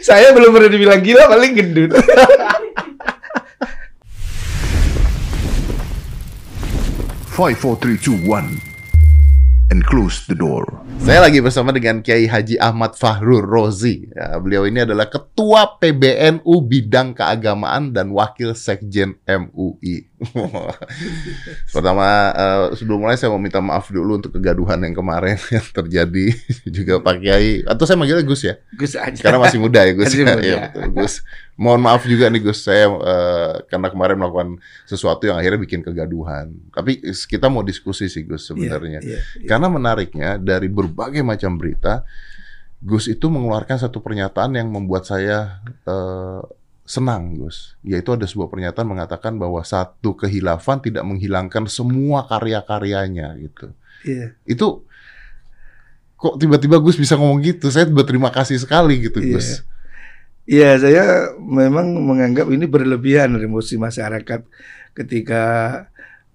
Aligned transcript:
Saya 0.00 0.34
belum 0.34 0.50
pernah 0.50 0.70
dibilang 0.72 1.00
gila, 1.04 1.28
paling 1.30 1.52
gendut. 1.54 1.92
Five, 7.34 7.58
four, 7.58 7.74
three, 7.82 7.98
two, 7.98 8.14
one, 8.30 8.62
and 9.74 9.82
close 9.82 10.22
the 10.30 10.38
door. 10.38 10.62
Saya 11.02 11.26
lagi 11.26 11.42
bersama 11.42 11.74
dengan 11.74 11.98
Kiai 11.98 12.30
Haji 12.30 12.62
Ahmad 12.62 12.94
Fahrur 12.94 13.42
Rozi. 13.42 14.06
Ya, 14.06 14.38
beliau 14.38 14.70
ini 14.70 14.86
adalah 14.86 15.10
Ketua 15.10 15.82
PBNU 15.82 16.54
Bidang 16.62 17.18
Keagamaan 17.18 17.90
dan 17.90 18.14
Wakil 18.14 18.54
Sekjen 18.54 19.18
MUI. 19.26 20.13
Pertama, 21.74 22.06
eh, 22.30 22.64
sebelum 22.78 23.02
mulai 23.02 23.18
saya 23.18 23.34
mau 23.34 23.42
minta 23.42 23.58
maaf 23.58 23.90
dulu 23.90 24.22
untuk 24.22 24.30
kegaduhan 24.38 24.78
yang 24.86 24.94
kemarin 24.94 25.36
yang 25.54 25.66
terjadi 25.74 26.26
juga 26.76 27.02
Pak 27.02 27.16
Kiai. 27.18 27.66
Atau 27.66 27.84
saya 27.84 27.98
manggilnya 27.98 28.22
Gus 28.22 28.46
ya? 28.46 28.54
Gus 28.78 28.94
aja. 28.94 29.20
Karena 29.20 29.42
masih 29.42 29.58
muda 29.58 29.82
ya 29.82 29.92
Gus. 29.92 30.06
Masih 30.10 30.18
muda. 30.22 30.40
Iya, 30.40 30.58
betul, 30.70 30.84
Gus. 30.94 31.14
Mohon 31.54 31.80
maaf 31.86 32.02
juga 32.06 32.26
nih 32.30 32.42
Gus, 32.42 32.58
saya 32.62 32.86
eh, 32.90 33.54
karena 33.66 33.88
kemarin 33.90 34.16
melakukan 34.18 34.48
sesuatu 34.86 35.26
yang 35.26 35.36
akhirnya 35.38 35.60
bikin 35.60 35.82
kegaduhan. 35.82 36.54
Tapi 36.70 37.02
kita 37.26 37.50
mau 37.50 37.66
diskusi 37.66 38.06
sih 38.06 38.22
Gus 38.22 38.46
sebenarnya. 38.46 39.02
Iya, 39.02 39.18
iya. 39.18 39.46
Karena 39.50 39.66
menariknya 39.66 40.38
dari 40.38 40.70
berbagai 40.70 41.26
macam 41.26 41.58
berita, 41.58 42.06
Gus 42.84 43.10
itu 43.10 43.26
mengeluarkan 43.32 43.82
satu 43.82 43.98
pernyataan 43.98 44.54
yang 44.54 44.70
membuat 44.70 45.10
saya 45.10 45.58
eh, 45.86 46.42
senang, 46.84 47.40
Gus. 47.40 47.74
Yaitu 47.80 48.12
ada 48.12 48.28
sebuah 48.28 48.52
pernyataan 48.52 48.86
mengatakan 48.86 49.40
bahwa 49.40 49.64
satu 49.64 50.14
kehilafan 50.14 50.84
tidak 50.84 51.04
menghilangkan 51.04 51.64
semua 51.66 52.28
karya-karyanya 52.28 53.40
gitu. 53.40 53.72
Iya. 54.04 54.36
Itu 54.44 54.84
kok 56.20 56.36
tiba-tiba 56.40 56.80
Gus 56.80 57.00
bisa 57.00 57.16
ngomong 57.16 57.40
gitu? 57.44 57.72
Saya 57.72 57.88
berterima 57.88 58.28
kasih 58.28 58.60
sekali 58.60 59.00
gitu, 59.00 59.20
Iya. 59.20 59.32
Gus. 59.32 59.48
Iya, 60.44 60.70
saya 60.76 61.04
memang 61.40 61.88
menganggap 62.04 62.52
ini 62.52 62.68
berlebihan 62.68 63.32
emosi 63.32 63.80
masyarakat 63.80 64.44
ketika 64.92 65.42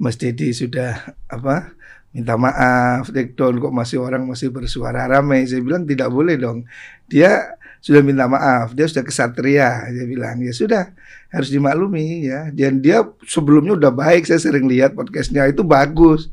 Mas 0.01 0.17
Dedi 0.17 0.49
sudah 0.49 1.13
apa 1.29 1.77
minta 2.09 2.33
maaf, 2.33 3.13
take 3.13 3.37
down 3.37 3.61
kok 3.61 3.69
masih 3.69 4.01
orang 4.01 4.25
masih 4.25 4.49
bersuara 4.49 5.05
ramai. 5.05 5.45
Saya 5.45 5.61
bilang 5.61 5.85
tidak 5.85 6.09
boleh 6.09 6.41
dong. 6.41 6.65
Dia 7.05 7.53
sudah 7.79 8.03
minta 8.03 8.27
maaf, 8.27 8.75
dia 8.75 8.85
sudah 8.85 9.03
kesatria. 9.03 9.87
Dia 9.89 10.05
bilang 10.05 10.39
ya 10.39 10.51
sudah 10.51 10.91
harus 11.29 11.47
dimaklumi 11.47 12.27
ya. 12.27 12.51
Dan 12.51 12.79
dia 12.79 13.01
sebelumnya 13.23 13.79
udah 13.79 13.91
baik. 13.91 14.27
Saya 14.27 14.39
sering 14.39 14.67
lihat 14.67 14.93
podcastnya 14.93 15.47
itu 15.47 15.63
bagus. 15.63 16.27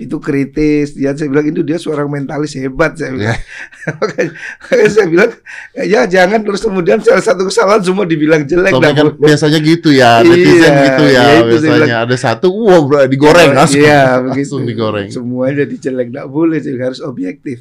Itu 0.00 0.16
kritis, 0.16 0.96
dia 0.96 1.12
saya 1.12 1.28
bilang 1.28 1.44
itu 1.44 1.60
dia 1.60 1.76
seorang 1.76 2.08
mentalis 2.08 2.56
hebat 2.56 2.96
saya 2.96 3.12
bilang. 3.12 3.36
makanya 4.00 4.32
saya 4.88 5.04
bilang 5.04 5.30
ya 5.76 6.08
jangan 6.08 6.40
terus 6.40 6.64
kemudian 6.64 6.96
salah 7.04 7.20
satu 7.20 7.44
kesalahan 7.44 7.84
semua 7.84 8.08
dibilang 8.08 8.40
jelek 8.40 8.72
Soalnya 8.72 8.96
kan 8.96 9.06
biasanya 9.20 9.58
gitu 9.60 9.92
ya, 9.92 10.24
Iya, 10.24 10.32
netizen 10.32 10.72
gitu 10.80 11.04
ya, 11.04 11.12
iya, 11.12 11.20
itu 11.20 11.28
saya 11.28 11.44
biasanya 11.44 11.76
bilang. 11.76 12.04
ada 12.08 12.16
satu, 12.16 12.46
wow 12.56 12.80
bro, 12.88 13.04
digoreng 13.04 13.52
langsung, 13.52 13.84
Iya, 13.84 14.02
langsung 14.32 14.64
begitu. 14.64 14.70
digoreng. 14.72 15.08
Semuanya 15.12 15.64
dijelek, 15.68 16.08
tidak 16.08 16.28
boleh, 16.32 16.58
jadi 16.64 16.78
harus 16.80 17.00
objektif. 17.04 17.60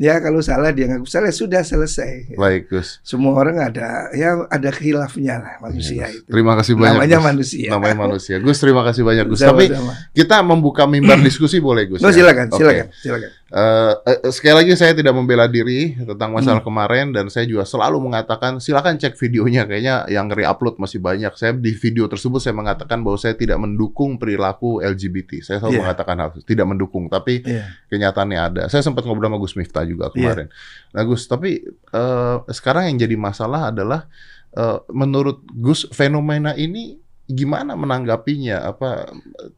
Ya 0.00 0.16
kalau 0.16 0.40
salah 0.40 0.72
dia 0.72 0.88
ngaku 0.88 1.04
salah 1.04 1.28
sudah 1.28 1.60
selesai. 1.60 2.32
Baik 2.32 2.72
Gus. 2.72 3.04
Semua 3.04 3.36
orang 3.36 3.60
ada 3.60 4.08
ya 4.16 4.48
ada 4.48 4.72
khilafnya 4.72 5.36
lah 5.36 5.54
manusia 5.60 6.08
Gus. 6.08 6.24
itu. 6.24 6.28
Terima 6.32 6.56
kasih 6.56 6.72
banyak. 6.72 6.96
Namanya 6.96 7.18
Gus. 7.20 7.28
manusia. 7.28 7.68
Namanya 7.68 7.96
manusia. 8.08 8.34
Gus 8.40 8.56
terima 8.64 8.80
kasih 8.80 9.02
banyak 9.04 9.28
Gus. 9.28 9.44
Tapi 9.44 9.68
Sama-sama. 9.68 9.92
kita 10.16 10.40
membuka 10.40 10.88
mimbar 10.88 11.20
diskusi 11.20 11.60
boleh 11.60 11.84
Gus? 11.84 12.00
No, 12.00 12.08
ya? 12.08 12.16
silakan, 12.16 12.48
Oke. 12.48 12.56
silakan, 12.64 12.86
silakan. 12.96 13.30
Eh, 13.50 13.94
eh, 14.06 14.30
sekali 14.30 14.62
lagi 14.62 14.78
saya 14.78 14.94
tidak 14.94 15.10
membela 15.10 15.50
diri 15.50 15.98
tentang 15.98 16.30
Hmm. 16.30 16.38
masalah 16.38 16.62
kemarin 16.62 17.10
dan 17.10 17.26
saya 17.26 17.50
juga 17.50 17.66
selalu 17.66 17.98
mengatakan 17.98 18.62
silakan 18.62 18.94
cek 18.94 19.18
videonya 19.18 19.66
kayaknya 19.66 20.06
yang 20.06 20.30
re-upload 20.30 20.78
masih 20.78 21.02
banyak. 21.02 21.34
Saya 21.34 21.50
di 21.58 21.74
video 21.74 22.06
tersebut 22.06 22.38
saya 22.38 22.54
mengatakan 22.54 23.02
bahwa 23.02 23.18
saya 23.18 23.34
tidak 23.34 23.58
mendukung 23.58 24.22
perilaku 24.22 24.78
LGBT. 24.78 25.42
Saya 25.42 25.58
selalu 25.58 25.74
Iya. 25.74 25.82
mengatakan 25.82 26.16
hal 26.16 26.30
tidak 26.40 26.66
mendukung, 26.70 27.10
tapi 27.10 27.42
Iya. 27.42 27.74
kenyataannya 27.90 28.38
ada. 28.38 28.62
Saya 28.70 28.86
sempat 28.86 29.02
ngobrol 29.02 29.26
sama 29.26 29.42
Gus 29.42 29.58
Miftah 29.58 29.82
juga 29.82 30.14
kemarin. 30.14 30.46
Nah 30.94 31.02
Gus, 31.02 31.26
tapi 31.26 31.58
eh, 31.66 32.36
sekarang 32.48 32.86
yang 32.86 33.02
jadi 33.02 33.18
masalah 33.18 33.74
adalah 33.74 34.06
eh, 34.50 34.78
menurut 34.90 35.42
Gus 35.50 35.90
fenomena 35.90 36.54
ini 36.54 37.02
gimana 37.30 37.78
menanggapinya? 37.78 38.66
Apa 38.66 39.06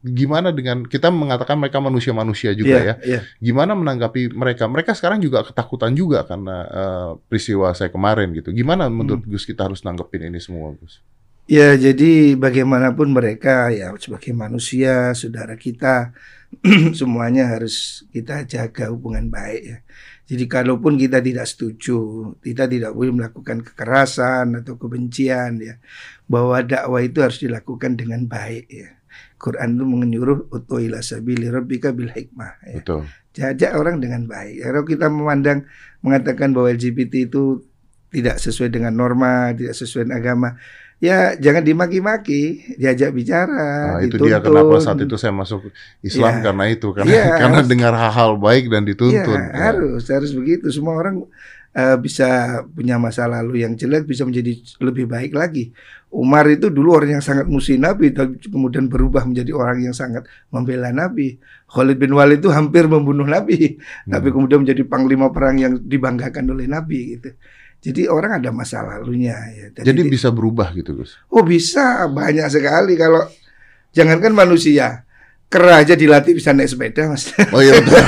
gimana 0.05 0.53
dengan 0.53 0.85
kita 0.85 1.09
mengatakan 1.09 1.57
mereka 1.57 1.81
manusia-manusia 1.81 2.53
juga 2.53 2.77
Iya, 2.77 2.85
ya? 2.85 2.95
iya. 3.03 3.19
Gimana 3.41 3.73
menanggapi 3.73 4.31
mereka? 4.31 4.69
Mereka 4.69 4.93
sekarang 4.93 5.19
juga 5.19 5.41
ketakutan 5.41 5.97
juga 5.97 6.21
karena 6.23 6.55
eh, 6.69 7.09
peristiwa 7.27 7.73
saya 7.73 7.89
kemarin 7.89 8.31
gitu. 8.37 8.53
Gimana 8.53 8.85
Hmm. 8.87 8.95
menurut 9.01 9.25
Gus 9.25 9.43
kita 9.43 9.65
harus 9.65 9.81
nanggepin 9.81 10.29
ini 10.29 10.37
semua 10.37 10.71
Gus? 10.77 11.01
Ya, 11.43 11.75
jadi 11.75 12.39
bagaimanapun 12.39 13.11
mereka 13.11 13.67
ya 13.67 13.91
sebagai 13.99 14.31
manusia, 14.31 15.11
saudara 15.11 15.59
kita, 15.59 16.15
semuanya 16.99 17.51
harus 17.51 18.07
kita 18.15 18.47
jaga 18.47 18.87
hubungan 18.93 19.27
baik 19.27 19.61
ya. 19.65 19.77
Jadi 20.23 20.47
kalaupun 20.47 20.95
kita 20.95 21.19
tidak 21.19 21.43
setuju, 21.43 22.31
kita 22.39 22.63
tidak 22.65 22.95
boleh 22.95 23.11
melakukan 23.11 23.59
kekerasan 23.59 24.63
atau 24.63 24.79
kebencian 24.79 25.59
ya. 25.59 25.75
Bahwa 26.25 26.63
dakwah 26.63 27.03
itu 27.03 27.19
harus 27.19 27.43
dilakukan 27.43 27.99
dengan 27.99 28.23
baik 28.23 28.67
ya. 28.71 28.89
Quran 29.35 29.75
itu 29.75 29.83
menyuruh 29.83 30.39
utu 30.49 30.79
ila 30.79 31.03
sabili 31.03 31.51
rabbika 31.51 31.91
bil 31.91 32.07
hikmah 32.07 32.63
ya. 32.63 32.79
Betul. 32.79 33.03
Jajak 33.35 33.75
orang 33.75 33.99
dengan 33.99 34.23
baik. 34.29 34.63
Kalau 34.63 34.83
kita 34.87 35.11
memandang 35.11 35.67
mengatakan 35.99 36.55
bahwa 36.55 36.71
LGBT 36.71 37.27
itu 37.27 37.59
tidak 38.13 38.37
sesuai 38.37 38.69
dengan 38.69 38.93
norma, 38.93 39.51
tidak 39.51 39.73
sesuai 39.73 40.07
dengan 40.07 40.17
agama, 40.21 40.49
ya 41.03 41.35
jangan 41.35 41.59
dimaki-maki, 41.61 42.43
diajak 42.79 43.11
bicara, 43.11 43.99
Nah, 43.99 43.99
itu 43.99 44.15
dia 44.17 44.39
kenapa 44.39 44.79
saat 44.79 45.03
itu 45.03 45.19
saya 45.19 45.35
masuk 45.35 45.67
Islam 45.99 46.39
Iya. 46.39 46.41
karena 46.41 46.63
itu 46.71 46.87
karena 46.95 47.11
Iya, 47.11 47.25
karena 47.43 47.59
harus. 47.59 47.67
dengar 47.67 47.93
hal-hal 47.93 48.31
baik 48.39 48.71
dan 48.71 48.87
dituntun. 48.87 49.35
Ya. 49.35 49.51
harus 49.69 50.07
harus 50.07 50.31
begitu. 50.31 50.71
Semua 50.71 50.95
orang 50.95 51.27
eh, 51.73 51.97
bisa 51.97 52.29
punya 52.69 52.95
masa 52.95 53.25
lalu 53.25 53.65
yang 53.65 53.73
jelek 53.73 54.05
bisa 54.05 54.23
menjadi 54.23 54.53
lebih 54.79 55.05
baik 55.05 55.33
lagi. 55.33 55.73
Umar 56.13 56.45
itu 56.45 56.69
dulu 56.69 56.93
orang 56.93 57.17
yang 57.17 57.25
sangat 57.25 57.49
musuh 57.49 57.73
Nabi, 57.73 58.13
tapi 58.13 58.37
kemudian 58.37 58.85
berubah 58.85 59.25
menjadi 59.25 59.49
orang 59.49 59.81
yang 59.81 59.97
sangat 59.97 60.23
membela 60.47 60.93
Nabi. 60.93 61.41
Khalid 61.65 61.97
bin 61.97 62.13
Walid 62.13 62.37
itu 62.37 62.53
hampir 62.53 62.85
membunuh 62.85 63.25
Nabi, 63.25 63.81
tapi 64.05 64.27
Hmm. 64.29 64.33
kemudian 64.37 64.61
menjadi 64.61 64.85
panglima 64.85 65.33
perang 65.33 65.57
yang 65.57 65.73
dibanggakan 65.81 66.45
oleh 66.47 66.69
Nabi 66.69 67.17
gitu. 67.17 67.33
Jadi 67.83 68.07
orang 68.07 68.39
ada 68.39 68.49
masa 68.49 68.79
lalunya 68.79 69.35
ya. 69.51 69.83
Jadi 69.83 70.07
bisa 70.07 70.31
berubah 70.31 70.71
gitu 70.71 71.03
Gus. 71.03 71.19
Oh 71.27 71.43
bisa 71.43 72.07
banyak 72.07 72.47
sekali 72.47 72.95
kalau 72.95 73.27
jangankan 73.91 74.31
manusia, 74.31 75.03
kera 75.45 75.83
aja 75.83 75.93
dilatih 75.93 76.31
bisa 76.33 76.55
naik 76.55 76.71
sepeda 76.71 77.11
mas. 77.11 77.35
Oh 77.51 77.59
iya 77.59 77.75
betul. 77.75 77.99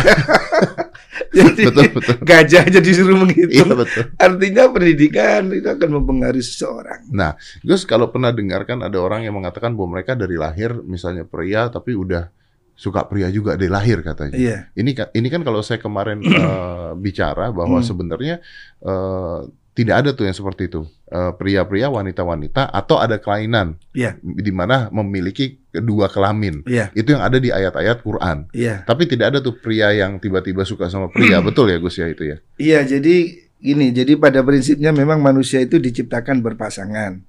Jadi 1.36 1.68
betul 1.68 1.88
betul. 1.92 2.16
gajah 2.24 2.64
aja 2.64 2.80
disuruh 2.80 3.12
Iya 3.12 3.20
menghitung. 3.20 3.68
betul. 3.76 4.04
Artinya 4.16 4.64
pendidikan 4.72 5.52
itu 5.52 5.68
akan 5.68 5.90
mempengaruhi 6.00 6.40
seseorang. 6.40 7.12
Nah, 7.12 7.36
Gus 7.60 7.84
kalau 7.84 8.08
pernah 8.08 8.32
dengarkan 8.32 8.80
ada 8.80 8.96
orang 9.00 9.28
yang 9.28 9.36
mengatakan 9.36 9.76
bahwa 9.76 10.00
mereka 10.00 10.16
dari 10.16 10.40
lahir 10.40 10.72
misalnya 10.82 11.28
pria 11.28 11.68
tapi 11.68 11.92
udah 11.92 12.32
suka 12.72 13.04
pria 13.08 13.28
juga 13.28 13.60
dari 13.60 13.68
lahir 13.68 14.00
katanya. 14.00 14.36
Iya. 14.36 14.58
Ini 14.76 14.92
kan 14.92 15.08
ini 15.12 15.28
kan 15.28 15.44
kalau 15.44 15.60
saya 15.60 15.80
kemarin 15.80 16.24
eh, 16.24 16.92
bicara 16.96 17.52
bahwa 17.52 17.80
Hmm. 17.80 17.88
sebenarnya 17.88 18.36
eh, 18.80 19.40
tidak 19.76 19.96
ada 20.02 20.10
tuh 20.16 20.24
yang 20.24 20.34
seperti 20.34 20.72
itu. 20.72 20.88
Eh, 21.06 21.32
Pria-pria, 21.36 21.92
wanita-wanita 21.92 22.72
atau 22.72 22.98
ada 22.98 23.20
kelainan 23.20 23.76
Iya. 23.92 24.16
di 24.24 24.50
mana 24.50 24.88
memiliki 24.90 25.62
kedua 25.70 26.08
kelamin. 26.08 26.64
Iya. 26.66 26.90
Itu 26.96 27.14
yang 27.14 27.22
ada 27.22 27.38
di 27.38 27.52
ayat-ayat 27.52 28.00
Quran. 28.02 28.48
Iya. 28.56 28.88
Tapi 28.88 29.04
tidak 29.06 29.36
ada 29.36 29.40
tuh 29.44 29.60
pria 29.60 29.92
yang 29.92 30.18
tiba-tiba 30.18 30.64
suka 30.64 30.88
sama 30.88 31.12
pria. 31.12 31.44
Betul 31.46 31.70
ya 31.70 31.78
Gus 31.78 32.00
ya 32.00 32.08
itu 32.08 32.24
ya? 32.26 32.38
Iya, 32.56 32.98
jadi 32.98 33.16
gini, 33.60 33.92
jadi 33.92 34.16
pada 34.16 34.42
prinsipnya 34.42 34.96
memang 34.96 35.20
manusia 35.20 35.60
itu 35.60 35.76
diciptakan 35.78 36.40
berpasangan. 36.40 37.22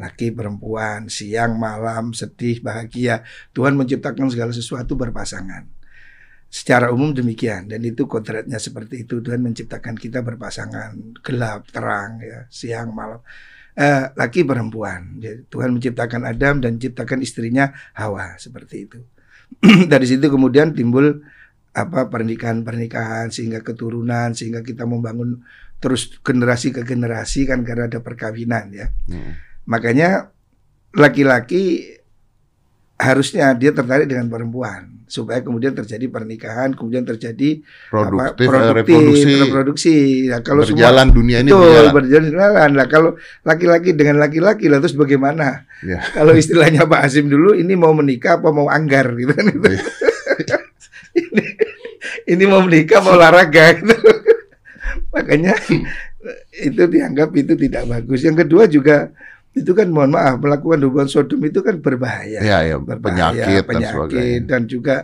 Laki 0.00 0.32
perempuan, 0.32 1.12
siang, 1.12 1.60
malam, 1.60 2.16
sedih, 2.16 2.64
bahagia. 2.64 3.20
Tuhan 3.52 3.76
menciptakan 3.76 4.32
segala 4.32 4.50
sesuatu 4.56 4.96
berpasangan. 4.96 5.68
Secara 6.50 6.90
umum 6.90 7.14
demikian 7.14 7.70
dan 7.70 7.78
itu 7.86 8.10
kodratnya 8.10 8.58
seperti 8.58 9.06
itu. 9.06 9.22
Tuhan 9.22 9.38
menciptakan 9.38 9.94
kita 9.94 10.18
berpasangan, 10.26 11.22
gelap, 11.22 11.70
terang 11.70 12.18
ya, 12.18 12.50
siang, 12.50 12.90
malam. 12.90 13.22
Eh, 13.78 14.10
laki 14.18 14.42
perempuan. 14.42 15.22
Jadi, 15.22 15.46
Tuhan 15.46 15.70
menciptakan 15.78 16.26
Adam 16.26 16.58
dan 16.58 16.74
menciptakan 16.74 17.22
istrinya 17.22 17.70
Hawa 17.94 18.34
seperti 18.34 18.90
itu. 18.90 18.98
Dari 19.94 20.06
situ 20.10 20.26
kemudian 20.26 20.74
timbul 20.74 21.22
apa 21.70 22.10
pernikahan-pernikahan 22.10 23.30
sehingga 23.30 23.62
keturunan 23.62 24.34
sehingga 24.34 24.66
kita 24.66 24.90
membangun 24.90 25.46
terus 25.78 26.18
generasi 26.20 26.74
ke 26.74 26.82
generasi 26.82 27.46
kan 27.46 27.62
karena 27.62 27.86
ada 27.86 28.02
perkawinan 28.02 28.74
ya. 28.74 28.90
Hmm. 29.06 29.38
Makanya 29.70 30.34
laki-laki 30.92 31.94
harusnya 33.00 33.54
dia 33.56 33.72
tertarik 33.72 34.10
dengan 34.10 34.28
perempuan 34.28 34.99
supaya 35.10 35.42
kemudian 35.42 35.74
terjadi 35.74 36.06
pernikahan, 36.06 36.70
kemudian 36.78 37.02
terjadi 37.02 37.58
apa, 37.90 38.06
Produktif, 38.06 38.46
eh, 38.46 38.50
produktif, 38.54 38.78
reproduksi 38.78 39.30
reproduksi. 39.42 39.96
Nah, 40.30 40.40
kalau 40.46 40.62
semua 40.62 40.78
berjalan 40.78 41.08
dunia 41.10 41.38
ini 41.42 41.50
Betul, 41.50 41.90
berjalan. 41.90 41.92
berjalan. 41.98 42.70
Lah 42.78 42.86
kalau 42.86 43.10
laki-laki 43.42 43.90
dengan 43.98 44.22
laki-laki 44.22 44.70
lah 44.70 44.78
terus 44.78 44.94
bagaimana? 44.94 45.66
Ya. 45.82 45.98
Kalau 46.16 46.36
istilahnya 46.36 46.86
Pak 46.86 47.00
Azim 47.02 47.26
dulu 47.26 47.58
ini 47.58 47.74
mau 47.74 47.90
menikah 47.90 48.38
apa 48.38 48.54
mau 48.54 48.70
anggar 48.70 49.10
gitu 49.18 49.34
kan 49.34 49.50
itu. 49.50 49.66
Iya. 49.66 49.82
ini, 51.26 51.44
ini 52.30 52.44
mau 52.46 52.62
menikah 52.62 53.02
mau 53.02 53.18
olahraga 53.18 53.74
gitu. 53.82 53.96
Makanya 55.10 55.58
itu 56.54 56.82
dianggap 56.86 57.34
itu 57.34 57.58
tidak 57.58 57.82
bagus. 57.90 58.22
Yang 58.22 58.46
kedua 58.46 58.70
juga 58.70 59.10
itu 59.50 59.72
kan 59.74 59.90
mohon 59.90 60.14
maaf 60.14 60.38
melakukan 60.38 60.78
hubungan 60.86 61.08
sodom 61.10 61.42
itu 61.42 61.58
kan 61.60 61.82
berbahaya. 61.82 62.38
Ya, 62.38 62.62
ya, 62.62 62.78
Berbahaya, 62.78 63.34
penyakit, 63.34 63.62
dan 63.66 63.82
sebagainya. 63.82 64.46
dan 64.46 64.62
juga 64.70 64.96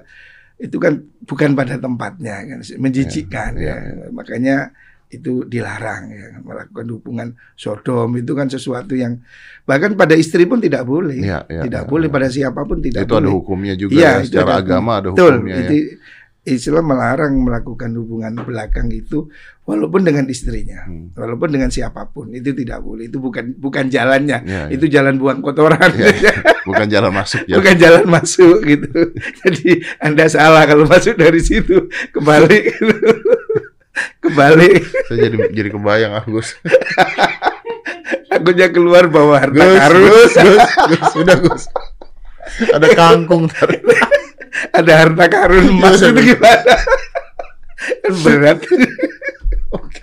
itu 0.56 0.76
kan 0.80 0.92
bukan 1.26 1.50
pada 1.52 1.76
tempatnya 1.76 2.34
kan 2.46 2.58
menjijikkan 2.80 3.50
Ya, 3.60 3.76
ya, 3.76 4.06
makanya 4.08 4.70
itu 5.06 5.46
dilarang 5.46 6.10
ya 6.10 6.42
melakukan 6.42 6.86
hubungan 6.90 7.28
sodom 7.54 8.10
itu 8.18 8.32
kan 8.34 8.50
sesuatu 8.50 8.96
yang 8.98 9.22
bahkan 9.62 9.94
pada 9.94 10.18
istri 10.18 10.46
pun 10.50 10.58
tidak 10.58 10.82
boleh 10.82 11.22
Ya, 11.22 11.46
ya, 11.46 11.62
tidak 11.62 11.86
ya, 11.86 11.90
boleh 11.90 12.08
ya. 12.10 12.14
pada 12.14 12.28
siapa 12.30 12.60
pun 12.66 12.78
tidak 12.82 13.06
itu 13.06 13.14
ada 13.14 13.22
boleh 13.22 13.30
hukumnya 13.34 13.74
juga 13.78 13.94
Iya, 13.94 14.10
ya. 14.10 14.18
itu 14.18 14.26
Secara 14.34 14.50
ada 14.50 14.62
agama 14.62 14.92
ada 14.98 15.08
betul 15.14 15.32
hukumnya 15.38 15.56
itu 15.62 15.74
ya. 15.74 15.86
Islam 16.46 16.86
melarang 16.86 17.34
melakukan 17.36 17.90
hubungan 17.92 18.38
belakang 18.38 18.86
itu 18.88 19.26
walaupun 19.62 20.02
dengan 20.02 20.24
istrinya 20.26 20.86
Hmm. 20.86 21.10
walaupun 21.12 21.50
dengan 21.50 21.68
siapa 21.68 22.06
pun 22.06 22.30
itu 22.30 22.54
tidak 22.54 22.80
boleh 22.80 23.06
itu 23.06 23.18
bukan 23.18 23.50
bukan 23.52 23.86
jalannya 23.86 24.38
Ya, 24.40 24.62
ya. 24.64 24.70
itu 24.70 24.86
jalan 24.86 25.16
buang 25.16 25.38
kotoran 25.40 25.90
Ya, 25.92 26.10
ya. 26.12 26.32
Bukan 26.66 26.86
jalan 26.86 27.10
masuk 27.10 27.42
ya. 27.44 27.56
bukan 27.56 27.74
jalan 27.76 28.04
masuk 28.04 28.58
gitu. 28.60 28.90
Jadi 29.42 29.70
Anda 29.98 30.26
salah 30.26 30.62
kalau 30.64 30.82
masuk 30.84 31.14
dari 31.14 31.38
situ 31.38 31.86
kembali 32.10 32.58
kembali 34.22 34.70
Saya 35.06 35.18
jadi 35.24 35.36
jadi 35.50 35.68
kebayang 35.70 36.12
Agus. 36.16 36.58
takutnya 38.28 38.68
keluar 38.68 39.06
bawa 39.06 39.40
harta 39.40 39.56
Gus, 39.56 39.78
karun 39.78 40.02
Gus, 40.04 40.32
Gus, 40.36 40.64
Gus, 40.90 41.12
udah 41.16 41.36
Gus. 41.38 41.64
Ada 42.68 42.86
kangkung 42.92 43.48
ntar. 43.48 43.70
Ada 44.72 44.92
harta 45.04 45.24
karun 45.28 45.66
emas 45.76 46.00
Iya, 46.00 46.10
itu 46.14 46.20
gimana? 46.34 46.74
Kan 48.02 48.14
berat. 48.24 48.58
Oke, 49.74 50.00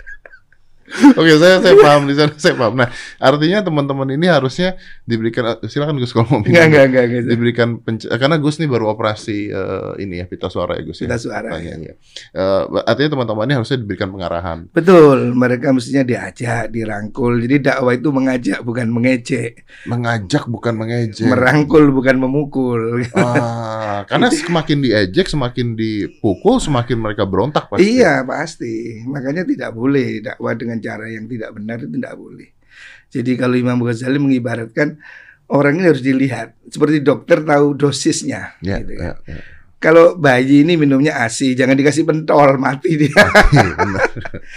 saya 1.36 1.56
saya 1.60 1.74
paham 1.76 2.06
di 2.06 2.14
sana, 2.14 2.32
saya 2.36 2.54
paham. 2.54 2.74
Nah, 2.74 2.88
artinya 3.18 3.58
teman-teman 3.60 4.08
ini 4.10 4.26
harusnya 4.26 4.78
diberikan 5.02 5.42
silakan 5.64 5.98
Gus 5.98 6.10
kalau 6.10 6.26
mau 6.28 6.40
minum. 6.40 6.54
enggak 6.56 6.84
enggak 6.88 7.04
enggak. 7.04 7.22
Diberikan 7.26 7.68
penc- 7.78 8.08
karena 8.08 8.36
Gus 8.36 8.56
nih 8.56 8.66
baru 8.66 8.88
operasi 8.88 9.48
eh, 9.48 9.92
ini 10.00 10.20
ya 10.20 10.26
pita 10.26 10.46
suara 10.46 10.78
ya 10.78 10.82
Gus 10.82 10.98
ya. 10.98 11.06
Pita 11.06 11.18
suara, 11.18 11.48
Katanya, 11.50 11.74
ya. 11.74 11.90
ya. 11.90 11.94
Eh, 12.32 12.62
artinya 12.84 13.10
teman-teman 13.12 13.44
ini 13.44 13.54
harusnya 13.54 13.78
diberikan 13.78 14.08
pengarahan. 14.08 14.58
betul 14.70 15.34
mereka 15.34 15.70
mestinya 15.70 16.02
diajak 16.02 16.68
dirangkul 16.68 17.38
jadi 17.40 17.56
dakwah 17.60 17.92
itu 17.92 18.08
mengajak 18.08 18.60
bukan 18.60 18.86
mengejek 18.88 19.66
Mengajak 19.84 20.46
bukan 20.46 20.74
mengejek. 20.74 21.26
merangkul 21.26 21.90
bukan 21.90 22.16
memukul 22.16 23.02
Ah, 23.14 24.04
karena 24.06 24.28
semakin 24.28 24.78
diejek, 24.80 25.26
semakin 25.26 25.74
dipukul, 25.74 26.58
semakin 26.58 26.96
mereka 26.96 27.24
berontak 27.24 27.66
pasti. 27.66 27.98
Iya 27.98 28.22
pasti. 28.24 29.02
Makanya 29.04 29.42
tidak 29.44 29.70
boleh 29.72 30.20
dakwah 30.20 30.52
dengan 30.52 30.78
cara 30.84 31.08
yang 31.08 31.24
tidak 31.24 31.56
benar 31.56 31.80
itu 31.80 31.96
tidak 31.96 32.14
boleh. 32.20 32.48
Jadi 33.08 33.32
kalau 33.40 33.56
Imam 33.56 33.80
Ghazali 33.80 34.20
mengibaratkan 34.20 35.00
orang 35.48 35.80
ini 35.80 35.86
harus 35.88 36.04
dilihat 36.04 36.58
seperti 36.68 37.00
dokter 37.00 37.40
tahu 37.40 37.72
dosisnya. 37.78 38.58
Ya, 38.60 38.84
gitu 38.84 39.00
kan. 39.00 39.16
ya. 39.24 39.38
Kalau 39.84 40.16
bayi 40.16 40.64
ini 40.64 40.80
minumnya 40.80 41.20
ASI, 41.20 41.52
jangan 41.52 41.76
dikasih 41.76 42.08
pentol 42.08 42.56
mati 42.56 42.96
dia. 42.96 43.12
Benar. 43.52 44.08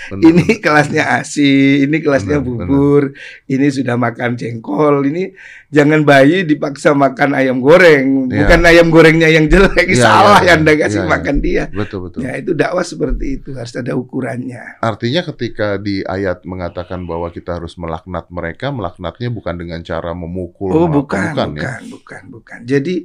Benar, 0.08 0.24
ini 0.24 0.64
kelasnya 0.64 1.04
ASI, 1.20 1.84
ini 1.84 2.00
kelasnya 2.00 2.40
Benar, 2.40 2.64
bubur, 2.64 3.12
ini 3.52 3.68
sudah 3.68 4.00
makan 4.00 4.40
jengkol, 4.40 5.04
ini 5.04 5.36
jangan 5.68 6.08
bayi 6.08 6.48
dipaksa 6.48 6.96
makan 6.96 7.36
ayam 7.36 7.60
goreng, 7.60 8.32
Iya. 8.32 8.48
bukan 8.48 8.62
ayam 8.72 8.88
gorengnya 8.88 9.28
yang 9.28 9.52
jelek, 9.52 9.92
Iya, 9.92 10.00
salah 10.00 10.40
iya, 10.40 10.56
yang 10.56 10.64
Anda 10.64 10.74
kasih 10.80 11.02
iya. 11.04 11.12
makan 11.12 11.36
dia. 11.44 11.64
Betul 11.76 12.00
betul. 12.08 12.20
Ya 12.24 12.32
itu 12.40 12.52
dakwah 12.56 12.88
seperti 12.88 13.26
itu 13.44 13.50
harus 13.52 13.76
ada 13.76 14.00
ukurannya. 14.00 14.80
Artinya 14.80 15.28
ketika 15.28 15.76
di 15.76 16.08
ayat 16.08 16.48
mengatakan 16.48 17.04
bahwa 17.04 17.28
kita 17.36 17.60
harus 17.60 17.76
melaknat 17.76 18.32
mereka, 18.32 18.72
melaknatnya 18.72 19.28
bukan 19.28 19.60
dengan 19.60 19.84
cara 19.84 20.16
memukul. 20.16 20.72
Oh 20.72 20.88
bukan, 20.88 21.36
bukan, 21.36 21.48
bukan, 21.52 21.80
ya. 21.84 21.92
bukan, 21.92 22.22
bukan. 22.32 22.60
Jadi 22.64 22.96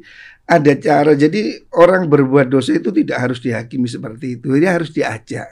ada 0.59 0.73
cara. 0.77 1.13
Jadi 1.17 1.73
orang 1.79 2.09
berbuat 2.09 2.53
dosa 2.53 2.77
itu 2.77 2.93
tidak 2.93 3.19
harus 3.19 3.39
dihakimi 3.41 3.89
seperti 3.89 4.37
itu. 4.41 4.53
Dia 4.59 4.77
harus 4.77 4.93
diajak. 4.93 5.49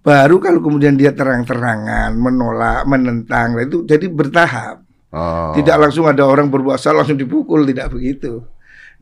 Baru 0.00 0.40
kalau 0.40 0.64
kemudian 0.64 0.96
dia 0.96 1.12
terang-terangan 1.12 2.16
menolak, 2.16 2.88
menentang, 2.88 3.52
nah 3.52 3.60
itu 3.60 3.84
jadi 3.84 4.08
bertahap. 4.08 4.80
Oh. 5.12 5.52
Tidak 5.52 5.76
langsung 5.76 6.08
ada 6.08 6.24
orang 6.24 6.48
berbuat 6.48 6.80
salah 6.80 7.04
langsung 7.04 7.20
dipukul, 7.20 7.68
tidak 7.68 7.92
begitu. 7.92 8.40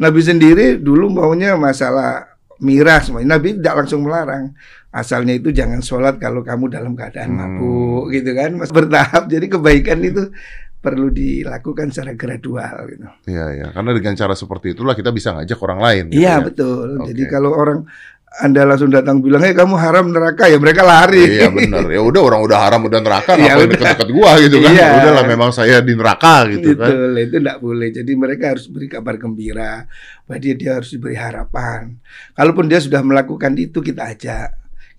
Nabi 0.03 0.19
sendiri 0.19 0.75
dulu 0.75 1.07
maunya 1.07 1.55
masalah 1.55 2.27
miras, 2.59 3.15
Nabi 3.15 3.63
tidak 3.63 3.87
langsung 3.87 4.11
melarang. 4.11 4.51
Asalnya 4.91 5.39
itu 5.39 5.55
jangan 5.55 5.79
sholat 5.79 6.19
kalau 6.19 6.43
kamu 6.43 6.67
dalam 6.67 6.99
keadaan 6.99 7.31
Hmm. 7.31 7.39
mabuk, 7.47 8.11
gitu 8.11 8.35
kan? 8.35 8.51
Mas 8.59 8.73
bertahap. 8.75 9.31
Jadi 9.31 9.47
kebaikan 9.47 10.03
itu 10.03 10.33
perlu 10.89 11.13
dilakukan 11.13 11.93
secara 11.93 12.17
gradual 12.17 12.75
gitu. 12.89 13.05
Iya 13.29 13.47
ya, 13.53 13.67
karena 13.77 13.91
dengan 13.93 14.15
cara 14.17 14.33
seperti 14.33 14.73
itulah 14.73 14.97
kita 14.97 15.13
bisa 15.13 15.37
ngajak 15.37 15.59
orang 15.61 15.81
lain. 15.85 16.05
gitu 16.09 16.25
Iya 16.25 16.35
ya. 16.41 16.45
betul. 16.45 16.89
Oke. 17.05 17.13
Jadi 17.13 17.23
kalau 17.29 17.53
orang 17.53 17.85
anda 18.45 18.61
langsung 18.69 18.93
datang 18.93 19.25
bilang, 19.25 19.41
"Hei 19.41 19.57
kamu 19.57 19.73
haram 19.81 20.13
neraka," 20.13 20.53
ya 20.53 20.61
mereka 20.61 20.85
lari. 20.85 21.41
Iya 21.41 21.49
benar. 21.49 21.89
Ya 21.89 22.01
udah 22.05 22.23
orang 22.23 22.41
udah 22.45 22.59
haram 22.61 22.81
udah 22.85 23.01
neraka, 23.01 23.35
Ya 23.41 23.57
ngapain 23.57 23.73
deket-deket 23.73 24.09
gua 24.13 24.31
gitu 24.37 24.57
kan? 24.61 24.73
Iya. 24.77 24.85
Ya 24.85 24.97
Udahlah 25.01 25.25
memang 25.25 25.51
saya 25.51 25.81
di 25.81 25.97
neraka 25.97 26.45
gitu 26.53 26.77
kan. 26.77 26.93
Betul, 26.93 27.13
itu 27.25 27.37
tidak 27.41 27.57
boleh. 27.59 27.89
Jadi 27.89 28.13
mereka 28.15 28.45
harus 28.53 28.69
beri 28.69 28.87
kabar 28.87 29.17
gembira, 29.17 29.89
bahwa 30.29 30.39
dia 30.45 30.55
dia 30.55 30.71
harus 30.77 30.93
diberi 30.93 31.17
harapan. 31.17 31.97
Kalaupun 32.37 32.69
dia 32.69 32.79
sudah 32.85 33.01
melakukan 33.01 33.57
itu 33.57 33.81
kita 33.81 34.13
ajak, 34.13 34.49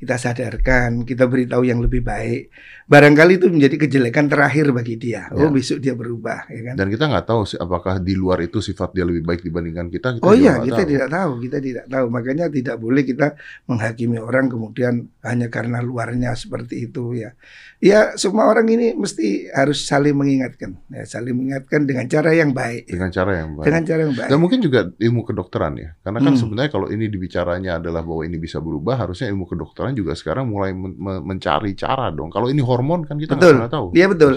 kita 0.01 0.15
sadarkan, 0.17 1.05
kita 1.05 1.29
beritahu 1.29 1.63
yang 1.63 1.79
lebih 1.85 2.01
baik. 2.01 2.49
Barangkali 2.89 3.37
itu 3.37 3.45
menjadi 3.53 3.85
kejelekan 3.85 4.25
terakhir 4.25 4.73
bagi 4.73 4.97
dia. 4.97 5.29
Oh 5.29 5.45
Ya. 5.45 5.53
besok 5.53 5.77
dia 5.77 5.93
berubah, 5.93 6.49
ya 6.49 6.61
kan? 6.67 6.73
Dan 6.73 6.89
kita 6.89 7.05
nggak 7.05 7.21
tahu 7.23 7.45
sih 7.45 7.55
apakah 7.55 8.01
di 8.01 8.17
luar 8.17 8.41
itu 8.41 8.57
sifat 8.59 8.97
dia 8.97 9.05
lebih 9.05 9.21
baik 9.21 9.45
dibandingkan 9.45 9.87
kita. 9.87 10.17
kita 10.17 10.25
Oh 10.25 10.33
iya, 10.33 10.57
kita 10.57 10.81
tahu. 10.81 10.89
tidak 10.89 11.07
tahu, 11.07 11.31
kita 11.37 11.57
tidak 11.61 11.85
tahu. 11.85 12.05
Makanya 12.09 12.45
tidak 12.49 12.75
boleh 12.75 13.05
kita 13.05 13.37
menghakimi 13.69 14.17
orang 14.17 14.49
kemudian 14.49 14.93
hanya 15.21 15.47
karena 15.47 15.79
luarnya 15.79 16.33
seperti 16.33 16.89
itu 16.89 17.13
ya. 17.13 17.37
Ya, 17.77 18.17
semua 18.17 18.49
orang 18.49 18.65
ini 18.67 18.91
mesti 18.91 19.53
harus 19.53 19.85
saling 19.85 20.11
mengingatkan, 20.11 20.75
ya, 20.89 21.05
saling 21.05 21.31
mengingatkan 21.31 21.85
dengan 21.85 22.09
cara 22.09 22.33
yang 22.33 22.51
baik, 22.51 22.89
dengan 22.89 23.07
cara 23.07 23.31
yang 23.37 23.53
baik. 23.53 23.65
dengan 23.69 23.83
cara 23.85 23.99
yang 24.03 24.15
baik. 24.17 24.29
Dan 24.33 24.39
mungkin 24.41 24.59
juga 24.59 24.79
ilmu 24.89 25.21
kedokteran 25.23 25.73
ya, 25.77 25.89
karena 26.01 26.19
kan 26.19 26.33
Hmm. 26.33 26.41
sebenarnya 26.41 26.71
kalau 26.73 26.89
ini 26.89 27.05
dibicaranya 27.07 27.77
adalah 27.77 28.01
bahwa 28.01 28.25
ini 28.25 28.35
bisa 28.35 28.57
berubah, 28.59 28.97
harusnya 28.97 29.29
ilmu 29.29 29.45
kedokteran 29.45 29.93
juga 29.93 30.11
sekarang 30.11 30.49
mulai 30.49 30.73
men- 30.73 30.97
men- 30.97 31.23
mencari 31.23 31.71
cara 31.71 32.09
dong. 32.09 32.27
Kalau 32.27 32.49
ini 32.49 32.59
hormon 32.79 33.03
kan 33.03 33.19
kita 33.19 33.35
nggak 33.35 33.43
Betul. 33.43 33.55
pernah 33.59 33.71
tahu. 33.75 33.87
Iya 33.91 34.07
betul. 34.07 34.33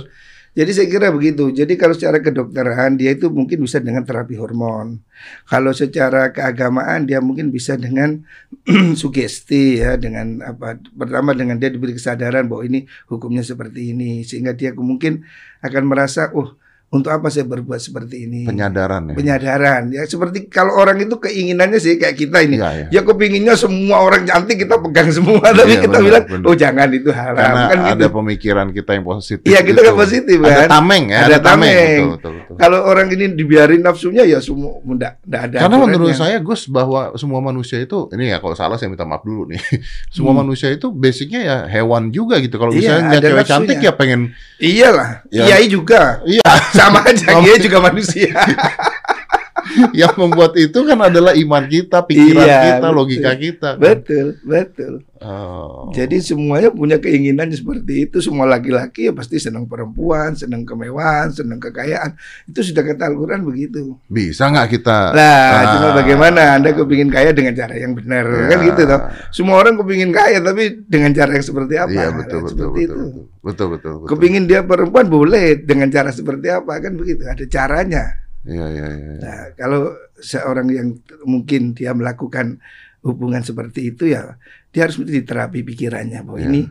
Jadi 0.52 0.70
saya 0.76 0.84
kira 0.84 1.08
begitu. 1.08 1.48
Jadi 1.48 1.80
kalau 1.80 1.96
secara 1.96 2.20
kedokteran 2.20 3.00
dia 3.00 3.16
itu 3.16 3.32
mungkin 3.32 3.64
bisa 3.64 3.80
dengan 3.80 4.04
terapi 4.04 4.36
hormon. 4.36 5.00
Kalau 5.48 5.72
secara 5.72 6.28
keagamaan 6.28 7.08
dia 7.08 7.24
mungkin 7.24 7.48
bisa 7.48 7.80
dengan 7.80 8.20
sugesti 9.00 9.80
ya, 9.80 9.96
dengan 9.96 10.44
apa? 10.44 10.76
Pertama 10.92 11.32
dengan 11.32 11.56
dia 11.56 11.72
diberi 11.72 11.96
kesadaran 11.96 12.52
bahwa 12.52 12.68
ini 12.68 12.84
hukumnya 13.08 13.40
seperti 13.40 13.96
ini, 13.96 14.28
sehingga 14.28 14.52
dia 14.52 14.76
mungkin 14.76 15.24
akan 15.64 15.88
merasa, 15.88 16.28
oh 16.36 16.60
untuk 16.92 17.08
apa 17.08 17.26
saya 17.26 17.44
berbuat 17.44 17.80
seperti 17.80 18.28
ini? 18.28 18.44
Penyadaran 18.44 19.08
ya. 19.08 19.14
Penyadaran. 19.16 19.82
Ya 19.88 20.04
seperti 20.04 20.44
kalau 20.46 20.76
orang 20.76 21.00
itu 21.00 21.16
keinginannya 21.16 21.76
sih 21.76 21.96
kayak 21.96 22.14
kita 22.14 22.38
ini. 22.42 22.56
Iya, 22.56 22.68
iya. 22.70 22.86
Ya 22.90 23.00
kepinginnya 23.00 23.56
semua 23.56 23.96
orang 23.98 24.22
cantik 24.22 24.60
kita 24.60 24.76
pegang 24.78 25.08
semua, 25.08 25.40
tapi 25.50 25.72
Iya, 25.72 25.80
kita 25.80 25.96
benar, 25.96 26.04
bilang, 26.04 26.24
benar. 26.28 26.46
oh 26.46 26.54
jangan 26.54 26.88
itu 26.90 27.08
haram. 27.08 27.32
Karena 27.34 27.62
kan 27.66 27.78
ada 27.82 27.96
gitu. 27.98 28.12
pemikiran 28.12 28.66
kita 28.70 28.90
yang 28.92 29.04
positif. 29.04 29.48
Iya, 29.48 29.60
kita 29.62 29.72
gitu. 29.72 29.80
kan 29.82 29.94
positif, 29.96 30.36
Ada 30.38 30.52
kan? 30.54 30.68
tameng 30.70 31.04
ya, 31.06 31.18
Ada 31.18 31.26
ada, 31.26 31.38
tameng. 31.40 31.72
tameng. 31.72 31.88
Betul, 31.88 32.10
betul, 32.12 32.32
betul. 32.36 32.56
Kalau 32.56 32.78
orang 32.84 33.06
ini 33.08 33.24
dibiarin 33.32 33.80
nafsunya 33.80 34.22
ya 34.22 34.38
semua 34.38 34.76
enggak 34.78 35.12
enggak 35.22 35.42
ada. 35.48 35.56
Karena 35.64 35.76
menurut 35.80 36.12
saya 36.12 36.36
Gus 36.38 36.68
bahwa 36.68 37.16
semua 37.16 37.40
manusia 37.40 37.80
itu 37.80 38.12
ini 38.12 38.28
ya 38.28 38.38
kalau 38.38 38.52
salah 38.52 38.76
saya 38.76 38.92
minta 38.92 39.02
maaf 39.02 39.24
dulu 39.24 39.48
nih. 39.48 39.56
semua 40.14 40.30
Hmm. 40.30 40.44
manusia 40.44 40.68
itu 40.68 40.88
basicnya 40.88 41.40
ya 41.40 41.56
hewan 41.66 42.08
juga 42.08 42.36
gitu. 42.36 42.56
Kalau 42.56 42.68
Iya, 42.70 42.78
misalnya 42.78 43.00
lihat 43.02 43.12
ada 43.14 43.20
cewek 43.22 43.32
nafsunya. 43.38 43.48
cantik 43.48 43.78
ya 43.80 43.92
pengen 43.92 44.20
iyalah, 44.58 45.10
Ya. 45.28 45.44
kiai 45.46 45.66
juga 45.66 46.20
iya 46.22 46.44
sama 46.82 46.98
aja 47.06 47.26
kiai 47.38 47.58
juga 47.62 47.78
manusia. 47.80 48.30
yang 50.00 50.12
membuat 50.16 50.52
itu 50.54 50.78
kan 50.78 50.98
adalah 51.00 51.32
iman 51.32 51.64
kita, 51.64 52.02
pikiran 52.02 52.42
Iya, 52.42 52.58
kita, 52.62 52.76
betul. 52.84 52.96
logika 52.96 53.30
kita. 53.34 53.68
kan. 53.72 53.80
Betul, 53.80 54.26
betul. 54.42 54.94
Oh. 55.18 55.86
Jadi 55.94 56.18
semuanya 56.18 56.68
punya 56.68 56.98
keinginan 56.98 57.46
seperti 57.48 58.04
itu. 58.04 58.18
Semua 58.18 58.42
laki-laki 58.44 59.06
ya 59.06 59.12
pasti 59.12 59.38
senang 59.38 59.64
perempuan, 59.64 60.34
senang 60.34 60.66
kemewahan, 60.66 61.30
senang 61.30 61.56
kekayaan. 61.56 62.18
Itu 62.44 62.58
sudah 62.60 62.82
kata 62.82 63.06
Al-Quran 63.06 63.42
begitu. 63.42 64.02
bisa 64.04 64.50
nggak 64.50 64.68
kita? 64.72 65.14
Lah, 65.14 65.46
Ah. 65.54 65.64
cuma 65.72 65.88
bagaimana 65.94 66.58
Anda 66.58 66.74
kepingin 66.74 67.06
kaya 67.08 67.30
dengan 67.30 67.54
cara 67.54 67.70
yang 67.72 67.94
benar, 67.94 68.26
Ya. 68.26 68.46
kan 68.50 68.58
gitu 68.64 68.82
toh. 68.82 69.00
Semua 69.30 69.56
orang 69.56 69.78
kepingin 69.78 70.10
kaya, 70.10 70.38
tapi 70.38 70.62
dengan 70.84 71.10
cara 71.12 71.30
yang 71.32 71.46
seperti 71.46 71.74
apa? 71.76 71.88
Iya 71.88 72.02
Nah, 72.02 72.18
betul 72.18 72.38
betul 72.40 72.50
seperti 72.50 72.80
betul, 72.80 72.82
itu. 72.82 72.98
betul 72.98 73.22
betul 73.40 73.66
betul 73.70 73.92
betul. 73.96 74.08
Kepingin 74.10 74.44
dia 74.44 74.60
perempuan 74.62 75.06
boleh 75.06 75.54
dengan 75.56 75.86
cara 75.86 76.10
seperti 76.10 76.50
apa 76.50 76.72
kan 76.78 76.92
begitu? 76.94 77.22
Ada 77.24 77.46
caranya. 77.46 78.04
Iya 78.42 78.66
iya 78.74 78.86
iya. 78.90 79.12
Nah, 79.22 79.42
kalau 79.54 79.94
seorang 80.18 80.66
yang 80.70 80.88
mungkin 81.22 81.78
dia 81.78 81.94
melakukan 81.94 82.58
hubungan 83.02 83.42
seperti 83.42 83.94
itu 83.94 84.10
ya 84.10 84.38
dia 84.70 84.86
harus 84.86 84.98
diterapi 84.98 85.62
pikirannya 85.66 86.22
bahwa 86.26 86.38
Ya. 86.42 86.48
ini 86.50 86.62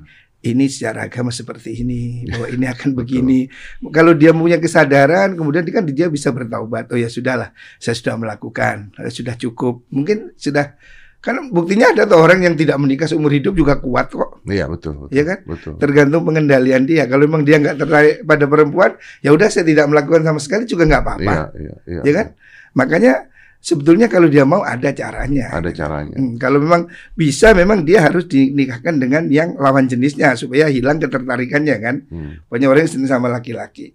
ini 0.42 0.66
secara 0.74 1.06
agama 1.06 1.30
seperti 1.30 1.86
ini, 1.86 2.26
bahwa 2.26 2.50
ini 2.50 2.66
akan 2.66 2.98
begini. 2.98 3.46
Kalau 3.94 4.18
dia 4.18 4.34
punya 4.34 4.58
kesadaran, 4.58 5.38
kemudian 5.38 5.62
dia 5.62 5.70
kan 5.78 5.86
dia 5.86 6.10
bisa 6.10 6.34
bertaubat. 6.34 6.90
Oh 6.90 6.98
ya 6.98 7.14
sudahlah, 7.14 7.54
saya 7.78 7.94
sudah 7.94 8.18
melakukan, 8.18 8.90
sudah 9.14 9.38
cukup. 9.38 9.86
Mungkin 9.94 10.34
sudah 10.42 10.74
kan 11.22 11.54
buktinya 11.54 11.94
ada 11.94 12.10
tuh 12.10 12.18
orang 12.18 12.42
yang 12.42 12.58
tidak 12.58 12.82
menikah 12.82 13.06
seumur 13.06 13.30
hidup 13.30 13.54
juga 13.54 13.78
kuat 13.78 14.10
kok. 14.10 14.42
Iya 14.50 14.66
betul 14.66 15.06
betul. 15.06 15.14
Iya 15.14 15.24
kan? 15.30 15.40
Betul. 15.46 15.74
Tergantung 15.78 16.26
pengendalian 16.26 16.84
dia. 16.90 17.06
Kalau 17.06 17.30
memang 17.30 17.46
dia 17.46 17.62
nggak 17.62 17.78
tertarik 17.78 18.16
pada 18.26 18.50
perempuan, 18.50 18.98
ya 19.22 19.30
udah 19.30 19.48
saya 19.54 19.62
tidak 19.62 19.86
melakukan 19.86 20.26
sama 20.26 20.42
sekali 20.42 20.66
juga 20.66 20.90
nggak 20.90 21.04
apa-apa. 21.06 21.22
Iya 21.30 21.46
iya 21.62 21.76
iya. 21.86 22.02
Ya 22.02 22.14
kan? 22.18 22.28
Makanya 22.74 23.14
sebetulnya 23.62 24.10
kalau 24.10 24.28
dia 24.34 24.44
mau 24.50 24.66
ada 24.66 24.90
caranya. 24.90 25.54
Ada 25.54 25.70
caranya. 25.70 26.18
Hmm, 26.18 26.42
kalau 26.42 26.58
memang 26.58 26.90
bisa, 27.14 27.54
memang 27.54 27.86
dia 27.86 28.02
harus 28.02 28.26
dinikahkan 28.26 28.98
dengan 28.98 29.30
yang 29.30 29.54
lawan 29.62 29.86
jenisnya 29.86 30.34
supaya 30.34 30.74
hilang 30.74 30.98
ketertarikannya 30.98 31.76
kan. 31.78 31.96
Hmm. 32.10 32.42
Banyak 32.50 32.68
orang 32.68 32.90
yang 32.90 32.92
senang 32.98 33.22
sama 33.22 33.30
laki-laki. 33.30 33.94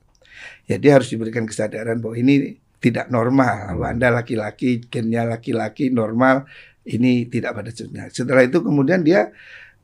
Ya 0.71 0.78
dia 0.78 0.95
harus 0.95 1.11
diberikan 1.11 1.42
kesadaran 1.42 1.99
bahwa 1.99 2.14
ini 2.14 2.54
tidak 2.78 3.11
normal. 3.11 3.75
Bahwa 3.75 3.87
Anda 3.90 4.09
laki-laki, 4.14 4.87
gennya 4.87 5.26
laki-laki 5.26 5.90
normal, 5.90 6.47
ini 6.87 7.26
tidak 7.26 7.52
pada 7.52 7.69
jenisnya. 7.69 8.07
Setelah 8.09 8.47
itu 8.47 8.62
kemudian 8.62 9.02
dia 9.02 9.31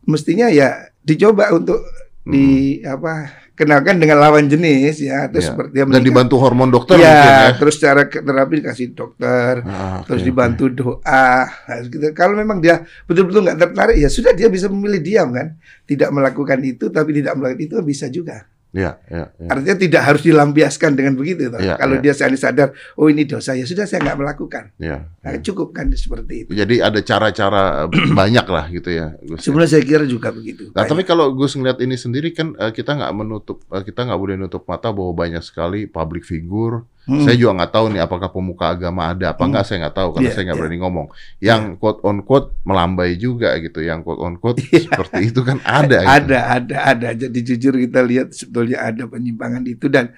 mestinya 0.02 0.47
ya 0.47 0.90
dicoba 1.02 1.50
untuk 1.50 1.82
di 2.23 2.78
apa 2.82 3.26
kenalkan 3.52 3.99
dengan 3.99 4.23
lawan 4.23 4.47
jenis 4.47 5.02
ya 5.02 5.26
atau 5.26 5.38
Iya. 5.38 5.47
seperti 5.50 5.71
dia 5.75 5.85
Dan 5.85 6.02
dibantu 6.02 6.38
hormon 6.38 6.71
dokter 6.71 6.97
ya, 6.97 7.02
mungkin 7.04 7.35
ya. 7.35 7.50
terus 7.59 7.76
cara 7.76 8.02
terapi 8.06 8.54
dikasih 8.62 8.87
dokter, 8.94 9.54
Ah, 9.62 10.00
terus 10.06 10.23
oke, 10.23 10.28
dibantu 10.30 10.64
doa. 10.71 11.26
Nah, 11.44 11.78
gitu. 11.82 12.06
Kalau 12.14 12.35
memang 12.35 12.59
dia 12.59 12.80
betul-betul 13.04 13.42
nggak 13.44 13.59
tertarik, 13.61 13.97
ya 13.99 14.09
sudah 14.09 14.32
dia 14.32 14.47
bisa 14.49 14.71
memilih 14.71 15.02
diam 15.02 15.28
kan, 15.30 15.59
tidak 15.85 16.09
melakukan 16.11 16.59
itu, 16.62 16.88
tapi 16.88 17.11
tidak 17.12 17.35
melakukan 17.37 17.61
itu 17.61 17.75
bisa 17.85 18.06
juga. 18.09 18.47
Iya 18.72 18.96
iya 19.12 19.28
iya. 19.36 19.48
Artinya 19.52 19.76
tidak 19.76 20.02
harus 20.02 20.22
dilampiaskan 20.24 20.96
dengan 20.96 21.12
begitu. 21.12 21.52
toh. 21.52 21.60
Iya, 21.60 21.76
Kalau 21.76 22.00
iya. 22.00 22.04
dia 22.08 22.14
sadar 22.16 22.40
sadar, 22.40 22.68
oh 22.96 23.12
ini 23.12 23.28
dosa, 23.28 23.52
ya 23.52 23.68
sudah 23.68 23.84
saya 23.84 24.00
nggak 24.00 24.18
melakukan. 24.24 24.72
Iya. 24.80 25.12
Nah, 25.12 25.30
cukup 25.44 25.76
kan 25.76 25.92
seperti 25.92 26.48
itu. 26.48 26.50
Jadi 26.56 26.80
ada 26.80 26.96
cara-cara 27.04 27.84
banyak 28.20 28.46
lah 28.48 28.64
gitu 28.72 28.88
ya, 28.88 29.12
Gus. 29.20 29.44
Sebenarnya 29.44 29.76
saya 29.76 29.84
kira 29.84 30.08
juga 30.08 30.32
begitu. 30.32 30.72
Nah, 30.72 30.88
tapi 30.88 31.04
kalau 31.04 31.36
Gus 31.36 31.52
ngeliat 31.52 31.84
ini 31.84 32.00
sendiri 32.00 32.32
kan 32.32 32.56
eh, 32.56 32.72
kita 32.72 32.96
nggak 32.96 33.12
menutup, 33.12 33.60
eh, 33.68 33.84
kita 33.84 34.08
nggak 34.08 34.20
boleh 34.20 34.34
nutup 34.40 34.64
mata 34.64 34.88
bahwa 34.88 35.12
banyak 35.12 35.44
sekali 35.44 35.84
public 35.84 36.24
figure. 36.24 36.88
Hmm. 37.02 37.26
Saya 37.26 37.35
juga 37.35 37.59
nggak 37.59 37.73
tahu 37.75 37.87
nih 37.90 38.00
apakah 38.06 38.30
pemuka 38.30 38.78
agama 38.78 39.11
ada 39.11 39.35
apa 39.35 39.42
Hmm. 39.42 39.50
nggak, 39.50 39.64
saya 39.66 39.76
nggak 39.82 39.97
tahu 39.99 40.09
karena 40.14 40.28
Iya, 40.30 40.35
saya 40.38 40.44
nggak 40.47 40.54
iya. 40.54 40.62
berani 40.62 40.78
ngomong. 40.78 41.06
Yang 41.42 41.62
quote 41.82 42.00
on 42.06 42.18
quote 42.23 42.49
melambai 42.62 43.11
juga 43.18 43.49
gitu, 43.59 43.78
yang 43.82 44.00
quote 44.06 44.23
on 44.23 44.35
quote 44.38 44.62
Iya. 44.62 44.87
seperti 44.87 45.21
itu 45.35 45.40
kan 45.42 45.59
ada. 45.66 45.99
gitu. 45.99 46.14
Ada, 46.14 46.38
ada, 46.62 46.76
ada. 46.94 47.09
Jadi 47.18 47.38
jujur 47.42 47.75
kita 47.75 48.00
lihat 48.06 48.30
sebetulnya 48.30 48.78
ada 48.87 49.04
penyimpangan 49.11 49.66
itu 49.66 49.90
dan 49.90 50.14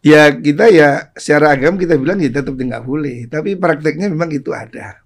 ya 0.00 0.32
kita 0.32 0.72
ya 0.72 1.12
secara 1.14 1.52
agama 1.52 1.76
kita 1.76 2.00
bilang 2.00 2.16
ya 2.16 2.32
tetap 2.32 2.56
nggak 2.56 2.84
boleh. 2.84 3.28
Tapi 3.28 3.60
prakteknya 3.60 4.08
memang 4.08 4.32
itu 4.32 4.56
ada. 4.56 5.04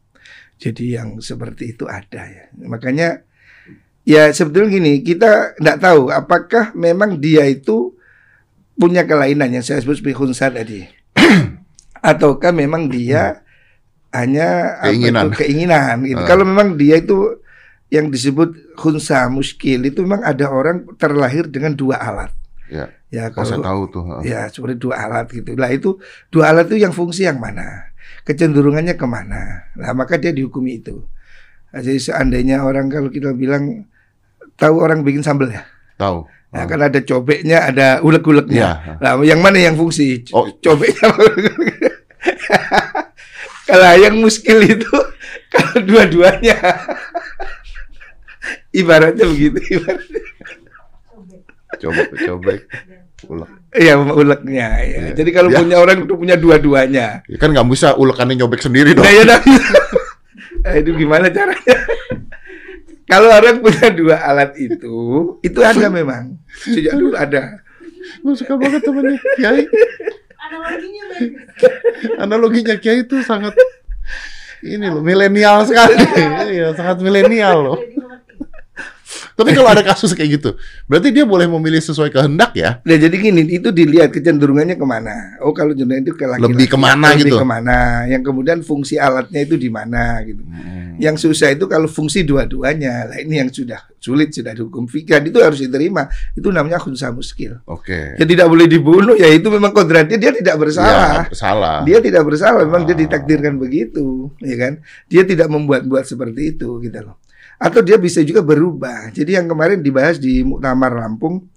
Jadi 0.62 0.94
yang 0.94 1.18
seperti 1.18 1.74
itu 1.74 1.90
ada 1.90 2.22
ya. 2.22 2.48
Makanya 2.54 3.26
ya 4.06 4.30
sebetulnya 4.30 4.78
gini 4.78 5.02
kita 5.02 5.58
nggak 5.58 5.78
tahu 5.82 6.14
apakah 6.14 6.70
memang 6.78 7.18
dia 7.18 7.42
itu 7.50 7.98
punya 8.78 9.02
kelainan 9.02 9.50
yang 9.50 9.64
saya 9.66 9.82
sebut 9.82 9.98
sebagai 9.98 10.20
khunsa 10.20 10.52
tadi, 10.52 10.84
ataukah 12.12 12.52
memang 12.52 12.86
dia 12.86 13.42
hanya 14.12 14.78
apa 14.80 14.88
Keinginan. 14.92 15.24
itu, 15.26 15.36
keinginan 15.36 15.96
gitu. 16.04 16.22
Ah. 16.22 16.28
Kalau 16.28 16.44
memang 16.46 16.76
dia 16.76 16.96
itu 16.96 17.36
yang 17.88 18.08
disebut 18.08 18.74
khunsa 18.74 19.28
muskil 19.28 19.84
itu 19.84 20.02
memang 20.02 20.22
ada 20.22 20.48
orang 20.48 20.86
terlahir 20.96 21.46
dengan 21.46 21.72
dua 21.72 21.98
alat. 21.98 22.32
Ya, 22.66 22.90
Ya 23.06 23.30
oh, 23.30 23.46
saya 23.46 23.62
kalau 23.62 23.62
tahu 23.62 23.82
tuh. 23.88 24.02
heeh. 24.10 24.22
ya 24.34 24.40
seperti 24.50 24.76
dua 24.82 24.98
alat 24.98 25.26
gitu. 25.30 25.54
Lah 25.54 25.70
itu 25.70 25.94
dua 26.28 26.50
alat 26.50 26.66
itu 26.66 26.82
yang 26.82 26.90
fungsi 26.90 27.22
yang 27.22 27.38
mana? 27.38 27.94
Kecenderungannya 28.26 28.98
ke 28.98 29.06
mana? 29.06 29.70
Nah 29.78 29.94
maka 29.94 30.18
dia 30.18 30.34
dihukumi 30.34 30.82
itu. 30.82 31.06
Jadi 31.70 32.00
seandainya 32.00 32.66
orang 32.66 32.90
kalau 32.90 33.06
kita 33.06 33.30
bilang 33.30 33.86
tahu 34.56 34.80
orang 34.80 35.04
bikin 35.04 35.20
sambal 35.20 35.46
ya, 35.46 35.62
Tahu. 35.94 36.24
Nah, 36.56 36.64
kan 36.64 36.80
ada 36.80 36.98
cobeknya, 37.00 37.58
ada 37.68 37.86
ulek-uleknya. 38.00 38.68
Iya. 38.80 38.92
Nah, 38.98 39.10
yang 39.20 39.38
mana 39.38 39.58
yang 39.58 39.74
fungsi? 39.74 40.24
C- 40.24 40.32
Oh. 40.32 40.48
Cobeknya. 40.56 41.06
kalau 43.68 43.92
yang 43.98 44.14
muskil 44.16 44.62
itu 44.62 44.88
kalau 45.52 45.76
dua-duanya. 45.82 46.56
Ibaratnya 48.72 49.24
begitu. 49.26 49.58
Ibaratnya. 49.74 50.22
Coba 51.76 52.00
coba 52.16 52.50
ulek. 53.26 53.48
Iya 53.74 53.92
uleknya. 53.98 54.66
Ya. 54.80 54.82
Iya. 54.82 55.00
Jadi 55.14 55.30
kalau 55.32 55.48
Ya. 55.50 55.58
punya 55.60 55.76
orang 55.76 55.96
itu 56.04 56.14
punya 56.14 56.36
dua-duanya. 56.36 57.06
Ya 57.26 57.36
kan 57.36 57.52
nggak 57.52 57.66
bisa 57.68 57.94
ulekannya 57.94 58.34
nyobek 58.38 58.60
sendiri 58.60 58.92
dong. 58.92 59.04
Nah, 59.04 59.12
ya. 59.12 59.24
Nah, 60.62 60.74
itu 60.76 60.90
gimana 60.94 61.26
caranya? 61.28 61.76
Kalau 63.06 63.30
orang 63.30 63.62
punya 63.62 63.88
dua 63.94 64.18
alat 64.18 64.58
itu, 64.58 64.96
itu 65.38 65.60
ada 65.62 65.86
memang. 65.86 66.34
Sejak 66.50 66.98
dulu 66.98 67.14
ada. 67.14 67.62
Gue 68.22 68.34
suka 68.34 68.58
banget 68.58 68.82
temennya 68.82 69.18
Kiai. 69.38 69.62
Analoginya 72.18 72.74
Kiai 72.78 73.06
itu 73.06 73.22
sangat 73.22 73.54
ini 74.66 74.86
loh 74.90 75.02
milenial 75.02 75.62
sekali. 75.66 75.94
Iya, 76.56 76.74
sangat 76.74 77.02
milenial 77.02 77.56
loh. 77.62 77.78
Jadi. 79.16 79.36
Tapi 79.36 79.50
kalau 79.52 79.70
ada 79.72 79.82
kasus 79.84 80.12
kayak 80.16 80.40
gitu, 80.40 80.50
berarti 80.88 81.08
dia 81.12 81.24
boleh 81.24 81.48
memilih 81.48 81.80
sesuai 81.80 82.12
kehendak 82.12 82.52
ya? 82.56 82.80
Nah, 82.84 82.96
jadi 82.96 83.16
gini, 83.16 83.42
itu 83.52 83.68
dilihat 83.72 84.12
kecenderungannya 84.12 84.76
ke 84.76 84.86
mana. 84.86 85.36
Oh, 85.44 85.52
kalau 85.52 85.72
cenderung 85.76 86.04
itu 86.04 86.12
ke 86.16 86.24
laki-laki. 86.24 86.52
Lebih 86.52 86.66
ke 86.72 86.78
mana 86.78 87.06
lebih 87.12 87.32
gitu? 87.32 87.36
ke 87.40 87.46
mana. 87.46 87.78
Yang 88.08 88.22
kemudian 88.32 88.58
fungsi 88.64 88.94
alatnya 88.96 89.40
itu 89.44 89.56
di 89.60 89.68
mana 89.68 90.20
gitu. 90.24 90.40
Hmm. 90.44 90.96
Yang 90.96 91.28
susah 91.28 91.52
itu 91.52 91.68
kalau 91.68 91.88
fungsi 91.88 92.24
dua-duanya. 92.24 93.12
Lah 93.12 93.18
ini 93.20 93.40
yang 93.44 93.52
sudah 93.52 93.84
sulit 94.00 94.32
sudah 94.32 94.54
dihukum 94.56 94.86
fikih 94.88 95.18
itu 95.28 95.38
harus 95.42 95.60
diterima. 95.60 96.08
Itu 96.32 96.48
namanya 96.48 96.80
khunsa 96.80 97.12
muskil. 97.12 97.60
Oke. 97.68 98.16
Ya 98.16 98.24
tidak 98.24 98.48
boleh 98.48 98.64
dibunuh 98.64 99.12
ya 99.18 99.28
itu 99.28 99.50
memang 99.52 99.74
kodratnya 99.76 100.16
dia 100.16 100.32
tidak 100.32 100.56
bersalah. 100.56 101.28
Ya, 101.28 101.36
salah. 101.36 101.78
Dia 101.84 101.98
tidak 102.00 102.22
bersalah, 102.24 102.64
memang 102.64 102.88
dia 102.88 102.96
Ah. 102.96 103.00
ditakdirkan 103.04 103.60
begitu, 103.60 104.32
ya 104.40 104.56
kan? 104.56 104.72
Dia 105.12 105.22
tidak 105.28 105.52
membuat-buat 105.52 106.08
seperti 106.08 106.56
itu, 106.56 106.80
gitu 106.80 106.98
loh. 107.04 107.20
Atau 107.56 107.80
dia 107.80 107.96
bisa 107.96 108.20
juga 108.20 108.40
berubah. 108.40 109.08
Jadi 109.10 109.34
yang 109.34 109.48
kemarin 109.48 109.80
dibahas 109.80 110.16
di 110.16 110.44
Muktamar 110.44 110.92
Lampung 110.92 111.48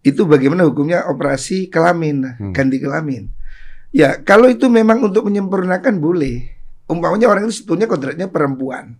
itu 0.00 0.22
bagaimana 0.22 0.62
hukumnya 0.62 1.06
operasi 1.06 1.66
kelamin, 1.66 2.22
Hmm. 2.38 2.52
ganti 2.54 2.78
kelamin. 2.78 3.30
Ya, 3.90 4.18
kalau 4.18 4.46
itu 4.46 4.66
memang 4.66 5.00
untuk 5.00 5.26
menyempurnakan 5.26 5.98
boleh. 5.98 6.52
Umpamanya 6.86 7.26
orang 7.26 7.46
itu 7.46 7.62
sebetulnya 7.62 7.86
kodratnya 7.86 8.26
perempuan. 8.26 8.98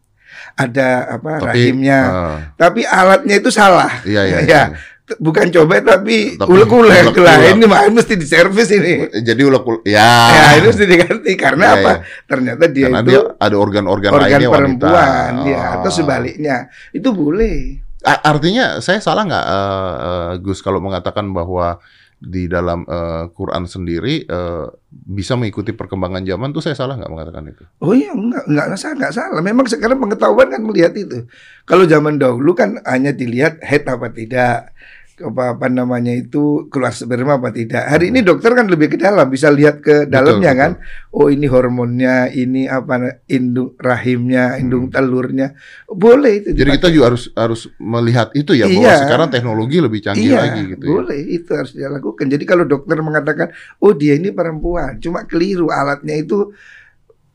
Ada 0.58 1.16
apa 1.16 1.38
Tapi, 1.38 1.46
rahimnya, 1.46 1.98
ah, 2.02 2.36
tapi 2.58 2.82
alatnya 2.82 3.38
itu 3.38 3.48
salah. 3.48 4.02
iya, 4.02 4.26
iya, 4.26 4.38
Ya, 4.42 4.42
iya. 4.42 4.62
t- 4.66 4.74
bukan 5.16 5.46
coba 5.48 5.78
tapi 5.80 6.34
ulek-ulek 6.36 7.14
lah. 7.14 7.14
ulek-ulek. 7.14 7.54
Ini 7.54 7.64
mah 7.64 7.86
mesti 7.88 8.14
diservis 8.14 8.68
ini. 8.70 9.06
Jadi 9.22 9.40
ulek 9.40 9.62
ya. 9.86 10.10
Ya, 10.28 10.46
itu 10.58 10.66
mesti 10.68 10.84
diganti 10.84 11.32
karena 11.34 11.64
Iya, 11.64 11.74
apa? 11.76 11.90
iya. 11.92 11.96
Ternyata 12.26 12.64
dia 12.66 12.86
Karena 12.90 13.00
itu 13.00 13.08
dia 13.08 13.20
ada 13.38 13.56
organ-organ 13.56 14.10
organ 14.12 14.26
lainnya 14.26 14.48
wanita. 14.48 14.56
perempuan, 14.58 15.32
ya, 15.44 15.56
Oh. 15.56 15.74
atau 15.78 15.90
sebaliknya. 15.92 16.56
Itu 16.90 17.14
boleh. 17.14 17.86
Artinya 18.02 18.78
saya 18.78 18.98
salah 18.98 19.22
nggak 19.24 19.46
eh, 19.46 19.94
eh, 19.98 20.30
Gus 20.38 20.58
kalau 20.60 20.78
mengatakan 20.78 21.30
bahwa 21.30 21.78
di 22.16 22.46
dalam 22.46 22.82
eh, 22.82 23.28
Quran 23.30 23.66
sendiri 23.66 24.22
eh, 24.22 24.66
bisa 24.88 25.34
mengikuti 25.34 25.70
perkembangan 25.70 26.22
zaman 26.22 26.48
tuh 26.48 26.62
saya 26.62 26.72
salah 26.72 26.94
nggak 26.94 27.10
mengatakan 27.10 27.44
itu? 27.46 27.62
Oh 27.78 27.92
iya, 27.92 28.10
enggak, 28.10 28.46
enggak 28.46 28.66
salah, 28.74 28.94
enggak 28.96 29.12
salah. 29.12 29.40
Memang 29.40 29.66
sekarang 29.66 29.98
pengetahuan 29.98 30.48
kan 30.48 30.62
melihat 30.62 30.94
itu. 30.94 31.26
Kalau 31.62 31.84
zaman 31.84 32.16
dahulu 32.16 32.54
kan 32.54 32.78
hanya 32.82 33.10
dilihat 33.10 33.58
head 33.60 33.84
apa 33.84 34.08
tidak. 34.08 34.70
Apa, 35.16 35.56
apa 35.56 35.66
namanya 35.72 36.12
itu 36.12 36.68
keluar 36.68 36.92
sperma 36.92 37.40
apa 37.40 37.48
tidak. 37.48 37.88
Hari 37.88 38.12
ini 38.12 38.20
dokter 38.20 38.52
kan 38.52 38.68
lebih 38.68 38.92
ke 38.92 38.98
dalam 39.00 39.32
bisa 39.32 39.48
lihat 39.48 39.80
ke 39.80 40.04
dalamnya 40.04 40.52
betul. 40.52 40.60
kan. 40.60 40.72
Oh 41.16 41.26
ini 41.32 41.48
hormonnya, 41.48 42.28
ini 42.28 42.68
apa 42.68 43.24
indung 43.32 43.72
rahimnya, 43.80 44.60
indung 44.60 44.92
telurnya. 44.92 45.56
Boleh 45.88 46.44
itu. 46.44 46.48
Jadi 46.52 46.68
dipakai. 46.68 46.76
kita 46.84 46.88
juga 46.92 47.04
harus 47.08 47.24
harus 47.32 47.62
melihat 47.80 48.28
itu 48.36 48.52
ya 48.52 48.68
bahwa 48.68 48.84
Iya. 48.84 48.96
sekarang 49.08 49.28
teknologi 49.32 49.76
lebih 49.80 50.00
canggih 50.04 50.28
iya, 50.28 50.40
lagi 50.44 50.60
gitu 50.76 50.84
ya. 50.84 50.92
boleh 50.92 51.20
itu 51.24 51.50
harus 51.56 51.72
dilakukan. 51.72 52.26
Jadi 52.28 52.44
kalau 52.44 52.64
dokter 52.68 52.96
mengatakan, 53.00 53.48
oh 53.80 53.92
dia 53.96 54.20
ini 54.20 54.28
perempuan, 54.36 55.00
cuma 55.00 55.24
keliru 55.24 55.72
alatnya 55.72 56.12
itu 56.20 56.52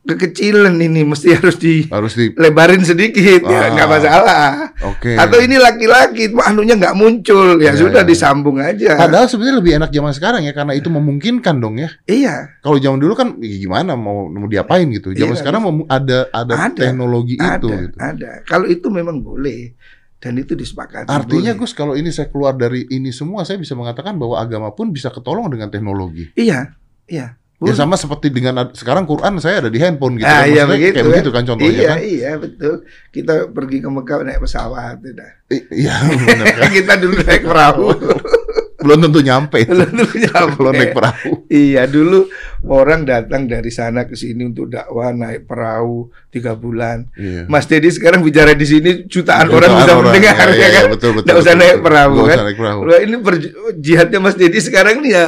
kekecilan 0.02 0.74
ini, 0.76 1.02
mesti 1.02 1.30
harus 1.32 1.56
Harus 1.94 2.12
di 2.12 2.30
dilebarin 2.30 2.82
sedikit, 2.82 3.42
Ah. 3.42 3.50
ya 3.50 3.64
nggak 3.70 3.88
masalah. 3.88 4.44
Oke. 4.84 5.14
Atau 5.14 5.38
ini 5.38 5.56
laki-laki, 5.56 6.34
anunya 6.36 6.74
nggak 6.74 6.92
muncul, 6.92 7.56
ya 7.56 7.70
Iya, 7.70 7.78
sudah 7.78 8.02
iya. 8.02 8.08
disambung 8.08 8.58
aja. 8.58 8.98
Padahal 8.98 9.26
sebenarnya 9.26 9.56
lebih 9.58 9.72
enak 9.78 9.90
zaman 9.90 10.12
sekarang 10.12 10.42
ya 10.42 10.52
karena 10.52 10.72
itu 10.72 10.88
memungkinkan 10.88 11.54
dong 11.56 11.78
ya. 11.78 11.90
iya, 12.04 12.50
Kalau 12.58 12.76
zaman 12.76 12.98
dulu 12.98 13.14
kan 13.14 13.38
ya 13.38 13.56
gimana 13.56 13.94
mau 13.94 14.26
mau 14.26 14.46
diapain 14.46 14.90
gitu. 14.90 15.10
Zaman 15.10 15.34
Iya, 15.34 15.40
sekarang 15.40 15.62
memu- 15.62 15.86
ada, 15.86 16.26
ada 16.28 16.54
Ada, 16.66 16.74
teknologi 16.76 17.34
itu 17.34 17.44
ada, 17.44 17.74
gitu. 17.80 17.96
ada. 17.96 18.30
Kalau 18.42 18.66
itu 18.66 18.86
memang 18.88 19.18
boleh 19.18 19.74
dan 20.18 20.34
itu 20.34 20.54
disepakati. 20.54 21.06
Artinya 21.06 21.50
boleh. 21.50 21.60
Gus 21.60 21.72
kalau 21.72 21.94
ini 21.94 22.10
saya 22.10 22.26
keluar 22.26 22.54
dari 22.54 22.86
ini 22.88 23.10
semua 23.10 23.42
saya 23.42 23.58
bisa 23.58 23.74
mengatakan 23.74 24.14
bahwa 24.14 24.38
agama 24.38 24.70
pun 24.70 24.90
bisa 24.90 25.10
ketolong 25.10 25.46
dengan 25.46 25.66
teknologi. 25.66 26.30
iya, 26.34 26.74
iya. 27.06 27.38
Ya 27.64 27.74
sama 27.74 27.94
seperti 27.94 28.26
dengan 28.28 28.70
sekarang 28.70 29.04
Quran 29.04 29.38
saya 29.38 29.58
ada 29.58 29.68
di 29.68 29.76
handphone 29.76 30.16
gitu. 30.16 30.26
Ah, 30.26 30.42
kan. 30.42 30.48
iya 30.48 30.62
begitu, 30.64 30.92
kayak 30.92 30.98
ya. 30.98 31.10
begitu 31.10 31.28
kan 31.30 31.42
contohnya 31.44 31.70
iya, 31.72 31.88
kan. 31.88 31.98
iya 32.00 32.32
betul. 32.34 32.74
Kita 33.08 33.34
pergi 33.48 33.78
ke 33.78 33.88
Mekah 33.88 34.16
naik 34.22 34.40
pesawat, 34.40 34.96
udah. 34.98 35.30
I- 35.48 35.66
Iya 35.78 35.94
benar 36.26 36.46
kan. 36.56 36.70
kita 36.70 36.92
dulu 36.96 37.16
naik 37.18 37.42
perahu. 37.42 37.86
Belum 38.82 38.98
tentu 38.98 39.22
nyampe. 39.22 39.62
Belum 39.62 39.94
tentu 39.94 40.16
nyampe. 40.18 40.52
Kalau 40.58 40.72
naik 40.72 40.90
perahu. 40.90 41.46
Iya 41.46 41.86
dulu 41.86 42.26
orang 42.64 43.02
datang 43.02 43.46
dari 43.46 43.70
sana 43.70 44.02
ke 44.02 44.14
sini 44.14 44.42
untuk 44.44 44.66
dakwah 44.66 45.14
naik 45.14 45.46
perahu 45.46 46.10
tiga 46.28 46.52
bulan. 46.52 47.06
Iya. 47.14 47.46
Mas 47.46 47.64
Dedi 47.64 47.86
sekarang 47.88 48.26
bicara 48.26 48.52
di 48.52 48.66
sini 48.66 49.06
jutaan, 49.06 49.46
Jutaan 49.46 49.54
orang 49.54 49.70
bisa 49.76 49.92
orang. 49.92 50.04
mendengar 50.10 50.46
Iya, 50.48 50.50
ya 50.52 50.66
iya, 50.66 50.80
kan. 50.80 50.84
betul, 50.90 51.10
betul, 51.14 51.22
Nggak 51.24 51.38
usah 51.38 51.46
betul, 51.46 51.60
naik 51.60 51.70
betul. 51.70 51.84
perahu 51.84 52.10
Nggak 52.12 52.26
kan. 52.26 52.34
usah 52.34 52.42
naik 52.44 52.58
perahu. 52.58 52.80
Ini 52.82 53.16
perj- 53.20 53.52
jihadnya 53.78 54.18
Mas 54.18 54.34
Dedi 54.34 54.58
sekarang 54.58 54.96
nih 54.98 55.12
ya 55.12 55.24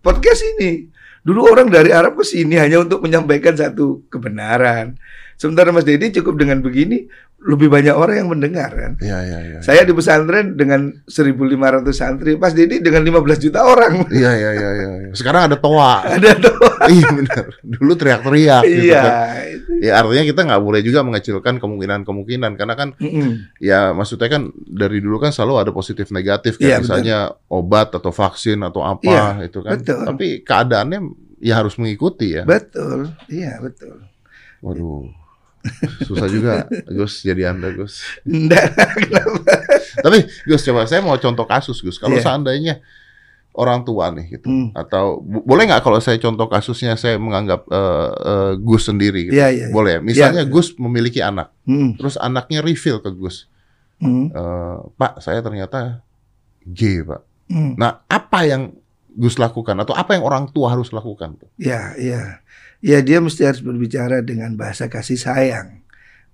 podcast 0.00 0.42
ini. 0.52 0.70
Dulu 1.26 1.50
orang 1.50 1.66
dari 1.66 1.90
Arab 1.90 2.22
ke 2.22 2.24
sini 2.24 2.54
hanya 2.54 2.86
untuk 2.86 3.02
menyampaikan 3.02 3.58
satu 3.58 4.06
kebenaran. 4.06 4.94
Sementara 5.34 5.74
Mas 5.74 5.82
Dedi 5.82 6.14
cukup 6.14 6.38
dengan 6.38 6.62
begini 6.62 7.10
lebih 7.46 7.70
banyak 7.70 7.94
orang 7.94 8.16
yang 8.18 8.28
mendengar 8.28 8.70
kan. 8.70 8.92
Iya, 8.98 9.18
iya, 9.22 9.38
iya. 9.40 9.58
Saya 9.62 9.86
di 9.86 9.94
pesantren 9.94 10.58
dengan 10.58 10.90
1.500 11.06 11.38
santri, 11.90 12.34
Mas 12.34 12.52
Dedi 12.52 12.82
dengan 12.82 13.06
15 13.06 13.38
juta 13.38 13.62
orang. 13.62 14.10
Iya, 14.10 14.30
iya, 14.34 14.50
iya, 14.50 14.70
iya. 14.74 14.88
Sekarang 15.14 15.46
ada 15.46 15.56
toa. 15.56 16.02
Ada 16.18 16.34
tuh. 16.36 16.58
iya 16.90 17.06
benar. 17.08 17.44
Dulu 17.62 17.92
teriak-teriak 17.94 18.62
gitu 18.62 18.90
Iya. 18.90 18.98
kan. 18.98 19.16
Ya 19.78 19.92
artinya 19.96 20.24
kita 20.24 20.40
nggak 20.42 20.62
boleh 20.62 20.80
juga 20.82 21.00
mengecilkan 21.00 21.54
kemungkinan-kemungkinan 21.56 22.52
karena 22.56 22.74
kan 22.74 22.88
Mm-mm. 22.96 23.52
ya 23.58 23.92
maksudnya 23.92 24.26
kan 24.26 24.42
dari 24.56 24.98
dulu 24.98 25.20
kan 25.20 25.30
selalu 25.30 25.60
ada 25.62 25.70
positif 25.70 26.08
negatif 26.10 26.56
Iya, 26.56 26.76
kayak 26.76 26.78
misalnya 26.82 27.18
obat 27.46 27.92
atau 27.92 28.10
vaksin 28.10 28.58
atau 28.60 28.82
apa 28.82 29.06
Iya, 29.06 29.46
itu 29.46 29.60
kan. 29.60 29.78
betul. 29.78 30.02
Tapi 30.02 30.26
keadaannya 30.42 31.00
ya 31.38 31.60
harus 31.60 31.76
mengikuti 31.76 32.34
ya. 32.34 32.42
Betul, 32.42 33.12
iya 33.28 33.60
betul. 33.60 34.00
Waduh. 34.64 35.25
Susah 36.02 36.26
juga 36.26 36.52
Gus 36.86 37.20
jadi 37.20 37.50
Anda 37.50 37.70
Gus. 37.70 38.00
Enggak, 38.22 38.72
kenapa? 38.98 39.52
Tapi 39.98 40.18
Gus 40.44 40.62
coba 40.62 40.84
saya 40.84 41.00
mau 41.00 41.16
contoh 41.16 41.44
kasus 41.44 41.78
Gus. 41.78 41.96
Kalau 41.96 42.14
Iya. 42.14 42.24
seandainya 42.24 42.74
orang 43.52 43.82
tua 43.82 44.12
nih 44.12 44.36
gitu 44.36 44.46
Hmm. 44.46 44.68
atau 44.72 45.16
bo- 45.18 45.40
boleh 45.40 45.64
nggak 45.64 45.80
kalau 45.80 45.96
saya 45.96 46.16
contoh 46.16 46.44
kasusnya 46.44 46.92
saya 46.94 47.16
menganggap 47.16 47.64
eh, 47.66 48.10
eh, 48.22 48.52
Gus 48.58 48.84
sendiri 48.84 49.26
gitu. 49.26 49.34
Iya, 49.34 49.48
iya. 49.48 49.66
Boleh 49.70 49.96
ya? 49.96 50.00
Misalnya 50.02 50.42
Iya. 50.44 50.50
Gus 50.50 50.76
memiliki 50.76 51.20
anak, 51.20 51.56
Hmm, 51.64 51.96
terus 51.96 52.14
anaknya 52.16 52.60
reveal 52.60 53.00
ke 53.00 53.08
Gus, 53.10 53.48
hmm, 53.98 54.28
"Eh, 54.28 54.76
Pak, 54.92 55.18
saya 55.18 55.40
ternyata 55.40 56.04
gay, 56.62 57.00
Pak. 57.00 57.22
hmm. 57.48 57.72
Nah, 57.74 58.04
apa 58.04 58.44
yang 58.44 58.76
Gus 59.08 59.40
lakukan 59.40 59.72
atau 59.80 59.96
apa 59.96 60.12
yang 60.12 60.28
orang 60.28 60.52
tua 60.52 60.76
harus 60.76 60.92
lakukan? 60.92 61.40
tuh? 61.40 61.48
Ya, 61.56 61.96
ya. 62.80 62.98
Dia 63.04 63.18
mesti 63.20 63.44
harus 63.44 63.60
berbicara 63.60 64.20
dengan 64.20 64.54
bahasa 64.56 64.88
kasih 64.90 65.16
sayang 65.20 65.84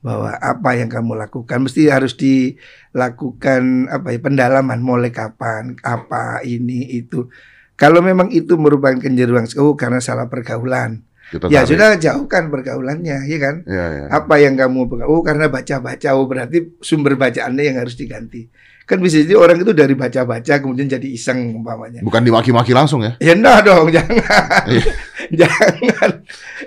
bahwa 0.02 0.34
apa 0.34 0.74
yang 0.74 0.90
kamu 0.90 1.14
lakukan 1.14 1.62
mesti 1.62 1.86
harus 1.86 2.18
dilakukan 2.18 3.86
apa 3.86 4.10
ya 4.10 4.18
pendalaman 4.18 4.82
mulai 4.82 5.14
kapan, 5.14 5.78
apa 5.86 6.42
ini 6.42 6.90
itu. 6.98 7.30
Kalau 7.78 8.02
memang 8.02 8.30
itu 8.30 8.54
merupakan 8.58 8.98
kejeruan 8.98 9.46
oh 9.58 9.74
karena 9.78 9.98
salah 10.02 10.26
pergaulan. 10.26 11.02
Kita 11.32 11.48
Ya 11.48 11.64
tarik. 11.64 11.68
sudah 11.72 11.88
jauhkan 11.96 12.52
pergaulannya, 12.52 13.24
ya 13.24 13.38
kan? 13.40 13.64
Ya, 13.64 13.86
ya. 13.88 14.06
Apa 14.12 14.36
yang 14.36 14.52
kamu 14.52 14.84
oh 15.08 15.24
karena 15.24 15.48
baca-baca 15.48 16.12
oh 16.12 16.28
berarti 16.28 16.76
sumber 16.84 17.16
bacaannya 17.16 17.72
yang 17.72 17.76
harus 17.80 17.96
diganti. 17.96 18.52
Kan 18.82 18.98
bisa 18.98 19.22
jadi 19.22 19.38
orang 19.38 19.62
itu 19.62 19.70
dari 19.70 19.94
baca-baca 19.94 20.58
kemudian 20.58 20.90
jadi 20.90 21.06
iseng 21.06 21.54
umpamanya. 21.54 22.02
Bukan 22.02 22.18
dimaki-maki 22.20 22.74
langsung 22.74 23.06
ya? 23.06 23.14
Ya 23.22 23.32
enggak 23.32 23.62
dong, 23.64 23.86
jangan. 23.96 24.64
Iya. 24.66 24.84
jangan. 25.32 26.10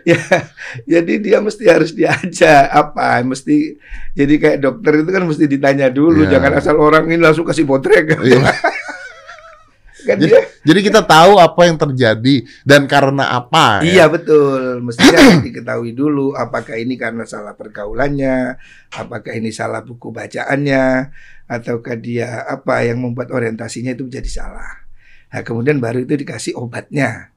Ya, 0.05 0.21
jadi 0.85 1.13
dia 1.17 1.37
mesti 1.41 1.65
harus 1.65 1.91
diajak 1.91 2.69
apa, 2.69 3.19
mesti 3.25 3.75
jadi 4.13 4.33
kayak 4.37 4.57
dokter 4.61 5.01
itu 5.01 5.09
kan 5.09 5.23
mesti 5.25 5.45
ditanya 5.45 5.89
dulu, 5.89 6.23
Iya. 6.23 6.37
jangan 6.37 6.51
asal 6.55 6.75
orang 6.77 7.09
ini 7.09 7.17
langsung 7.17 7.43
kasih 7.43 7.65
botrek. 7.65 8.15
Iya. 8.21 8.39
kan 10.05 10.21
Jadi, 10.21 10.29
dia 10.29 10.41
jadi 10.61 10.79
kita 10.85 11.01
tahu 11.01 11.41
apa 11.41 11.65
yang 11.65 11.81
terjadi 11.81 12.45
dan 12.61 12.85
karena 12.85 13.25
apa. 13.33 13.81
ya? 13.81 13.89
Iya 13.89 14.05
betul, 14.05 14.77
mestinya 14.85 15.17
diketahui 15.49 15.97
dulu 15.97 16.37
apakah 16.37 16.77
ini 16.77 16.93
karena 16.93 17.25
salah 17.25 17.57
pergaulannya, 17.57 18.53
apakah 18.93 19.33
ini 19.33 19.49
salah 19.49 19.81
buku 19.81 20.13
bacaannya, 20.13 21.09
ataukah 21.45 21.95
dia 21.95 22.43
apa 22.43 22.81
yang 22.81 23.01
membuat 23.01 23.29
orientasinya 23.29 23.93
itu 23.93 24.05
menjadi 24.05 24.29
salah. 24.29 24.85
Nah, 25.29 25.41
kemudian 25.41 25.77
baru 25.77 26.01
itu 26.01 26.13
dikasih 26.15 26.55
obatnya. 26.55 27.31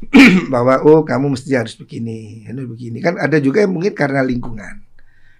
bahwa 0.54 0.80
oh 0.80 1.04
kamu 1.04 1.36
mesti 1.36 1.52
harus 1.52 1.76
begini, 1.76 2.48
ini 2.48 2.64
begini. 2.64 3.04
Kan 3.04 3.20
ada 3.20 3.36
juga 3.36 3.60
yang 3.60 3.76
mungkin 3.76 3.92
karena 3.92 4.24
lingkungan. 4.24 4.80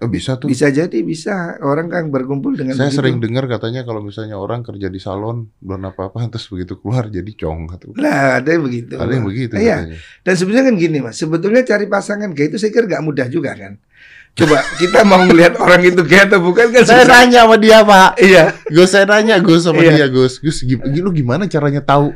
Oh, 0.01 0.09
bisa 0.09 0.41
tuh. 0.41 0.49
Bisa 0.49 0.73
jadi 0.73 1.01
bisa 1.05 1.61
orang 1.61 1.93
kan 1.93 2.09
berkumpul 2.09 2.57
dengan 2.57 2.73
Saya 2.73 2.89
begitu. 2.89 3.01
sering 3.05 3.17
dengar 3.21 3.45
katanya 3.45 3.85
kalau 3.85 4.01
misalnya 4.01 4.41
orang 4.41 4.65
kerja 4.65 4.89
di 4.89 4.97
salon 4.97 5.53
belum 5.61 5.93
apa-apa 5.93 6.25
terus 6.33 6.49
begitu 6.49 6.81
keluar 6.81 7.09
jadi 7.09 7.29
cong 7.37 7.69
gitu. 7.69 7.89
Nah, 8.01 8.41
ada 8.41 8.49
yang 8.49 8.65
begitu. 8.65 8.97
Ada 8.97 9.13
yang 9.13 9.25
begitu 9.29 9.53
Iya. 9.57 9.77
katanya. 9.85 9.97
Dan 10.25 10.35
sebenarnya 10.37 10.65
kan 10.69 10.77
gini 10.77 10.99
mas, 11.05 11.17
sebetulnya 11.21 11.63
cari 11.65 11.85
pasangan 11.89 12.31
gay 12.33 12.49
itu 12.49 12.57
saya 12.57 12.73
kira 12.73 12.85
nggak 12.89 13.05
mudah 13.05 13.27
juga 13.29 13.53
kan. 13.53 13.77
Coba 14.31 14.63
kita 14.79 15.03
mau 15.03 15.21
melihat 15.23 15.59
orang 15.59 15.83
itu 15.83 16.01
gay 16.03 16.25
atau 16.25 16.41
bukan 16.41 16.71
kan 16.71 16.83
Saya 16.83 17.05
susah. 17.05 17.13
nanya 17.13 17.41
sama 17.45 17.57
dia, 17.59 17.79
Pak. 17.83 18.11
Iya, 18.17 18.45
Gus 18.67 18.89
saya 18.89 19.05
nanya 19.05 19.37
Gus 19.39 19.67
sama 19.67 19.83
Iya. 19.83 19.93
dia 19.93 20.07
Gus. 20.09 20.39
Gus 20.39 20.63
lu 20.63 21.11
gimana 21.11 21.45
caranya 21.45 21.83
tahu? 21.83 22.15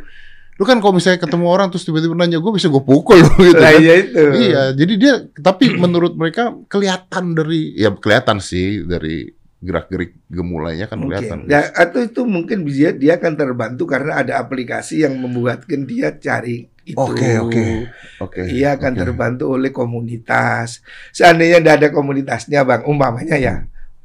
Lu 0.55 0.63
kan 0.63 0.79
kalau 0.79 0.95
misalnya 0.95 1.19
ketemu 1.19 1.51
orang 1.51 1.67
terus 1.67 1.83
tiba-tiba 1.83 2.15
nanya 2.15 2.39
gue 2.39 2.53
bisa 2.55 2.71
gue 2.71 2.79
pukul 2.79 3.19
lu 3.19 3.29
gitu 3.51 3.59
kan. 3.59 3.75
iya 3.75 3.95
itu. 3.99 4.23
Iya, 4.31 4.63
jadi 4.73 4.93
dia 4.95 5.15
tapi 5.37 5.75
menurut 5.75 6.15
mereka 6.15 6.55
kelihatan 6.67 7.35
dari 7.35 7.75
ya 7.75 7.91
kelihatan 7.91 8.39
sih 8.39 8.87
dari 8.87 9.35
gerak-gerik 9.59 10.15
gemulainya 10.31 10.87
kan 10.87 11.03
kelihatan. 11.03 11.51
Ya, 11.51 11.73
atau 11.75 12.05
itu 12.05 12.23
mungkin 12.23 12.63
dia 12.63 12.95
dia 12.95 13.19
akan 13.19 13.35
terbantu 13.35 13.89
karena 13.89 14.23
ada 14.23 14.39
aplikasi 14.39 15.03
yang 15.03 15.19
membuatkan 15.19 15.83
dia 15.85 16.15
cari 16.15 16.71
itu. 16.85 17.01
Oke, 17.01 17.41
oke. 17.41 17.65
Oke. 18.21 18.41
Ia 18.53 18.77
akan 18.77 18.93
oke. 18.93 19.01
terbantu 19.01 19.45
oleh 19.57 19.73
komunitas. 19.73 20.85
Seandainya 21.11 21.59
tidak 21.65 21.75
ada 21.81 21.89
komunitasnya, 21.91 22.61
bang, 22.63 22.85
umpamanya 22.85 23.37
ya, 23.41 23.55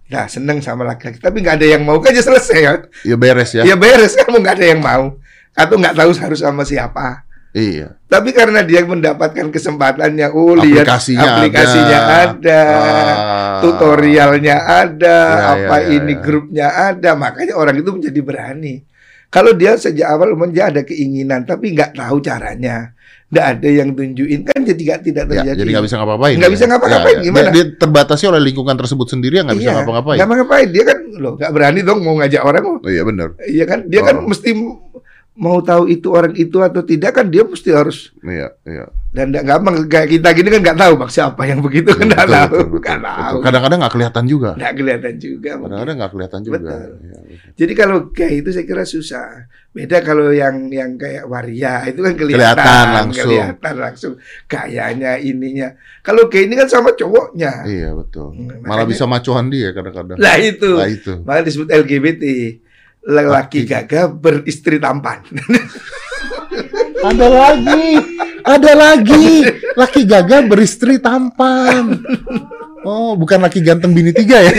nah 0.10 0.26
seneng 0.26 0.64
sama 0.64 0.88
laki-laki, 0.88 1.20
tapi 1.22 1.44
nggak 1.44 1.60
ada 1.60 1.68
yang 1.70 1.84
mau, 1.86 2.00
kan 2.02 2.16
ya 2.16 2.24
selesai 2.24 2.60
ya. 2.60 2.74
Ya 3.06 3.16
beres 3.20 3.52
ya. 3.54 3.64
Ya 3.68 3.76
beres, 3.76 4.16
kamu 4.16 4.42
nggak 4.42 4.56
ada 4.58 4.68
yang 4.72 4.82
mau, 4.82 5.20
atau 5.54 5.76
nggak 5.78 5.96
tahu 5.96 6.10
harus 6.18 6.40
sama 6.40 6.64
siapa. 6.64 7.28
Iya. 7.50 7.98
Tapi 8.06 8.30
karena 8.30 8.62
dia 8.62 8.86
mendapatkan 8.86 9.50
kesempatannya, 9.50 10.30
oh 10.34 10.54
lihat 10.54 10.86
Aplikasinya 10.86 11.28
aplikasinya 11.42 11.98
ada. 11.98 12.18
ada, 12.30 12.62
Ah. 13.10 13.58
tutorialnya 13.66 14.56
ada, 14.70 15.18
Ya, 15.18 15.46
apa 15.58 15.76
ya, 15.82 15.86
ya, 15.90 15.94
ini 15.98 16.14
ya. 16.14 16.22
grupnya 16.22 16.68
ada, 16.94 17.10
makanya 17.18 17.58
orang 17.58 17.76
itu 17.82 17.90
menjadi 17.90 18.22
berani. 18.22 18.86
Kalau 19.30 19.54
dia 19.54 19.78
sejak 19.78 20.10
awal 20.10 20.34
dia 20.50 20.68
ada 20.68 20.82
keinginan, 20.82 21.46
tapi 21.46 21.72
nggak 21.72 21.94
tahu 21.94 22.18
caranya, 22.18 22.98
nggak 23.30 23.46
ada 23.46 23.70
yang 23.70 23.94
tunjukin, 23.94 24.42
kan 24.42 24.66
jadi 24.66 24.82
nggak 24.84 25.02
tidak 25.06 25.24
Ya, 25.24 25.30
terjadi. 25.46 25.58
jadi 25.62 25.70
nggak 25.70 25.86
bisa 25.86 25.96
ngapa-ngapain. 25.98 26.36
Nggak 26.36 26.50
ya. 26.50 26.56
bisa 26.58 26.66
ngapa-ngapain, 26.66 27.14
Ya, 27.14 27.22
ya. 27.22 27.26
gimana? 27.30 27.42
Dia, 27.46 27.54
dia 27.54 27.66
terbatasi 27.78 28.24
oleh 28.26 28.42
lingkungan 28.42 28.74
tersebut 28.74 29.08
sendiri 29.08 29.38
yang 29.38 29.46
nggak 29.46 29.60
bisa 29.60 29.70
Iya, 29.70 29.78
ngapa-ngapain. 29.80 30.18
nggak 30.18 30.30
ngapain 30.34 30.68
dia 30.74 30.84
kan, 30.84 30.98
loh 31.16 31.34
nggak 31.38 31.52
berani 31.54 31.80
dong 31.86 32.00
mau 32.02 32.18
ngajak 32.18 32.42
orang, 32.42 32.64
oh. 32.66 32.78
Iya 32.84 33.02
benar. 33.06 33.30
iya 33.46 33.66
kan, 33.66 33.80
dia 33.86 34.02
kan 34.02 34.16
Oh. 34.18 34.26
mesti 34.26 34.50
mau 35.40 35.64
tahu 35.64 35.88
itu 35.88 36.08
orang 36.10 36.36
itu 36.36 36.58
atau 36.60 36.82
tidak 36.84 37.16
kan 37.16 37.30
dia 37.30 37.48
mesti 37.48 37.70
harus 37.72 38.12
Iya, 38.20 38.52
iya. 38.66 38.86
Dan 39.10 39.32
nggak 39.32 39.46
gampang 39.48 39.76
kayak 39.88 40.10
kita 40.12 40.30
gini 40.34 40.50
kan 40.52 40.62
nggak 40.62 40.80
tahu 40.80 40.94
maksud 40.98 41.22
apa 41.24 41.42
yang 41.46 41.62
begitu 41.62 41.94
kan 41.94 42.06
nggak 42.06 42.28
tahu, 42.28 42.60
Kadang-kadang 43.40 43.78
nggak 43.80 43.94
kelihatan 43.94 44.24
juga. 44.26 44.52
nggak 44.54 44.74
kelihatan 44.76 45.14
juga. 45.16 45.52
Kadang-kadang 45.56 45.96
nggak 45.98 46.12
kelihatan 46.12 46.40
juga. 46.44 46.58
Betul. 46.60 46.90
Ya. 47.08 47.19
Jadi 47.54 47.74
kalau 47.74 48.10
kayak 48.10 48.34
itu 48.38 48.50
saya 48.50 48.64
kira 48.64 48.84
susah. 48.84 49.46
Beda 49.70 50.00
kalau 50.00 50.32
yang 50.32 50.68
yang 50.68 50.96
kayak 50.96 51.24
waria 51.24 51.86
itu 51.86 52.00
kan 52.00 52.14
kelihatan, 52.14 52.56
Kelihatan 52.56 52.88
langsung. 52.90 53.24
kelihatan 53.26 53.76
langsung 53.76 54.14
gayanya 54.46 55.12
ininya. 55.16 55.70
Kalau 56.00 56.26
kayak 56.26 56.46
ini 56.48 56.56
kan 56.56 56.68
sama 56.68 56.90
cowoknya. 56.92 57.64
Iya 57.64 57.90
betul. 57.94 58.32
Hmm, 58.32 58.48
Malah 58.60 58.84
makanya- 58.84 58.90
bisa 58.90 59.04
macuan 59.06 59.46
dia 59.48 59.70
kadang-kadang. 59.70 60.18
Lah 60.18 60.36
itu, 60.36 60.72
Nah 60.74 60.88
itu. 60.88 61.12
malah 61.22 61.44
disebut 61.44 61.68
LGBT. 61.70 62.24
Lelaki 63.02 63.64
Laki. 63.64 63.70
gagah 63.70 64.06
beristri 64.10 64.76
tampan. 64.78 65.24
Ada 67.00 67.28
lagi, 67.30 67.96
ada 68.44 68.72
lagi. 68.76 69.48
Laki 69.72 70.04
gagah 70.04 70.44
beristri 70.44 71.00
tampan. 71.00 71.96
Oh, 72.84 73.16
bukan 73.16 73.40
laki 73.40 73.60
ganteng 73.60 73.92
bini 73.92 74.12
tiga 74.12 74.40
ya? 74.42 74.52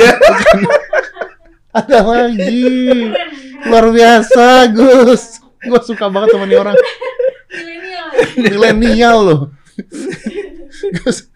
Ada 1.70 1.98
lagi. 2.02 2.66
Luar 3.66 3.86
biasa, 3.92 4.66
Gus. 4.72 5.38
Gue 5.60 5.80
suka 5.84 6.08
banget 6.08 6.34
sama 6.34 6.48
nih 6.48 6.58
orang. 6.58 6.76
Milenial. 7.52 8.08
Milenial 8.36 9.16
loh. 9.20 9.40
Gus. 11.04 11.28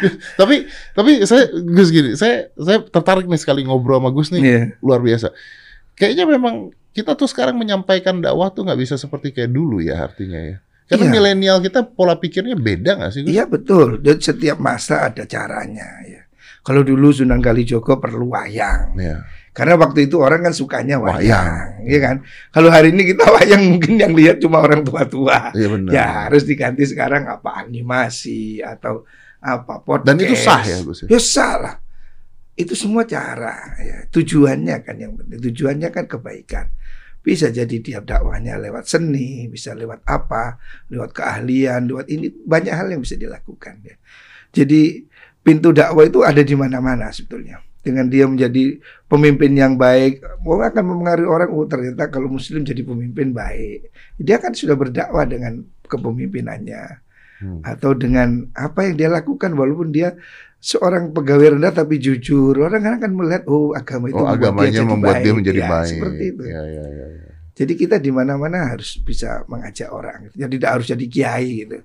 Gus. 0.00 0.18
Tapi 0.36 0.68
tapi 0.92 1.24
saya 1.24 1.48
Gus 1.50 1.88
gini, 1.90 2.14
saya 2.14 2.52
saya 2.54 2.84
tertarik 2.84 3.26
nih 3.26 3.40
sekali 3.40 3.64
ngobrol 3.64 3.98
sama 3.98 4.10
Gus 4.12 4.30
nih. 4.30 4.40
Iya. 4.40 4.62
Luar 4.84 5.00
biasa. 5.02 5.32
Kayaknya 5.96 6.24
memang 6.28 6.54
kita 6.94 7.14
tuh 7.16 7.26
sekarang 7.26 7.56
menyampaikan 7.58 8.20
dakwah 8.22 8.50
tuh 8.54 8.64
nggak 8.66 8.80
bisa 8.80 8.94
seperti 8.96 9.32
kayak 9.34 9.50
dulu 9.50 9.82
ya 9.82 10.04
artinya 10.04 10.38
ya. 10.38 10.56
Karena 10.90 11.06
Iya. 11.06 11.12
milenial 11.14 11.58
kita 11.62 11.86
pola 11.86 12.18
pikirnya 12.18 12.58
beda 12.58 12.98
nggak 12.98 13.10
sih? 13.14 13.20
Gus? 13.26 13.30
Iya 13.30 13.44
betul. 13.46 14.02
Dan 14.02 14.18
setiap 14.18 14.58
masa 14.58 15.06
ada 15.10 15.22
caranya 15.26 15.86
ya. 16.06 16.22
Kalau 16.60 16.84
dulu 16.84 17.08
Sunan 17.10 17.40
Kalijogo 17.40 17.96
perlu 17.98 18.30
wayang. 18.36 18.94
Iya. 18.94 19.24
Karena 19.50 19.74
waktu 19.74 20.06
itu 20.06 20.22
orang 20.22 20.46
kan 20.46 20.54
sukanya 20.54 21.02
wayang, 21.02 21.26
Wayang. 21.26 21.82
ya 21.90 21.98
kan? 21.98 22.16
Kalau 22.54 22.70
hari 22.70 22.94
ini 22.94 23.02
kita 23.10 23.26
wayang 23.34 23.62
mungkin 23.76 23.98
yang 23.98 24.14
lihat 24.14 24.38
cuma 24.38 24.62
orang 24.62 24.86
tua-tua. 24.86 25.50
Benar. 25.50 25.90
Ya 25.90 26.06
harus 26.26 26.46
diganti 26.46 26.86
sekarang 26.86 27.26
apa 27.26 27.58
animasi 27.58 28.62
atau 28.62 29.02
apa 29.42 29.82
podcast. 29.82 30.06
Dan 30.06 30.16
itu 30.22 30.34
sah 30.38 30.62
ya, 30.62 30.78
Gus? 30.86 31.02
Ya 31.10 31.18
sah 31.18 31.54
lah. 31.58 31.74
Itu 32.54 32.78
semua 32.78 33.02
cara 33.08 33.74
ya. 33.82 34.06
Tujuannya 34.06 34.76
kan 34.86 34.96
yang 35.02 35.18
penting. 35.18 35.38
Tujuannya 35.50 35.88
kan 35.90 36.04
kebaikan. 36.06 36.70
Bisa 37.20 37.50
jadi 37.52 37.76
dia 37.82 38.00
dakwahnya 38.00 38.56
lewat 38.56 38.86
seni, 38.88 39.44
bisa 39.50 39.76
lewat 39.76 40.06
apa, 40.08 40.56
lewat 40.88 41.10
keahlian, 41.12 41.84
lewat 41.90 42.06
ini 42.08 42.32
banyak 42.32 42.72
hal 42.72 42.88
yang 42.88 43.02
bisa 43.02 43.18
dilakukan 43.18 43.82
ya. 43.84 43.96
Jadi 44.54 45.04
pintu 45.42 45.74
dakwah 45.74 46.06
itu 46.06 46.22
ada 46.24 46.40
di 46.40 46.54
mana-mana 46.56 47.10
sebetulnya. 47.12 47.60
Dengan 47.80 48.06
dia 48.06 48.24
menjadi 48.24 48.76
pemimpin 49.06 49.52
yang 49.52 49.74
baik, 49.74 50.20
orang 50.44 50.68
akan 50.68 50.84
mempengaruhi 50.86 51.26
orang. 51.26 51.48
Oh 51.50 51.64
ternyata 51.64 52.06
kalau 52.06 52.28
Muslim 52.28 52.60
jadi 52.60 52.82
pemimpin 52.82 53.32
baik, 53.32 53.88
dia 54.16 54.36
kan 54.36 54.52
sudah 54.52 54.76
berdakwah 54.76 55.24
dengan 55.24 55.64
kepemimpinannya 55.84 57.08
Hmm. 57.40 57.64
atau 57.64 57.96
dengan 57.96 58.52
apa 58.52 58.84
yang 58.84 59.00
dia 59.00 59.08
lakukan 59.08 59.56
walaupun 59.56 59.88
dia 59.88 60.12
seorang 60.60 61.08
pegawai 61.08 61.56
rendah 61.56 61.72
tapi 61.72 61.96
jujur 61.96 62.52
orang 62.52 62.84
kan 62.84 62.92
akan 63.00 63.16
melihat 63.16 63.48
oh 63.48 63.72
agama 63.72 64.12
itu 64.12 64.20
Oh, 64.20 64.28
membuat 64.28 64.36
agamanya 64.52 64.72
jadi 64.76 64.84
membuat 64.84 65.16
dia 65.16 65.24
baik. 65.24 65.36
menjadi 65.40 65.60
Ya, 65.64 65.68
baik. 65.72 65.88
seperti 65.88 66.24
itu 66.28 66.42
Iya, 66.44 66.62
iya, 66.68 66.84
iya, 66.84 67.06
iya. 67.16 67.28
jadi 67.56 67.72
kita 67.72 67.96
di 67.96 68.12
mana-mana 68.12 68.68
harus 68.68 69.00
bisa 69.00 69.40
mengajak 69.48 69.88
orang 69.88 70.28
jadi 70.36 70.52
tidak 70.52 70.70
harus 70.76 70.86
jadi 70.92 71.04
kiai 71.08 71.48
gitu 71.64 71.80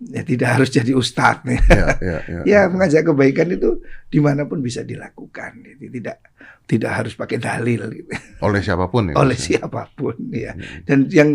ya 0.00 0.22
tidak 0.22 0.48
harus 0.54 0.70
jadi 0.70 0.94
ustadz 0.94 1.42
nih 1.42 1.58
Iya, 1.58 1.86
iya, 1.98 2.18
iya. 2.24 2.40
ya 2.50 2.60
mengajak 2.66 3.02
kebaikan 3.04 3.50
itu 3.50 3.82
di 4.06 4.18
mana 4.18 4.46
pun 4.46 4.58
bisa 4.58 4.82
dilakukan 4.82 5.58
gitu. 5.60 5.90
tidak 5.90 6.22
tidak 6.68 6.92
harus 6.94 7.16
pakai 7.16 7.40
dalil 7.40 7.80
gitu. 7.90 8.12
Oleh 8.40 8.60
siapa 8.60 8.86
pun 8.86 9.10
ya. 9.10 9.14
oleh 9.16 9.34
Gus, 9.34 9.48
ya? 9.48 9.64
siapa 9.64 9.90
pun 9.90 10.14
ya 10.30 10.54
Hmm. 10.54 10.86
dan 10.86 10.98
yang 11.08 11.30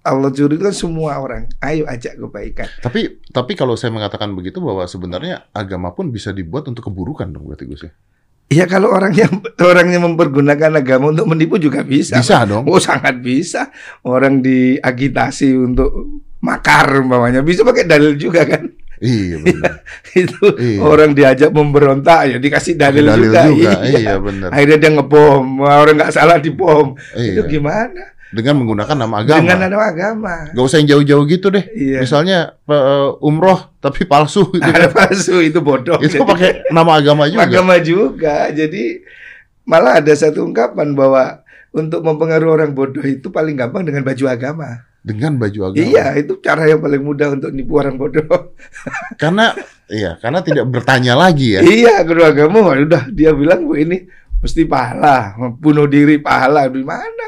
Allah 0.00 0.32
curi 0.32 0.56
itu 0.56 0.64
kan 0.64 0.72
semua 0.72 1.20
orang 1.20 1.46
ayo 1.60 1.84
ajak 1.84 2.16
kebaikan 2.16 2.66
Tapi 2.80 3.20
tapi 3.28 3.52
kalau 3.52 3.76
saya 3.76 3.92
mengatakan 3.92 4.32
begitu 4.32 4.58
bahwa 4.58 4.82
sebenarnya 4.82 5.50
agama 5.52 5.92
pun 5.92 6.08
bisa 6.08 6.32
dibuat 6.32 6.64
untuk 6.66 6.88
keburukan 6.88 7.28
dong 7.28 7.44
berarti 7.44 7.66
Gus 7.66 7.84
ya. 7.84 7.92
Ya 8.48 8.64
kalau 8.64 8.88
orangnya 8.88 9.28
orangnya 9.60 10.00
mempergunakan 10.00 10.80
agama 10.80 11.12
untuk 11.12 11.28
menipu 11.28 11.60
juga 11.60 11.84
bisa. 11.84 12.16
Bisa 12.16 12.48
dong. 12.48 12.64
Oh 12.64 12.80
sangat 12.80 13.20
bisa. 13.20 13.68
Orang 14.00 14.40
diagitasi 14.40 15.52
untuk 15.52 15.92
makar 16.38 17.02
umpamanya 17.02 17.40
bisa 17.40 17.62
pakai 17.62 17.84
dalil 17.84 18.14
juga 18.14 18.44
kan. 18.44 18.70
Iya 18.98 19.38
benar. 19.38 19.72
Itu 20.26 20.58
Iya. 20.58 20.78
orang 20.82 21.10
diajak 21.12 21.50
memberontak 21.50 22.20
ya 22.26 22.36
dikasih 22.36 22.74
dalil, 22.74 23.06
Dalil 23.06 23.30
juga. 23.30 23.42
juga. 23.46 23.72
Iya. 23.78 23.98
Iya 24.00 24.14
benar. 24.18 24.48
Akhirnya 24.50 24.76
dia 24.76 24.90
ngebom. 24.92 25.46
Orang 25.60 25.94
nggak 25.94 26.10
salah 26.10 26.38
dibom. 26.38 26.98
Itu 27.14 27.42
Iya. 27.42 27.48
gimana? 27.48 28.02
Dengan 28.28 28.60
menggunakan 28.60 28.96
nama 28.98 29.14
agama. 29.22 29.38
Dengan 29.40 29.58
nama 29.64 29.84
agama. 29.86 30.34
Gak 30.50 30.60
usah 30.60 30.76
yang 30.78 30.88
jauh-jauh 30.92 31.24
gitu 31.26 31.46
deh. 31.48 31.64
Iya. 31.70 32.02
Misalnya 32.02 32.38
eh, 32.60 33.08
umroh 33.20 33.70
tapi 33.78 34.02
palsu 34.04 34.50
gitu. 34.54 34.66
Ada 34.66 34.90
palsu 34.90 35.38
itu 35.40 35.62
bodoh. 35.62 35.96
itu 35.98 36.18
Jadi- 36.18 36.26
pakai 36.26 36.50
nama 36.68 36.98
agama 36.98 37.24
juga. 37.24 37.46
agama 37.46 37.74
juga. 37.78 38.50
Jadi 38.50 38.98
malah 39.62 39.98
ada 39.98 40.10
satu 40.10 40.42
ungkapan 40.42 40.92
bahwa 40.92 41.40
untuk 41.70 42.02
mempengaruhi 42.02 42.50
orang 42.52 42.72
bodoh 42.72 43.00
itu 43.00 43.28
paling 43.28 43.54
gampang 43.54 43.86
dengan 43.86 44.02
baju 44.02 44.24
agama. 44.26 44.87
Dengan 44.98 45.38
baju 45.38 45.72
agama. 45.72 45.78
Iya, 45.78 46.06
itu 46.18 46.36
cara 46.42 46.66
yang 46.68 46.82
paling 46.82 47.02
mudah 47.02 47.28
untuk 47.38 47.50
nipu 47.54 47.78
orang 47.78 47.96
bodoh. 47.96 48.52
Karena 49.20 49.54
iya, 49.88 50.20
karena 50.20 50.44
tidak 50.44 50.68
bertanya 50.68 51.16
lagi 51.16 51.56
ya. 51.56 51.60
iya, 51.64 52.04
guru 52.04 52.20
agama 52.26 52.76
udah 52.76 53.08
dia 53.08 53.32
bilang 53.32 53.64
bu 53.64 53.72
ini 53.78 54.04
mesti 54.44 54.68
pahala, 54.68 55.34
bunuh 55.56 55.88
diri 55.88 56.20
pahala 56.20 56.68
di 56.68 56.84
mana? 56.84 57.26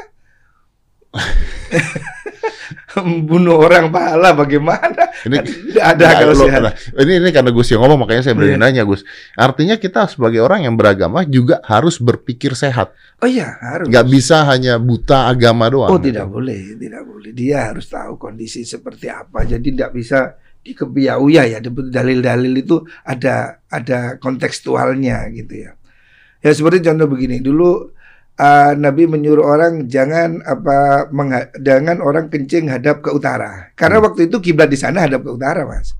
Bunuh 3.29 3.57
orang 3.57 3.89
pahala 3.89 4.31
bagaimana? 4.31 5.09
Ini 5.23 5.37
Tidak 5.41 5.85
ada 5.85 6.05
Nah, 6.05 6.13
kalau 6.17 6.33
lo- 6.35 6.45
sehat. 6.45 6.61
nah, 6.61 6.73
ini 6.99 7.11
ini 7.19 7.29
karena 7.29 7.49
Gus 7.49 7.69
yang 7.69 7.81
ngomong 7.81 7.99
makanya 8.01 8.23
saya 8.23 8.35
berani 8.35 8.55
Iya. 8.55 8.61
nanya 8.61 8.83
Gus. 8.83 9.01
Artinya 9.33 9.75
kita 9.75 10.05
sebagai 10.05 10.39
orang 10.39 10.63
yang 10.63 10.75
beragama 10.75 11.21
juga 11.23 11.59
harus 11.63 11.97
berpikir 11.97 12.53
sehat. 12.53 12.91
Oh 13.19 13.29
iya, 13.29 13.55
harus. 13.59 13.85
Nggak 13.87 14.05
bisa 14.07 14.43
hanya 14.45 14.75
buta 14.75 15.27
agama 15.27 15.67
doang. 15.67 15.89
Oh 15.89 15.99
tidak 15.99 16.25
boleh, 16.25 16.75
tidak 16.75 17.03
boleh. 17.03 17.29
Dia 17.31 17.69
harus 17.69 17.85
tahu 17.85 18.17
kondisi 18.17 18.61
seperti 18.61 19.07
apa. 19.07 19.43
Jadi 19.43 19.71
tidak 19.71 19.91
bisa 19.91 20.35
dikebiauya 20.61 21.43
ya. 21.47 21.59
Dalil-dalil 21.63 22.53
itu 22.55 22.79
ada 23.01 23.61
ada 23.65 24.17
kontekstualnya 24.17 25.29
gitu 25.31 25.65
ya. 25.65 25.71
Ya 26.39 26.51
seperti 26.51 26.81
contoh 26.81 27.05
begini. 27.07 27.37
Dulu 27.37 27.93
uh, 28.37 28.71
Nabi 28.77 29.09
menyuruh 29.09 29.43
orang 29.43 29.89
jangan 29.89 30.39
apa 30.45 31.07
jangan 31.59 31.99
orang 31.99 32.29
kencing 32.31 32.69
hadap 32.69 33.01
ke 33.03 33.09
utara. 33.11 33.73
Karena 33.75 33.99
waktu 33.99 34.29
itu 34.29 34.37
kiblat 34.39 34.69
di 34.71 34.77
sana 34.79 35.03
hadap 35.09 35.25
ke 35.25 35.31
utara, 35.33 35.65
Mas. 35.67 35.97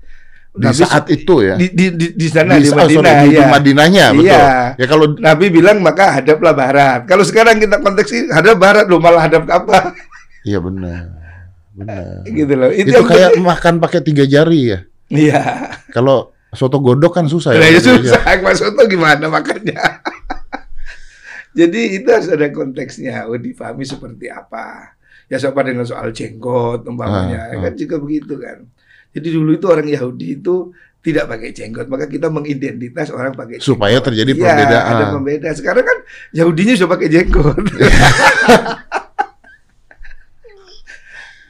Di 0.52 0.68
Nabi 0.68 0.84
saat 0.84 1.04
itu 1.08 1.34
ya. 1.40 1.56
di, 1.56 1.72
di, 1.72 1.86
di, 1.96 2.06
di 2.12 2.28
sana 2.28 2.60
di, 2.60 2.68
Di- 2.68 2.76
oh, 2.76 2.76
sorry, 2.76 3.00
Madinah 3.00 3.14
di, 3.24 3.28
di 3.32 3.36
ya. 3.40 3.46
Madinahnya 3.48 4.04
betul. 4.12 4.28
Iya. 4.28 4.44
Ya 4.76 4.86
kalau 4.86 5.06
Nabi 5.16 5.44
bilang 5.48 5.76
maka 5.80 6.04
hadaplah 6.20 6.52
barat. 6.52 7.00
Kalau 7.08 7.24
sekarang 7.24 7.56
kita 7.56 7.80
konteks 7.80 8.12
hadap 8.28 8.60
barat 8.60 8.84
loh 8.84 9.00
malah 9.00 9.24
hadap 9.24 9.48
ke 9.48 9.52
apa? 9.52 9.96
iya 10.44 10.60
benar. 10.60 11.08
Benar. 11.72 12.20
gitu 12.28 12.52
loh. 12.52 12.68
Itu, 12.68 12.92
Itu 12.92 13.00
yang 13.00 13.08
kayak 13.08 13.30
makan 13.40 13.74
pakai 13.80 14.04
tiga 14.04 14.28
jari 14.28 14.76
ya. 14.76 14.78
Iya. 15.08 15.40
Kalau 15.88 16.36
soto 16.52 16.76
godok 16.84 17.16
kan 17.16 17.24
susah 17.32 17.56
Nah, 17.56 17.64
ya. 17.64 17.80
ya 17.80 17.80
susah, 17.80 18.20
Mas 18.44 18.60
Soto 18.60 18.84
gimana 18.84 19.24
makannya? 19.32 19.72
Jadi 21.52 22.00
itu 22.00 22.08
harus 22.08 22.28
ada 22.28 22.48
konteksnya, 22.48 23.28
oh 23.28 23.36
difahami 23.36 23.84
seperti 23.84 24.26
apa. 24.26 24.96
Ya 25.28 25.36
sama 25.36 25.60
dengan 25.60 25.84
soal 25.84 26.08
jenggot 26.10 26.84
umpamanya, 26.84 27.48
Ah, 27.48 27.56
ah. 27.56 27.60
kan 27.62 27.72
juga 27.74 27.96
begitu 27.96 28.36
kan. 28.36 28.64
Jadi 29.12 29.28
dulu 29.28 29.52
itu 29.52 29.66
orang 29.68 29.84
Yahudi 29.84 30.40
itu 30.40 30.72
tidak 31.00 31.28
pakai 31.28 31.50
jenggot, 31.50 31.86
maka 31.86 32.06
kita 32.06 32.28
mengidentitas 32.28 33.10
orang 33.10 33.32
pakai 33.32 33.58
jenggot. 33.58 33.68
Supaya 33.68 33.98
terjadi 33.98 34.32
Iya, 34.32 34.40
perbedaan. 34.46 34.92
ada 34.92 35.04
pembeda. 35.12 35.48
Sekarang 35.52 35.84
kan 35.84 35.98
Yahudinya 36.30 36.72
sudah 36.72 36.90
pakai 36.90 37.08
jenggot. 37.10 37.58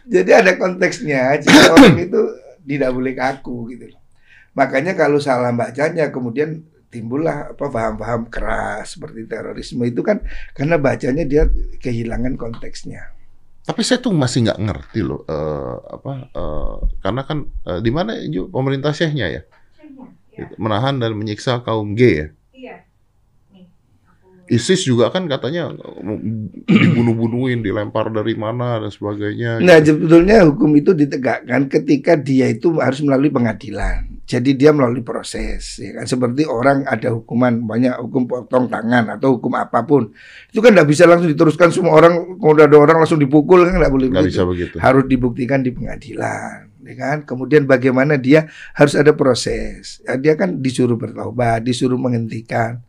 Jadi 0.09 0.31
ada 0.31 0.53
konteksnya. 0.57 1.39
Jadi 1.39 1.59
orang 1.69 1.97
itu 2.01 2.21
tidak 2.67 2.91
boleh 2.91 3.15
kaku 3.15 3.71
gitu 3.71 3.85
loh. 3.91 4.01
Makanya 4.53 4.93
kalau 4.93 5.17
salah 5.17 5.51
bacanya 5.51 6.13
kemudian 6.13 6.67
timbullah 6.93 7.57
apa 7.57 7.67
paham-paham 7.73 8.29
keras 8.29 9.01
seperti 9.01 9.25
terorisme 9.25 9.89
itu 9.89 10.05
kan 10.05 10.21
karena 10.53 10.77
bacanya 10.77 11.25
dia 11.25 11.49
kehilangan 11.81 12.37
konteksnya. 12.37 13.17
Tapi 13.65 13.81
saya 13.81 14.03
tuh 14.05 14.13
masih 14.13 14.45
nggak 14.45 14.61
ngerti 14.61 15.01
loh 15.01 15.25
eh, 15.25 15.77
apa 15.89 16.13
eh, 16.29 16.77
karena 17.01 17.23
kan 17.25 17.49
eh, 17.65 17.81
di 17.81 17.89
mana 17.89 18.21
pemerintah 18.53 18.93
Syekhnya 18.93 19.33
ya 19.33 19.41
ya. 19.41 19.43
Gitu, 20.33 20.57
menahan 20.57 20.97
dan 21.01 21.17
menyiksa 21.17 21.65
kaum 21.65 21.97
gay 21.97 22.13
ya. 22.13 22.27
ISIS 24.49 24.85
juga 24.85 25.09
kan 25.09 25.27
katanya 25.27 25.71
dibunuh-bunuhin, 26.83 27.63
dilempar 27.63 28.11
dari 28.11 28.35
mana 28.35 28.83
dan 28.83 28.91
sebagainya. 28.91 29.63
Nah, 29.63 29.79
sebetulnya 29.79 30.45
hukum 30.47 30.73
itu 30.77 30.93
ditegakkan 30.93 31.67
ketika 31.69 32.19
dia 32.19 32.51
itu 32.51 32.77
harus 32.79 33.01
melalui 33.01 33.31
pengadilan. 33.31 34.09
Jadi 34.23 34.55
dia 34.57 34.73
melalui 34.73 35.03
proses, 35.05 35.77
ya 35.77 35.93
kan? 35.93 36.07
Seperti 36.09 36.47
orang 36.47 36.87
ada 36.89 37.13
hukuman 37.13 37.53
banyak 37.69 37.93
hukum 38.01 38.25
potong 38.25 38.71
tangan 38.71 39.19
atau 39.19 39.37
hukum 39.37 39.53
apa 39.59 39.85
pun, 39.85 40.09
itu 40.49 40.63
kan 40.63 40.73
nggak 40.73 40.89
bisa 40.89 41.05
langsung 41.05 41.29
diteruskan 41.29 41.69
semua 41.69 41.99
orang. 42.01 42.39
Kalau 42.41 42.63
ada 42.63 42.77
orang 42.79 42.97
langsung 43.05 43.21
dipukul 43.21 43.67
kan 43.67 43.77
nggak 43.77 43.93
boleh 43.93 44.09
Nggak 44.09 44.25
begitu. 44.25 44.39
bisa 44.39 44.45
begitu. 44.49 44.75
Harus 44.81 45.05
dibuktikan 45.11 45.61
di 45.61 45.75
pengadilan, 45.75 46.71
ya 46.81 46.95
kan? 46.97 47.17
Kemudian 47.29 47.69
bagaimana 47.69 48.17
dia 48.17 48.49
harus 48.73 48.95
ada 48.97 49.13
proses. 49.13 50.01
Ya, 50.07 50.17
dia 50.17 50.33
kan 50.39 50.65
disuruh 50.65 50.97
bertobat, 50.97 51.61
disuruh 51.67 51.99
menghentikan. 52.01 52.81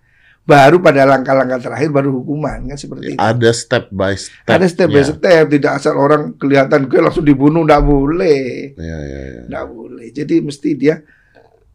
Baru 0.43 0.83
pada 0.83 1.07
langkah-langkah 1.07 1.63
terakhir 1.63 1.87
baru 1.87 2.19
hukuman 2.19 2.67
kan 2.67 2.75
seperti 2.75 3.15
itu. 3.15 3.19
Ada 3.19 3.49
step 3.55 3.87
by 3.95 4.11
step. 4.19 4.43
Ada 4.43 4.65
step 4.67 4.89
by 4.91 5.03
step, 5.07 5.43
tidak 5.47 5.71
asal 5.79 5.95
orang 5.95 6.35
kelihatan 6.35 6.91
gue 6.91 6.99
langsung 6.99 7.23
dibunuh, 7.23 7.63
nggak 7.63 7.79
boleh, 7.79 8.75
Ya, 8.75 8.97
ya, 8.99 9.21
ya. 9.23 9.43
nggak 9.47 9.65
boleh. 9.71 10.07
Jadi 10.11 10.43
mesti 10.43 10.69
dia 10.75 10.99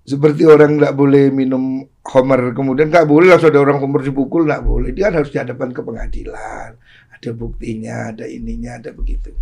seperti 0.04 0.44
orang 0.44 0.76
nggak 0.76 0.92
boleh 0.92 1.32
minum 1.32 1.80
homer, 2.12 2.52
kemudian 2.52 2.92
nggak 2.92 3.08
boleh 3.08 3.32
langsung 3.32 3.48
ada 3.48 3.60
orang 3.60 3.80
homer 3.80 4.04
dipukul, 4.04 4.44
nggak 4.44 4.60
boleh. 4.60 4.92
Dia 4.92 5.08
harus 5.12 5.32
dihadapkan 5.32 5.72
ke 5.72 5.80
pengadilan, 5.80 6.76
ada 7.08 7.30
buktinya, 7.32 8.12
ada 8.12 8.28
ininya, 8.28 8.76
ada 8.76 8.92
begitu. 8.92 9.32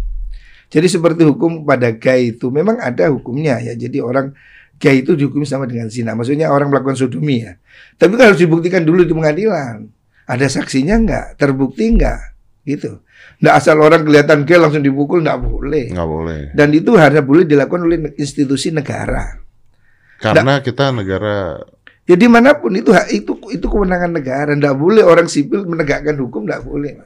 Jadi 0.66 0.86
seperti 0.90 1.22
hukum 1.22 1.62
pada 1.62 1.94
gay 1.94 2.34
itu 2.34 2.50
memang 2.50 2.82
ada 2.82 3.10
hukumnya 3.10 3.62
ya. 3.62 3.78
Jadi 3.78 4.02
orang 4.02 4.34
gay 4.76 5.02
itu 5.04 5.16
dihukumi 5.16 5.48
sama 5.48 5.64
dengan 5.64 5.88
zina. 5.88 6.12
Maksudnya 6.12 6.52
orang 6.52 6.68
melakukan 6.72 6.96
sodomi 6.96 7.44
ya. 7.44 7.56
Tapi 7.96 8.12
kan 8.16 8.32
harus 8.32 8.40
dibuktikan 8.40 8.84
dulu 8.84 9.04
di 9.04 9.12
pengadilan. 9.12 9.88
Ada 10.26 10.46
saksinya 10.60 10.98
nggak? 11.00 11.26
Terbukti 11.40 11.96
nggak? 11.96 12.20
Gitu. 12.66 13.00
Nggak 13.40 13.54
asal 13.56 13.76
orang 13.80 14.02
kelihatan 14.04 14.42
gay 14.44 14.58
langsung 14.58 14.82
dipukul 14.82 15.22
nggak 15.22 15.40
boleh. 15.40 15.92
Nggak 15.92 16.08
boleh. 16.08 16.40
Dan 16.52 16.68
itu 16.74 16.98
hanya 16.98 17.22
boleh 17.22 17.44
dilakukan 17.46 17.82
oleh 17.86 17.98
institusi 18.18 18.74
negara. 18.74 19.38
Karena 20.16 20.64
kita 20.64 20.96
negara 20.96 21.60
Jadi 22.06 22.24
mana 22.30 22.54
pun 22.54 22.70
itu 22.70 22.94
hak 22.94 23.10
itu 23.10 23.34
itu 23.50 23.66
kewenangan 23.66 24.14
negara. 24.14 24.54
Nggak 24.54 24.78
boleh 24.78 25.02
orang 25.02 25.26
sipil 25.26 25.66
menegakkan 25.66 26.14
hukum 26.14 26.46
nggak 26.46 26.62
boleh. 26.62 27.02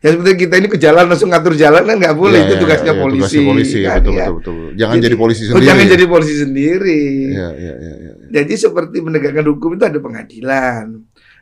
Ya 0.00 0.16
seperti 0.16 0.48
kita 0.48 0.54
ini 0.56 0.68
ke 0.72 0.80
jalan 0.80 1.12
langsung 1.12 1.28
ngatur 1.28 1.52
jalan 1.60 1.84
kan 1.84 1.96
nggak 2.00 2.16
boleh 2.16 2.40
Ya, 2.40 2.46
itu 2.48 2.54
ya, 2.56 2.60
tugasnya 2.64 2.92
ya, 2.92 2.96
ya, 2.96 3.02
polisi. 3.04 3.20
tugasnya 3.20 3.42
polisi 3.44 3.76
ya, 3.76 3.88
kan, 3.92 4.00
betul, 4.00 4.14
ya. 4.16 4.24
betul, 4.24 4.34
betul. 4.40 4.56
Jangan 4.80 4.96
jadi, 4.96 5.16
polisi 5.20 5.42
oh, 5.44 5.46
sendiri. 5.52 5.66
jangan 5.68 5.84
jadi 5.92 6.04
polisi 6.08 6.34
sendiri. 6.40 7.02
Ya, 7.36 7.48
ya, 7.52 7.74
ya, 7.76 7.94
ya. 8.00 8.12
Jadi 8.40 8.52
seperti 8.56 8.96
menegakkan 9.04 9.44
hukum 9.44 9.70
itu 9.76 9.84
ada 9.84 9.98
pengadilan. 10.00 10.84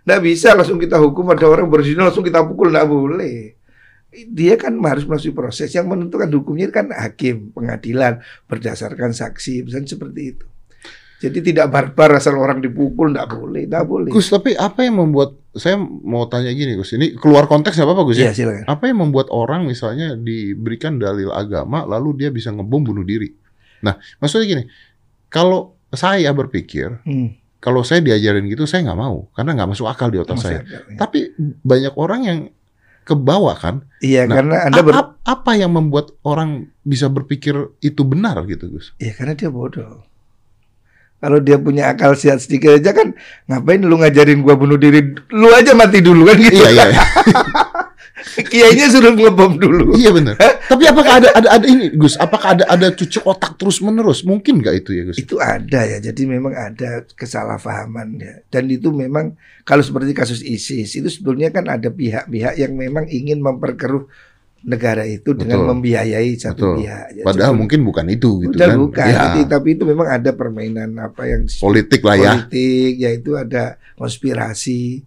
Nggak 0.03 0.21
bisa 0.27 0.49
langsung 0.59 0.79
kita 0.83 0.97
hukum 0.99 1.25
ada 1.31 1.47
orang 1.47 1.71
berzina 1.71 2.11
langsung 2.11 2.27
kita 2.27 2.43
pukul 2.43 2.75
nggak 2.75 2.89
boleh. 2.91 3.55
Dia 4.11 4.59
kan 4.59 4.75
harus 4.83 5.07
melalui 5.07 5.31
proses 5.31 5.71
yang 5.71 5.87
menentukan 5.87 6.27
hukumnya 6.33 6.67
kan 6.75 6.91
hakim, 6.91 7.55
pengadilan 7.55 8.19
berdasarkan 8.51 9.15
saksi, 9.15 9.71
misalnya 9.71 9.87
seperti 9.87 10.35
itu. 10.35 10.47
Jadi 11.19 11.39
tidak 11.43 11.67
barbar 11.69 12.15
asal 12.15 12.35
orang 12.35 12.59
dipukul 12.59 13.11
nggak 13.11 13.29
boleh, 13.29 13.67
nggak 13.67 13.85
boleh. 13.85 14.11
Gus, 14.11 14.29
tapi 14.29 14.55
apa 14.55 14.83
yang 14.83 14.99
membuat 14.99 15.35
saya 15.51 15.75
mau 15.81 16.25
tanya 16.25 16.51
gini, 16.51 16.75
Gus? 16.75 16.93
Ini 16.93 17.15
keluar 17.15 17.45
konteks 17.45 17.75
nggak 17.75 17.85
apa-apa, 17.85 18.03
Gus? 18.05 18.17
Iya 18.17 18.31
Ya? 18.31 18.33
silakan. 18.33 18.65
Apa 18.65 18.83
yang 18.87 18.99
membuat 19.01 19.27
orang 19.29 19.67
misalnya 19.67 20.15
diberikan 20.15 20.95
dalil 20.97 21.29
agama 21.29 21.83
lalu 21.85 22.15
dia 22.17 22.31
bisa 22.31 22.49
ngebom 22.49 22.83
bunuh 22.85 23.03
diri? 23.03 23.35
Nah, 23.81 23.95
maksudnya 24.17 24.47
gini, 24.49 24.65
kalau 25.27 25.75
saya 25.89 26.31
berpikir 26.31 27.03
Hmm, 27.03 27.35
kalau 27.59 27.83
saya 27.83 27.99
diajarin 27.99 28.47
gitu 28.47 28.63
saya 28.63 28.85
nggak 28.85 29.01
mau 29.01 29.27
karena 29.33 29.55
nggak 29.55 29.71
masuk 29.71 29.87
akal 29.87 30.09
di 30.09 30.19
otak 30.19 30.39
saya. 30.39 30.63
akal, 30.63 30.87
ya. 30.87 30.97
Tapi 30.97 31.19
banyak 31.59 31.95
orang 31.95 32.21
yang 32.23 32.39
kebawa 33.03 33.57
kan. 33.57 33.83
Iya 33.99 34.23
Nah, 34.23 34.35
karena 34.37 34.55
anda 34.69 34.83
ber, 34.83 34.93
ap- 34.95 35.17
apa 35.21 35.53
yang 35.55 35.73
membuat 35.73 36.15
orang 36.23 36.71
bisa 36.81 37.09
berpikir 37.09 37.57
itu 37.81 38.03
benar 38.03 38.39
gitu, 38.45 38.69
Gus? 38.71 38.93
ya 38.97 39.11
karena 39.13 39.33
dia 39.33 39.49
bodoh. 39.49 40.05
Kalau 41.19 41.43
dia 41.43 41.59
punya 41.59 41.91
akal 41.91 42.15
sehat 42.15 42.39
sedikit 42.39 42.79
aja 42.79 42.95
kan 42.95 43.11
ngapain 43.51 43.83
lu 43.83 43.99
ngajarin 43.99 44.39
gua 44.43 44.55
bunuh 44.55 44.79
diri? 44.79 45.03
Lu 45.35 45.51
aja 45.51 45.75
mati 45.75 45.99
dulu 45.99 46.23
kan 46.31 46.39
gitu. 46.39 46.63
Iya, 46.63 46.71
iya, 46.71 46.85
iya. 46.95 47.03
Kiainya 48.51 48.91
suruh 48.91 49.15
ngebom 49.15 49.59
dulu. 49.59 49.95
iya 49.95 50.11
benar. 50.11 50.35
Tapi 50.39 50.85
apakah 50.87 51.23
ada 51.23 51.29
ada 51.35 51.49
ada 51.59 51.67
ini, 51.67 51.95
Gus? 51.95 52.19
Apakah 52.19 52.59
ada 52.59 52.65
ada 52.67 52.91
cucuk 52.91 53.23
otak 53.27 53.55
terus 53.59 53.79
menerus? 53.83 54.27
Mungkin 54.27 54.59
nggak 54.63 54.75
itu 54.85 54.91
ya, 54.95 55.03
Gus? 55.07 55.19
Itu 55.19 55.39
ada 55.39 55.81
ya, 55.87 55.99
jadi 56.03 56.23
memang 56.27 56.55
ada 56.55 57.07
kesalahpahaman 57.15 58.09
ya. 58.19 58.35
Dan 58.51 58.71
itu 58.71 58.91
memang 58.91 59.39
kalau 59.63 59.83
seperti 59.83 60.15
kasus 60.15 60.43
ISIS 60.43 60.99
itu 60.99 61.09
sebetulnya 61.11 61.55
kan 61.55 61.67
ada 61.71 61.91
pihak-pihak 61.91 62.59
yang 62.59 62.75
memang 62.75 63.07
ingin 63.07 63.39
memperkeruh 63.39 64.07
negara 64.61 65.03
itu 65.03 65.31
dengan 65.33 65.63
Betul. 65.63 65.71
membiayai 65.73 66.31
satu 66.35 66.55
Betul. 66.57 66.75
pihak. 66.81 67.07
Ya, 67.13 67.23
Padahal 67.23 67.31
sebetulnya- 67.49 67.57
mungkin 67.57 67.81
bukan 67.83 68.07
itu 68.09 68.31
gitu 68.43 68.57
kan. 68.57 68.75
bukan, 68.77 69.07
Ya, 69.07 69.19
Jadi, 69.25 69.41
tapi 69.47 69.69
itu 69.73 69.85
memang 69.85 70.09
ada 70.09 70.31
permainan 70.33 70.91
apa 70.99 71.23
yang 71.25 71.47
politik 71.55 72.01
lah 72.03 72.17
ya. 72.17 72.33
politik, 72.37 72.93
yaitu 72.97 73.31
ada 73.35 73.79
konspirasi. 73.95 75.05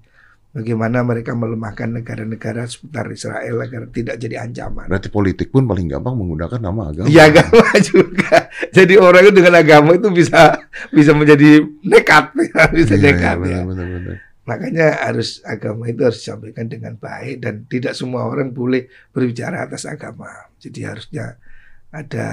Bagaimana 0.52 1.00
mereka 1.02 1.32
melemahkan 1.32 1.88
negara-negara 1.94 2.68
seputar 2.68 3.08
Israel 3.08 3.56
agar 3.58 3.88
tidak 3.88 4.20
jadi 4.20 4.36
ancaman. 4.42 4.84
Berarti 4.86 5.08
politik 5.08 5.48
pun 5.48 5.64
paling 5.64 5.88
gampang 5.88 6.12
menggunakan 6.14 6.60
nama 6.60 6.92
agama. 6.92 7.08
Ya 7.08 7.24
agama 7.26 7.72
juga. 7.88 8.52
Jadi 8.68 9.00
orang 9.00 9.24
itu 9.24 9.34
dengan 9.34 9.56
agama 9.56 9.96
itu 9.96 10.12
bisa 10.12 10.60
bisa 10.90 11.12
menjadi 11.12 11.56
nekat, 11.82 12.36
ya, 12.36 12.68
bisa 12.76 12.94
Iya, 12.94 13.00
iya, 13.00 13.08
nekat. 13.10 13.36
ya. 13.38 13.40
benar, 13.40 13.64
benar, 13.66 13.88
benar. 13.90 14.16
Makanya 14.52 15.08
harus 15.08 15.40
agama 15.42 15.88
itu 15.88 16.04
harus 16.04 16.20
disampaikan 16.20 16.68
dengan 16.68 16.94
baik 16.94 17.40
dan 17.40 17.64
tidak 17.66 17.96
semua 17.96 18.26
orang 18.26 18.52
boleh 18.52 18.86
berbicara 19.10 19.64
atas 19.64 19.86
agama. 19.86 20.28
Jadi 20.58 20.84
harusnya 20.84 21.40
ada 21.88 22.28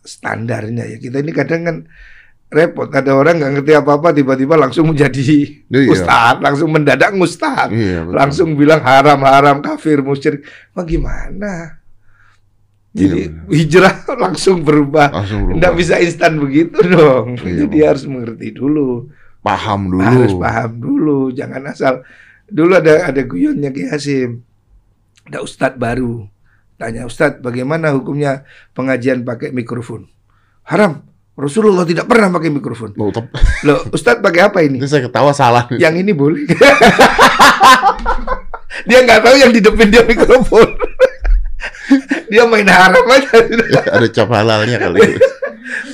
standarnya 0.00 0.86
ya. 0.86 0.98
Kita 0.98 1.18
ini 1.18 1.30
kadang 1.30 1.62
kan 1.62 1.76
repot. 2.48 2.90
Ada 2.90 3.14
orang 3.14 3.38
nggak 3.38 3.52
ngerti 3.56 3.72
apa-apa 3.72 4.10
tiba-tiba 4.10 4.54
langsung 4.54 4.90
menjadi 4.90 5.22
Iya. 5.70 5.86
ustadz, 5.86 6.42
langsung 6.42 6.68
mendadak 6.68 7.14
ustadz, 7.14 7.70
Iya, 7.70 8.02
betul. 8.02 8.14
langsung 8.18 8.48
bilang 8.54 8.82
haram-haram, 8.82 9.62
kafir, 9.62 10.02
musyrik. 10.02 10.42
Bagaimana? 10.72 11.78
Jadi 12.90 13.30
Iya, 13.30 13.46
hijrah 13.46 13.94
langsung 14.26 14.66
berubah. 14.66 15.14
langsung 15.14 15.46
berubah. 15.46 15.56
Nggak 15.62 15.74
bisa 15.78 15.94
instan 16.02 16.42
begitu 16.42 16.74
dong. 16.82 17.38
Iya, 17.38 17.64
Jadi 17.64 17.76
Bang. 17.78 17.86
harus 17.86 18.04
mengerti 18.04 18.48
dulu 18.50 19.06
paham 19.40 19.92
dulu. 19.92 20.04
harus 20.04 20.34
paham 20.36 20.70
dulu 20.80 21.18
jangan 21.32 21.62
asal. 21.68 22.04
Dulu 22.50 22.72
ada 22.76 23.08
ada 23.08 23.22
guyonnya 23.22 23.70
Ki 23.70 23.86
Hasim 23.88 24.42
ada 25.30 25.46
ustadz 25.46 25.78
baru. 25.78 26.26
Tanya 26.74 27.06
ustadz 27.06 27.38
bagaimana 27.38 27.94
hukumnya 27.94 28.42
pengajian 28.74 29.22
pakai 29.22 29.54
mikrofon? 29.54 30.10
Haram 30.66 31.06
Rasulullah 31.38 31.86
tidak 31.86 32.10
pernah 32.10 32.34
pakai 32.34 32.50
mikrofon. 32.50 32.98
Loh, 32.98 33.14
loh 33.62 33.80
ustadz 33.94 34.18
pakai 34.18 34.42
apa 34.50 34.58
ini? 34.66 34.82
Saya 34.82 35.06
ketawa 35.06 35.30
salah. 35.30 35.70
yang 35.78 35.94
ini 35.94 36.10
boleh. 36.10 36.42
Dia 38.88 39.04
nggak 39.04 39.20
tahu 39.22 39.36
yang 39.36 39.52
di 39.52 39.60
depan 39.60 39.92
dia 39.92 40.00
mikrofon. 40.08 40.64
Dia 42.32 42.48
main 42.48 42.64
haram 42.64 43.04
aja. 43.06 43.38
Ada 44.00 44.08
cap 44.08 44.32
halalnya 44.32 44.80
kali. 44.80 45.20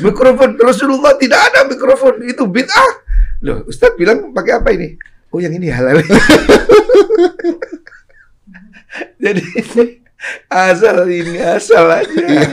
mikrofon 0.01 0.55
Rasulullah 0.61 1.19
tidak 1.19 1.41
ada 1.51 1.67
mikrofon. 1.69 2.25
Itu 2.25 2.47
bid'ah 2.47 3.06
loh 3.47 3.63
Ustadz 3.71 3.95
bilang 3.95 4.35
pakai 4.35 4.53
apa 4.59 4.75
ini? 4.75 4.99
Oh 5.31 5.39
yang 5.39 5.55
ini 5.55 5.71
halal. 5.71 6.03
Jadi 9.23 9.43
asal 10.51 11.07
ini 11.11 11.39
asal 11.39 11.87
aja. 11.87 12.25
Iya, 12.27 12.51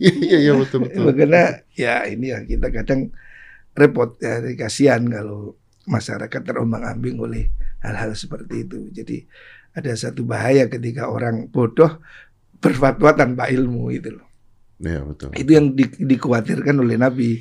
iya, 0.00 0.38
iya, 0.48 0.52
betul, 0.56 0.88
betul. 0.88 1.02
makanya 1.06 1.62
ya 1.76 2.08
ini 2.08 2.32
ya 2.32 2.40
kita 2.42 2.72
kadang 2.72 3.12
repot 3.76 4.16
ya 4.18 4.40
kasihan 4.56 5.04
kalau 5.06 5.54
masyarakat 5.86 6.40
terombang 6.42 6.82
ambing 6.82 7.20
oleh 7.20 7.52
hal-hal 7.84 8.16
seperti 8.16 8.66
itu. 8.66 8.88
Jadi 8.90 9.22
ada 9.76 9.92
satu 9.92 10.24
bahaya 10.24 10.66
ketika 10.72 11.12
orang 11.12 11.52
bodoh 11.52 12.00
berfatwa 12.58 13.12
tanpa 13.12 13.52
ilmu 13.52 13.92
itu 13.92 14.16
loh. 14.16 14.26
Iya, 14.76 15.00
betul. 15.08 15.32
itu 15.32 15.50
yang 15.56 15.72
di- 15.72 16.04
dikhawatirkan 16.04 16.76
oleh 16.76 17.00
Nabi 17.00 17.40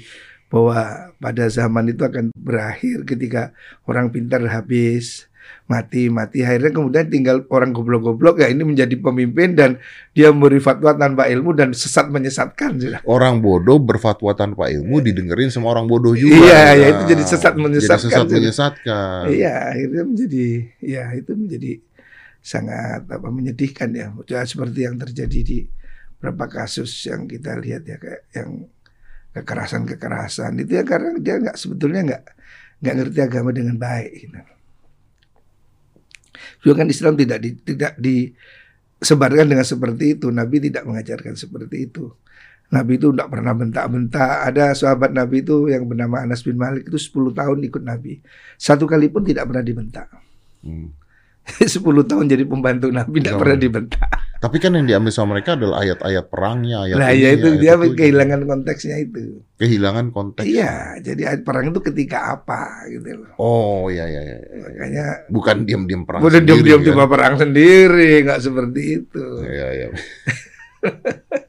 bahwa 0.49 1.11
pada 1.17 1.45
zaman 1.49 1.89
itu 1.91 2.05
akan 2.05 2.29
berakhir 2.37 3.03
ketika 3.03 3.51
orang 3.89 4.13
pintar 4.13 4.45
habis 4.45 5.25
mati 5.65 6.13
mati 6.13 6.45
akhirnya 6.45 6.69
kemudian 6.73 7.09
tinggal 7.09 7.41
orang 7.49 7.73
goblok-goblok 7.73 8.37
ya 8.41 8.53
ini 8.53 8.61
menjadi 8.61 8.93
pemimpin 9.01 9.57
dan 9.57 9.81
dia 10.13 10.29
memberi 10.29 10.61
fatwa 10.61 10.93
tanpa 10.93 11.25
ilmu 11.25 11.57
dan 11.57 11.73
sesat 11.73 12.09
menyesatkan 12.13 12.77
sudah. 12.77 13.01
Orang 13.05 13.41
bodoh 13.41 13.81
berfatwa 13.81 14.33
tanpa 14.37 14.69
ilmu 14.69 15.01
didengerin 15.01 15.49
sama 15.49 15.73
orang 15.73 15.89
bodoh 15.89 16.13
juga. 16.13 16.37
Iya, 16.37 16.61
Nah, 16.65 16.73
ya, 16.77 16.87
itu 16.93 17.03
jadi 17.17 17.23
sesat 17.25 17.53
menyesatkan. 17.57 17.97
Jadi 17.97 18.09
sesat 18.13 18.25
menyesatkan. 18.29 19.21
Iya 19.33 19.53
akhirnya 19.73 20.03
menjadi 20.05 20.47
ya 20.81 21.03
itu 21.17 21.31
menjadi 21.33 21.71
sangat 22.45 23.01
apa 23.09 23.27
menyedihkan 23.33 23.89
ya 23.93 24.07
Ya, 24.29 24.45
seperti 24.45 24.85
yang 24.85 25.01
terjadi 25.01 25.39
di 25.41 25.59
beberapa 26.21 26.45
kasus 26.49 26.89
yang 27.09 27.25
kita 27.25 27.57
lihat 27.57 27.85
ya 27.89 27.97
kayak 27.97 28.21
yang 28.33 28.69
kekerasan 29.35 29.83
kekerasan 29.83 30.55
itu 30.63 30.79
ya 30.79 30.83
karena 30.87 31.19
dia 31.19 31.35
nggak 31.35 31.59
sebetulnya 31.59 32.01
nggak 32.07 32.23
nggak 32.79 32.95
ngerti 32.95 33.19
agama 33.19 33.49
dengan 33.51 33.75
baik 33.75 34.11
gitu. 34.15 34.39
Juga 36.63 36.83
kan 36.83 36.87
Islam 36.87 37.13
tidak 37.19 37.39
di, 37.43 37.49
tidak 37.59 37.93
disebarkan 37.99 39.45
dengan 39.51 39.65
seperti 39.67 40.17
itu. 40.17 40.27
Nabi 40.31 40.57
tidak 40.63 40.83
mengajarkan 40.87 41.35
seperti 41.35 41.91
itu. 41.91 42.11
Nabi 42.73 42.97
itu 42.97 43.13
tidak 43.13 43.29
pernah 43.29 43.53
bentak-bentak. 43.53 44.49
Ada 44.51 44.73
sahabat 44.73 45.13
Nabi 45.13 45.45
itu 45.45 45.69
yang 45.69 45.85
bernama 45.85 46.25
Anas 46.25 46.41
bin 46.41 46.57
Malik 46.57 46.89
itu 46.89 46.97
10 46.97 47.37
tahun 47.37 47.57
ikut 47.69 47.83
Nabi. 47.85 48.19
Satu 48.57 48.89
kali 48.89 49.11
pun 49.13 49.21
tidak 49.21 49.45
pernah 49.51 49.61
dibentak. 49.61 50.09
Hmm. 50.65 50.89
10 51.61 51.77
tahun 51.83 52.25
jadi 52.25 52.43
pembantu 52.47 52.89
Nabi 52.89 53.21
tidak 53.21 53.37
pernah 53.37 53.57
dibentak. 53.59 54.09
Tapi 54.45 54.61
kan 54.61 54.77
yang 54.77 54.85
diambil 54.85 55.09
sama 55.09 55.33
mereka 55.33 55.57
adalah 55.57 55.81
ayat-ayat 55.81 56.29
perangnya, 56.29 56.85
ayat 56.85 57.01
Nah, 57.01 57.09
ini, 57.09 57.21
ya 57.25 57.29
itu 57.33 57.47
ayat 57.49 57.61
dia 57.65 57.73
itu. 57.81 57.97
kehilangan 57.97 58.41
konteksnya 58.45 58.95
itu. 59.01 59.41
kehilangan 59.57 60.05
konteks. 60.13 60.45
Iya, 60.45 61.01
jadi 61.01 61.21
ayat 61.33 61.41
perang 61.41 61.73
itu 61.73 61.81
ketika 61.81 62.37
apa 62.37 62.85
gitu 62.85 63.25
loh. 63.25 63.33
Oh, 63.41 63.89
iya 63.89 64.05
iya 64.05 64.21
iya. 64.21 64.37
iya. 64.37 64.57
Makanya 64.69 65.05
Bukan 65.33 65.65
diam-diam 65.65 66.05
perang. 66.05 66.21
udah 66.21 66.37
sendiri, 66.37 66.61
diam-diam 66.61 66.93
kan? 67.01 67.09
perang 67.09 67.33
sendiri, 67.41 68.11
nggak 68.21 68.41
seperti 68.45 68.81
itu. 69.01 69.25
Iya 69.41 69.67
iya. 69.73 69.87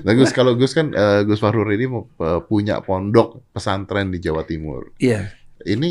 Nah 0.00 0.12
Gus, 0.16 0.32
kalau 0.32 0.56
Gus 0.56 0.72
kan 0.72 0.96
eh, 0.96 1.20
Gus 1.28 1.42
Fahrur 1.42 1.68
ini 1.68 1.84
eh, 1.84 2.40
punya 2.48 2.80
pondok 2.80 3.52
pesantren 3.52 4.08
di 4.08 4.16
Jawa 4.22 4.48
Timur. 4.48 4.96
Iya. 4.96 5.28
Ini 5.60 5.90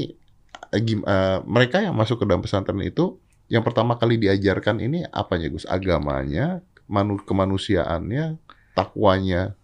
eh, 0.74 1.38
mereka 1.46 1.86
yang 1.86 1.94
masuk 1.94 2.24
ke 2.24 2.26
dalam 2.26 2.42
pesantren 2.42 2.82
itu 2.82 3.21
yang 3.52 3.64
pertama 3.68 4.00
kali 4.00 4.16
diajarkan 4.16 4.80
ini 4.80 5.04
apanya 5.12 5.52
Gus? 5.52 5.68
Agamanya, 5.68 6.64
manu 6.88 7.20
kemanusiaannya, 7.20 8.40
takwanya 8.72 9.60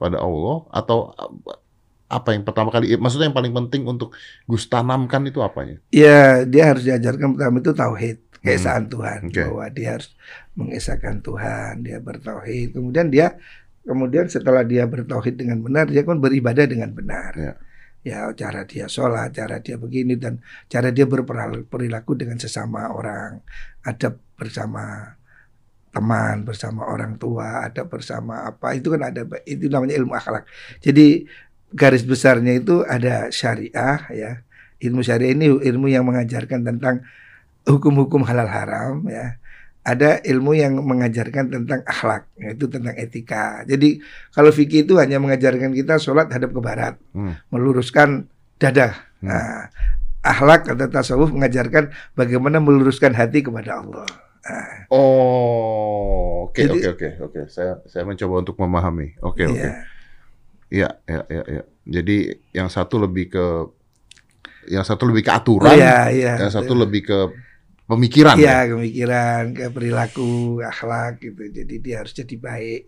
pada 0.00 0.20
Allah 0.24 0.64
atau 0.72 1.12
eh, 1.12 1.58
apa 2.06 2.32
yang 2.32 2.46
pertama 2.46 2.70
kali 2.72 2.94
eh, 2.94 3.00
maksudnya 3.00 3.28
yang 3.28 3.36
paling 3.36 3.52
penting 3.52 3.82
untuk 3.84 4.16
Gus 4.48 4.64
tanamkan 4.72 5.20
itu 5.28 5.44
apanya? 5.44 5.76
Ya, 5.92 6.48
dia 6.48 6.72
harus 6.72 6.86
diajarkan 6.88 7.36
pertama 7.36 7.60
itu 7.60 7.72
tauhid, 7.76 8.18
keesaan 8.40 8.88
Tuhan, 8.88 9.28
Hmm. 9.28 9.30
Oke. 9.30 9.42
bahwa 9.44 9.66
dia 9.68 9.88
harus 10.00 10.08
mengesahkan 10.56 11.20
Tuhan, 11.20 11.72
dia 11.84 11.98
bertauhid. 12.00 12.72
Kemudian 12.72 13.12
dia 13.12 13.36
kemudian 13.84 14.26
setelah 14.26 14.64
dia 14.66 14.82
bertauhid 14.88 15.34
dengan 15.38 15.60
benar, 15.62 15.86
dia 15.92 16.02
kan 16.02 16.18
beribadah 16.18 16.64
dengan 16.66 16.90
benar. 16.90 17.32
Ya. 17.36 17.52
Ya, 18.06 18.30
cara 18.40 18.60
dia 18.70 18.86
sholat, 18.86 19.34
cara 19.38 19.58
dia 19.64 19.76
begini 19.84 20.14
dan 20.14 20.38
cara 20.72 20.88
dia 20.94 21.06
berperilaku 21.10 22.12
dengan 22.20 22.38
sesama 22.38 22.80
orang, 22.94 23.42
adab 23.82 24.14
bersama 24.38 24.82
teman, 25.94 26.36
bersama 26.48 26.86
orang 26.92 27.18
tua, 27.22 27.66
ada 27.66 27.82
bersama 27.88 28.46
apa 28.50 28.76
itu 28.78 28.92
kan 28.94 29.02
ada 29.10 29.22
itu 29.48 29.66
namanya 29.72 29.94
ilmu 29.98 30.12
akhlak. 30.20 30.44
Jadi 30.84 31.26
garis 31.80 32.04
besarnya 32.06 32.52
itu 32.60 32.84
ada 32.86 33.32
syariah 33.32 33.98
ya. 34.12 34.32
Ilmu 34.86 35.00
syariah 35.02 35.32
ini 35.34 35.46
ilmu 35.50 35.86
yang 35.88 36.04
mengajarkan 36.06 36.60
tentang 36.68 37.02
hukum-hukum 37.66 38.22
halal 38.28 38.46
haram 38.46 39.02
ya. 39.08 39.40
Ada 39.86 40.18
ilmu 40.26 40.50
yang 40.52 40.74
mengajarkan 40.76 41.46
tentang 41.46 41.86
akhlak, 41.86 42.26
yaitu 42.34 42.66
tentang 42.66 42.98
etika. 42.98 43.62
Jadi 43.62 44.02
kalau 44.34 44.50
fikih 44.50 44.82
itu 44.82 44.98
hanya 44.98 45.16
mengajarkan 45.16 45.70
kita 45.70 45.96
sholat 45.96 46.26
hadap 46.26 46.50
ke 46.50 46.58
barat, 46.58 46.98
Hmm. 47.14 47.38
meluruskan 47.48 48.26
dada. 48.58 48.98
Hmm. 49.22 49.30
Nah, 49.30 49.70
akhlak 50.20 50.66
atau 50.66 50.90
tasawuf 50.90 51.30
mengajarkan 51.30 51.88
bagaimana 52.12 52.58
meluruskan 52.58 53.14
hati 53.14 53.46
kepada 53.46 53.78
Allah. 53.78 54.10
Nah, 54.42 54.90
Oh, 54.90 56.46
oke 56.46 56.62
oke 56.62 56.88
oke 56.90 57.08
oke. 57.22 57.40
Saya 57.46 57.78
saya 57.86 58.02
mencoba 58.02 58.42
untuk 58.42 58.58
memahami. 58.58 59.14
Oke 59.20 59.46
oke. 59.46 59.54
iya. 59.54 59.72
Iya, 60.66 60.88
iya, 61.06 61.22
iya, 61.30 61.42
iya. 61.46 61.62
Jadi 61.86 62.16
yang 62.50 62.66
satu 62.66 62.98
lebih 62.98 63.30
ke 63.30 63.46
yang 64.66 64.82
satu 64.82 65.06
lebih 65.06 65.22
ke 65.22 65.30
Oh, 65.30 65.38
aturan, 65.38 65.78
iya, 65.78 66.10
iya. 66.10 66.34
yang 66.42 66.50
satu 66.50 66.74
lebih 66.74 67.06
ke 67.06 67.18
pemikiran. 67.86 68.34
Iya, 68.36 68.66
ya? 68.66 68.72
pemikiran, 68.74 69.42
ke 69.54 69.64
perilaku, 69.70 70.60
akhlak 70.62 71.22
gitu. 71.22 71.42
Jadi 71.50 71.74
dia 71.80 72.02
harus 72.02 72.12
jadi 72.12 72.36
baik. 72.36 72.82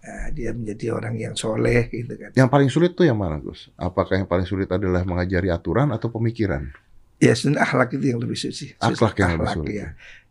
Nah, 0.00 0.32
dia 0.32 0.50
menjadi 0.56 0.96
orang 0.96 1.14
yang 1.20 1.34
soleh 1.36 1.92
gitu 1.92 2.16
kan. 2.16 2.32
Yang 2.32 2.48
paling 2.48 2.70
sulit 2.72 2.96
tuh 2.96 3.04
yang 3.04 3.20
mana, 3.20 3.36
Gus? 3.36 3.68
Apakah 3.76 4.16
yang 4.16 4.24
paling 4.24 4.48
sulit 4.48 4.72
adalah 4.72 5.04
mengajari 5.04 5.52
aturan 5.52 5.92
atau 5.92 6.08
pemikiran? 6.08 6.72
Ya, 7.20 7.36
sebenarnya 7.36 7.68
akhlak 7.68 8.00
itu 8.00 8.04
yang 8.08 8.20
lebih 8.24 8.38
suci. 8.40 8.72
Akhlak 8.80 9.12
yang 9.20 9.36
lebih 9.36 9.52
sulit. 9.60 9.74
ya. 9.76 9.88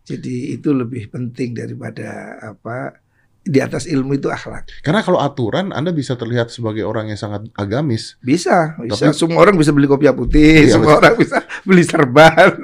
Jadi 0.10 0.58
itu 0.58 0.74
lebih 0.74 1.14
penting 1.14 1.54
daripada 1.54 2.42
apa 2.42 2.98
di 3.46 3.62
atas 3.62 3.86
ilmu 3.86 4.18
itu 4.18 4.28
akhlak. 4.30 4.82
Karena 4.82 5.06
kalau 5.06 5.22
aturan 5.22 5.70
Anda 5.70 5.94
bisa 5.94 6.18
terlihat 6.18 6.50
sebagai 6.50 6.82
orang 6.82 7.14
yang 7.14 7.20
sangat 7.22 7.50
agamis. 7.54 8.18
Bisa, 8.26 8.74
bisa. 8.82 9.14
Tapi- 9.14 9.18
semua 9.18 9.38
orang 9.46 9.54
bisa 9.54 9.70
beli 9.70 9.86
kopiah 9.86 10.18
putih, 10.18 10.66
Iya, 10.66 10.82
semua 10.82 10.98
orang 10.98 11.14
bisa 11.14 11.46
beli 11.68 11.86
serban. 11.86 12.58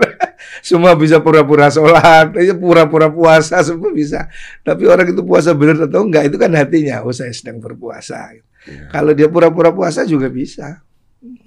Semua 0.65 0.97
bisa 0.97 1.21
pura-pura 1.21 1.69
sholat, 1.69 2.33
ya 2.41 2.57
pura-pura 2.57 3.05
puasa, 3.13 3.61
semua 3.61 3.93
bisa. 3.93 4.25
Tapi 4.65 4.89
orang 4.89 5.13
itu 5.13 5.21
puasa 5.21 5.53
benar 5.53 5.85
atau 5.85 6.01
enggak 6.01 6.33
itu 6.33 6.37
kan 6.41 6.49
hatinya, 6.57 7.05
oh 7.05 7.13
saya 7.13 7.29
sedang 7.29 7.61
berpuasa. 7.61 8.33
Iya. 8.65 8.89
Kalau 8.89 9.13
dia 9.13 9.29
pura-pura 9.29 9.69
puasa 9.69 10.01
juga 10.09 10.25
bisa. 10.33 10.81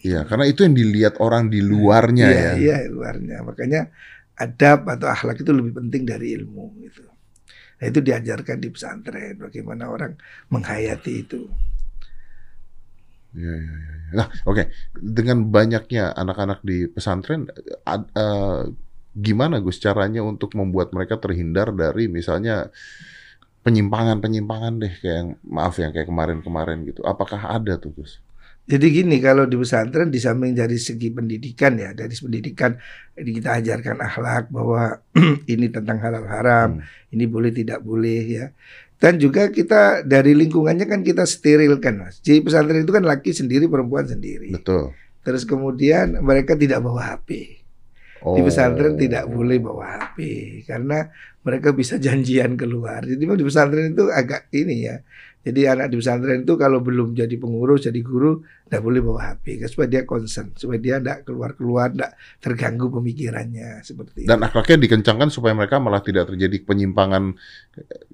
Iya, 0.07 0.23
karena 0.27 0.47
itu 0.47 0.63
yang 0.63 0.75
dilihat 0.79 1.19
orang 1.19 1.51
di 1.51 1.59
luarnya 1.59 2.31
Iya, 2.31 2.39
ya. 2.39 2.53
iya 2.55 2.77
luarnya. 2.87 3.43
Makanya 3.43 3.91
adab 4.39 4.87
atau 4.87 5.11
akhlak 5.11 5.43
itu 5.43 5.51
lebih 5.51 5.75
penting 5.75 6.03
dari 6.07 6.39
ilmu 6.39 6.79
gitu. 6.87 7.03
Nah, 7.79 7.87
itu 7.87 7.99
diajarkan 8.03 8.59
di 8.59 8.69
pesantren 8.75 9.35
bagaimana 9.39 9.91
orang 9.91 10.15
menghayati 10.51 11.13
itu. 11.27 11.43
Iya, 13.35 13.55
iya, 13.55 13.77
iya. 13.77 13.95
Nah, 14.19 14.27
oke. 14.49 14.63
Dengan 14.99 15.47
banyaknya 15.53 16.17
anak-anak 16.17 16.65
di 16.65 16.89
pesantren, 16.91 17.47
ad- 17.87 18.11
eh, 18.17 18.63
gimana 19.19 19.59
Gus 19.59 19.83
caranya 19.83 20.23
untuk 20.23 20.55
membuat 20.55 20.95
mereka 20.95 21.19
terhindar 21.19 21.75
dari 21.75 22.07
misalnya 22.07 22.71
penyimpangan-penyimpangan 23.67 24.73
deh, 24.81 24.95
kayak 25.03 25.17
yang, 25.19 25.29
maaf 25.45 25.75
yang 25.77 25.91
kayak 25.91 26.09
kemarin-kemarin 26.09 26.87
gitu. 26.87 27.03
Apakah 27.05 27.53
ada 27.59 27.77
tuh 27.77 27.93
Gus? 27.93 28.23
Jadi 28.69 29.01
gini 29.01 29.17
kalau 29.17 29.49
di 29.49 29.57
pesantren 29.57 30.13
di 30.13 30.21
samping 30.21 30.53
dari 30.53 30.77
segi 30.77 31.09
pendidikan 31.09 31.73
ya 31.81 31.97
dari 31.97 32.13
pendidikan 32.13 32.77
ini 33.17 33.41
kita 33.41 33.65
ajarkan 33.65 33.97
akhlak 33.97 34.53
bahwa 34.53 34.93
ini 35.53 35.73
tentang 35.73 35.97
halal 36.05 36.25
haram, 36.29 36.71
Hmm. 36.77 36.85
ini 37.17 37.25
boleh 37.25 37.49
tidak 37.49 37.81
boleh 37.81 38.21
ya. 38.29 38.47
Dan 38.99 39.17
juga 39.17 39.49
kita 39.49 40.05
dari 40.05 40.37
lingkungannya 40.37 40.85
kan 40.85 41.01
kita 41.01 41.25
sterilkan 41.25 42.03
mas. 42.03 42.21
Di 42.21 42.45
pesantren 42.45 42.85
itu 42.85 42.93
kan 42.93 43.09
laki 43.09 43.33
sendiri 43.33 43.71
perempuan 43.71 44.05
sendiri. 44.05 44.53
Betul. 44.53 44.93
Terus 45.25 45.49
kemudian 45.49 46.21
mereka 46.21 46.53
tidak 46.59 46.85
bawa 46.85 47.17
HP. 47.17 47.58
Oh. 48.25 48.35
Di 48.35 48.43
pesantren 48.43 48.99
tidak 48.99 49.31
boleh 49.31 49.59
bawa 49.63 49.85
HP 49.99 50.19
karena 50.67 51.07
mereka 51.47 51.71
bisa 51.71 51.97
janjian 52.05 52.59
keluar. 52.59 53.07
Jadi 53.07 53.23
di 53.23 53.45
pesantren 53.47 53.95
itu 53.95 54.11
agak 54.11 54.51
ini 54.55 54.77
ya. 54.87 54.99
Jadi 55.39 55.65
anak 55.65 55.87
di 55.89 55.97
pesantren 55.97 56.45
itu 56.45 56.55
kalau 56.59 56.83
belum 56.83 57.15
jadi 57.15 57.33
pengurus, 57.41 57.89
jadi 57.89 58.03
guru, 58.05 58.43
tidak 58.69 58.83
boleh 58.85 59.01
bawa 59.01 59.21
HP 59.33 59.65
supaya 59.65 59.89
dia 59.89 60.03
concern, 60.05 60.53
supaya 60.53 60.77
dia 60.77 61.01
tidak 61.01 61.25
keluar-keluar, 61.25 61.89
tidak 61.89 62.21
terganggu 62.43 62.93
pemikirannya 62.93 63.81
seperti 63.81 64.27
itu. 64.27 64.29
Dan 64.29 64.45
akhlaknya 64.45 64.77
dikencangkan 64.85 65.33
supaya 65.33 65.57
mereka 65.57 65.81
malah 65.81 66.05
tidak 66.05 66.29
terjadi 66.29 66.69
penyimpangan 66.69 67.33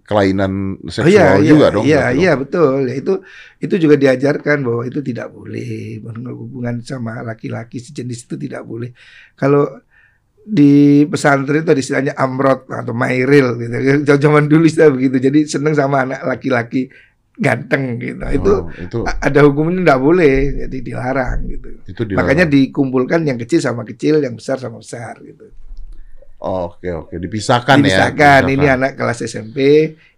kelainan 0.05 0.79
Oh 0.79 0.93
seksual 0.93 1.11
iya, 1.11 1.29
iya, 1.41 1.51
juga 1.51 1.67
dong. 1.75 1.85
iya, 1.89 2.01
berarti 2.07 2.21
iya 2.23 2.33
betul. 2.39 2.79
Ya, 2.87 2.95
itu 2.95 3.15
itu 3.59 3.75
juga 3.83 3.97
diajarkan 3.99 4.59
bahwa 4.63 4.83
itu 4.85 5.01
tidak 5.01 5.29
boleh 5.33 5.69
berhubungan 6.05 6.85
sama 6.87 7.25
laki-laki 7.25 7.83
sejenis 7.83 8.31
itu 8.31 8.37
tidak 8.37 8.63
boleh. 8.63 8.93
Kalau 9.35 9.65
di 10.45 11.03
pesantren 11.09 11.65
itu 11.65 11.73
ada 11.73 11.81
istilahnya 11.81 12.13
amrot 12.15 12.69
atau 12.69 12.93
mairil 12.93 13.57
gitu. 13.57 13.75
Zaman 14.05 14.45
dulu 14.45 14.69
istilah 14.69 14.93
begitu. 14.93 15.17
Jadi 15.17 15.49
seneng 15.49 15.73
sama 15.73 16.05
anak 16.05 16.21
laki-laki 16.23 16.93
ganteng 17.35 17.99
gitu. 17.99 18.21
Itu 18.31 18.53
Oh, 18.53 18.71
itu 18.71 18.99
a- 19.09 19.19
ada 19.25 19.41
hukumnya 19.43 19.83
tidak 19.83 20.01
boleh, 20.05 20.35
jadi 20.69 20.77
dilarang 20.85 21.39
gitu. 21.49 21.69
itu 21.83 22.03
dilarang. 22.07 22.19
Makanya 22.23 22.45
dikumpulkan 22.47 23.21
yang 23.27 23.41
kecil 23.41 23.59
sama 23.59 23.83
kecil, 23.83 24.23
yang 24.23 24.37
besar 24.37 24.61
sama 24.61 24.79
besar 24.79 25.19
gitu. 25.25 25.49
Oh, 26.45 26.69
Oke 26.71 26.93
oke 26.93 27.17
dipisahkan, 27.17 27.81
Dipisahkan. 27.81 28.45
ya. 28.45 28.53
Ini 28.53 28.67
anak 28.71 28.93
kelas 28.95 29.25
SMP, 29.25 29.57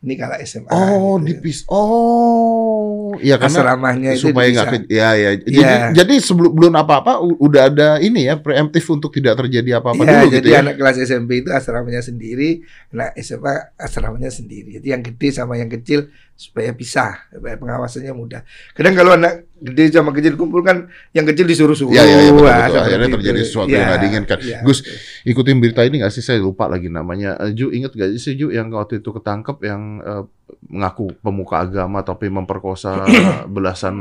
ini 0.03 0.15
kelas 0.15 0.43
SMA. 0.45 0.67
Oh, 0.69 1.23
gitu. 1.23 1.39
dipis. 1.39 1.63
Oh, 1.71 3.15
iya 3.19 3.39
karena 3.39 3.63
Asramanya 3.63 4.11
itu 4.11 4.27
supaya 4.27 4.51
nggak 4.51 4.91
ya 4.91 5.15
ya. 5.15 5.31
Jadi 5.39 5.55
Iya. 5.55 5.75
jadi 5.95 6.15
sebelum 6.19 6.51
belum 6.51 6.75
apa-apa 6.75 7.13
udah 7.23 7.63
ada 7.71 7.89
ini 7.99 8.27
ya 8.27 8.35
preemptif 8.37 8.83
untuk 8.89 9.15
tidak 9.15 9.39
terjadi 9.39 9.79
apa-apa 9.79 10.03
Iya, 10.03 10.11
dulu 10.19 10.27
jadi 10.27 10.37
gitu 10.37 10.49
ya. 10.51 10.59
anak 10.63 10.75
kelas 10.77 10.97
SMP 11.01 11.31
itu 11.41 11.51
asramanya 11.51 12.03
sendiri, 12.03 12.51
anak 12.91 13.15
SMA 13.17 13.55
asramanya 13.77 14.29
sendiri. 14.29 14.69
Jadi 14.77 14.87
yang 14.89 15.03
gede 15.03 15.29
sama 15.31 15.55
yang 15.55 15.71
kecil 15.71 16.11
supaya 16.37 16.69
pisah, 16.71 17.33
supaya 17.33 17.57
pengawasannya 17.57 18.13
mudah. 18.13 18.45
Kadang 18.71 18.93
kalau 18.93 19.17
anak 19.17 19.49
gede 19.57 19.89
sama 19.89 20.13
kecil 20.13 20.37
kumpul 20.37 20.61
kan, 20.61 20.85
yang 21.11 21.25
kecil 21.25 21.49
disuruh 21.49 21.73
suruh. 21.73 21.97
Iya, 21.97 22.05
iya, 22.05 22.19
iya, 22.21 22.31
betul, 22.31 22.45
betul. 22.45 22.77
Akhirnya 22.79 23.09
itu. 23.09 23.17
terjadi 23.17 23.41
sesuatu 23.41 23.67
Iya, 23.67 23.75
yang 23.75 23.87
nggak 23.89 24.01
diinginkan. 24.01 24.39
iya, 24.45 24.59
Gus, 24.61 24.79
betul. 24.81 24.97
Ikutin 25.27 25.57
berita 25.59 25.81
ini 25.83 25.97
nggak 25.99 26.13
sih? 26.13 26.21
Saya 26.21 26.39
lupa 26.39 26.69
lagi 26.69 26.87
namanya. 26.87 27.41
Eh, 27.41 27.51
Ju 27.51 27.73
inget 27.73 27.91
gak 27.91 28.13
sih 28.17 28.37
Ju 28.37 28.53
yang 28.53 28.69
waktu 28.71 29.01
itu 29.01 29.09
ketangkep 29.11 29.57
yang 29.65 29.83
eh, 29.99 30.23
mengaku 30.69 31.17
pemuka 31.19 31.65
agama 31.65 32.01
tapi 32.01 32.29
memperkosa 32.29 33.09
belasan 33.49 33.97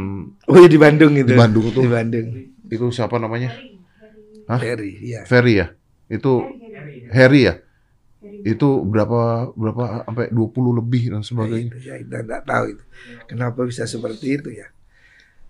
Oh 0.45 0.59
iya 0.59 0.67
di 0.67 0.75
Bandung 0.75 1.15
itu. 1.15 1.31
di 1.31 1.33
Bandung 1.33 1.71
tuh. 1.71 1.81
Di 1.81 1.89
Bandung. 1.89 2.27
Itu 2.67 2.91
siapa 2.91 3.15
namanya? 3.15 3.55
Hah? 4.45 4.59
Ferry, 4.59 4.91
iya. 5.01 5.23
Ferry 5.23 5.57
ya. 5.57 5.71
Itu 6.05 6.43
Harry 7.09 7.47
ya. 7.47 7.63
Itu 8.45 8.83
berapa 8.85 9.51
berapa 9.53 10.05
sampai 10.05 10.29
20 10.29 10.79
lebih 10.79 11.03
dan 11.15 11.21
sebagainya. 11.25 11.73
itu 11.73 11.77
ya 11.81 11.95
kita 12.01 12.41
tahu 12.45 12.65
itu 12.77 12.83
kenapa 13.29 13.59
bisa 13.65 13.83
seperti 13.89 14.37
itu 14.37 14.49
ya. 14.53 14.67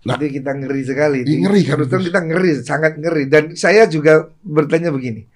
Nah, 0.06 0.14
itu 0.22 0.38
kita 0.38 0.54
ngeri 0.54 0.82
sekali. 0.86 1.18
iya, 1.26 1.38
ngeri 1.42 1.60
kan, 1.66 1.82
Terus 1.82 2.06
kita 2.14 2.22
ngeri, 2.22 2.50
sangat 2.62 2.94
ngeri. 2.94 3.26
Dan 3.26 3.58
saya 3.58 3.90
juga 3.90 4.30
bertanya 4.46 4.94
begini, 4.94 5.26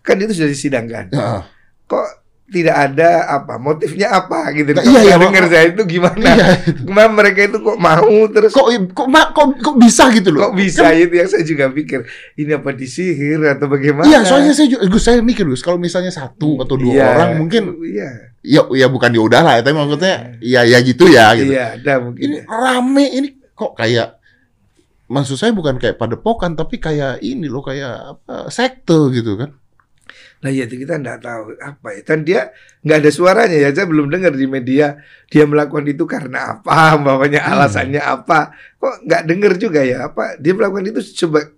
kan 0.00 0.16
itu 0.16 0.32
sudah 0.32 0.48
disidangkan. 0.48 1.12
Ya. 1.12 1.44
Kok 1.84 2.23
tidak 2.44 2.76
ada 2.76 3.24
apa 3.26 3.56
motifnya 3.56 4.12
apa 4.12 4.52
gitu? 4.52 4.76
Nah, 4.76 4.84
iya, 4.84 5.00
iya, 5.00 5.14
dengar 5.16 5.48
Mak- 5.48 5.50
saya 5.50 5.64
itu 5.72 5.82
gimana? 5.88 6.20
Iya. 6.20 6.46
Gimana 6.84 7.08
mereka 7.08 7.40
itu 7.48 7.56
kok 7.58 7.78
mau 7.80 8.04
terus 8.28 8.52
Kok 8.52 8.68
kok 8.92 9.08
ma- 9.08 9.32
kok 9.32 9.48
kok 9.58 9.76
bisa 9.80 10.12
gitu 10.12 10.28
loh? 10.28 10.48
kok 10.48 10.54
bisa 10.54 10.92
itu 10.92 11.14
yang 11.16 11.24
saya 11.24 11.40
juga 11.40 11.72
pikir 11.72 12.04
ini 12.36 12.52
apa 12.52 12.70
disihir 12.70 13.40
atau 13.48 13.64
bagaimana? 13.64 14.04
Iya, 14.04 14.28
soalnya 14.28 14.52
saya 14.52 14.68
juga, 14.68 14.84
Gus 14.86 15.02
saya 15.02 15.24
mikir 15.24 15.48
Gus, 15.48 15.64
kalau 15.64 15.80
misalnya 15.80 16.12
satu 16.12 16.60
atau 16.60 16.76
dua 16.76 16.92
Iya, 16.92 17.04
orang 17.10 17.28
mungkin 17.40 17.62
iya 17.80 18.10
ya 18.44 18.60
ya 18.76 18.86
bukan 18.92 19.08
ya 19.08 19.22
udah 19.24 19.40
lah, 19.40 19.54
tapi 19.64 19.72
maksudnya 19.72 20.36
ya 20.44 20.68
ya 20.68 20.78
gitu 20.84 21.08
ya 21.08 21.32
gitu. 21.32 21.48
iya 21.48 21.80
ada 21.80 21.96
mungkin. 21.96 22.22
Ini 22.28 22.36
rame 22.44 23.04
ini 23.08 23.28
kok 23.56 23.72
kayak 23.72 24.20
maksud 25.04 25.36
saya 25.36 25.56
bukan 25.56 25.80
kayak 25.80 25.96
padepokan 25.96 26.52
tapi 26.52 26.76
kayak 26.76 27.20
ini 27.20 27.48
loh 27.48 27.64
kayak 27.64 28.20
apa 28.20 28.52
sekte 28.52 29.08
gitu 29.16 29.40
kan. 29.40 29.56
Nah 30.44 30.52
ya 30.52 30.68
itu 30.68 30.76
kita 30.76 31.00
nggak 31.00 31.18
tahu 31.18 31.56
apa 31.56 31.88
ya. 31.90 32.00
Dan 32.04 32.18
dia 32.20 32.40
nggak 32.80 32.98
ada 33.00 33.10
suaranya 33.10 33.56
ya. 33.56 33.72
Saya 33.72 33.88
belum 33.88 34.06
dengar 34.06 34.30
di 34.30 34.44
media 34.44 35.00
dia 35.26 35.44
melakukan 35.44 35.88
itu 35.88 36.04
karena 36.04 36.54
apa, 36.54 37.00
bawahnya 37.00 37.40
Hmm. 37.40 37.52
alasannya 37.56 37.98
apa. 37.98 38.52
Kok 38.76 39.08
nggak 39.08 39.22
dengar 39.24 39.52
juga 39.56 39.80
ya 39.80 40.06
apa? 40.06 40.36
Dia 40.36 40.52
melakukan 40.52 40.84
itu 40.86 41.00
coba 41.18 41.48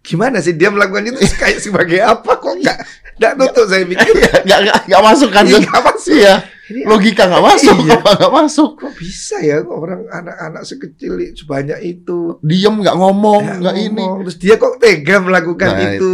gimana 0.00 0.38
sih 0.38 0.54
dia 0.54 0.70
melakukan 0.70 1.10
itu 1.10 1.18
kayak 1.42 1.58
sebagai 1.58 1.98
apa? 1.98 2.38
Kok 2.38 2.54
nggak 2.56 2.78
nggak 3.18 3.32
tutup 3.36 3.66
saya 3.66 3.82
pikir. 3.82 4.14
Nggak 4.46 4.58
nggak 4.62 4.76
nggak 4.86 5.02
masuk 5.02 5.28
kan? 5.34 5.44
Iya, 5.44 5.58
nggak 5.58 5.82
masuk. 5.82 6.14
Iya. 6.14 6.34
Ini 6.66 6.82
Logika 6.82 7.30
nggak 7.30 7.44
masuk, 7.46 7.76
Iya. 7.78 7.94
apa 7.94 8.10
nggak 8.18 8.32
masuk? 8.36 8.70
kok 8.74 8.92
bisa 8.98 9.38
ya 9.38 9.62
kok 9.62 9.70
orang 9.72 10.02
anak-anak 10.10 10.66
sekecil 10.66 11.14
sebanyak 11.32 11.78
itu 11.80 12.42
Diem 12.42 12.74
nggak 12.82 12.96
ngomong, 12.96 13.62
nggak 13.62 13.76
ini. 13.78 14.02
terus 14.02 14.34
dia 14.34 14.58
kok 14.58 14.74
tega 14.78 15.22
melakukan 15.22 15.70
Nah, 15.70 15.94
itu. 15.94 16.10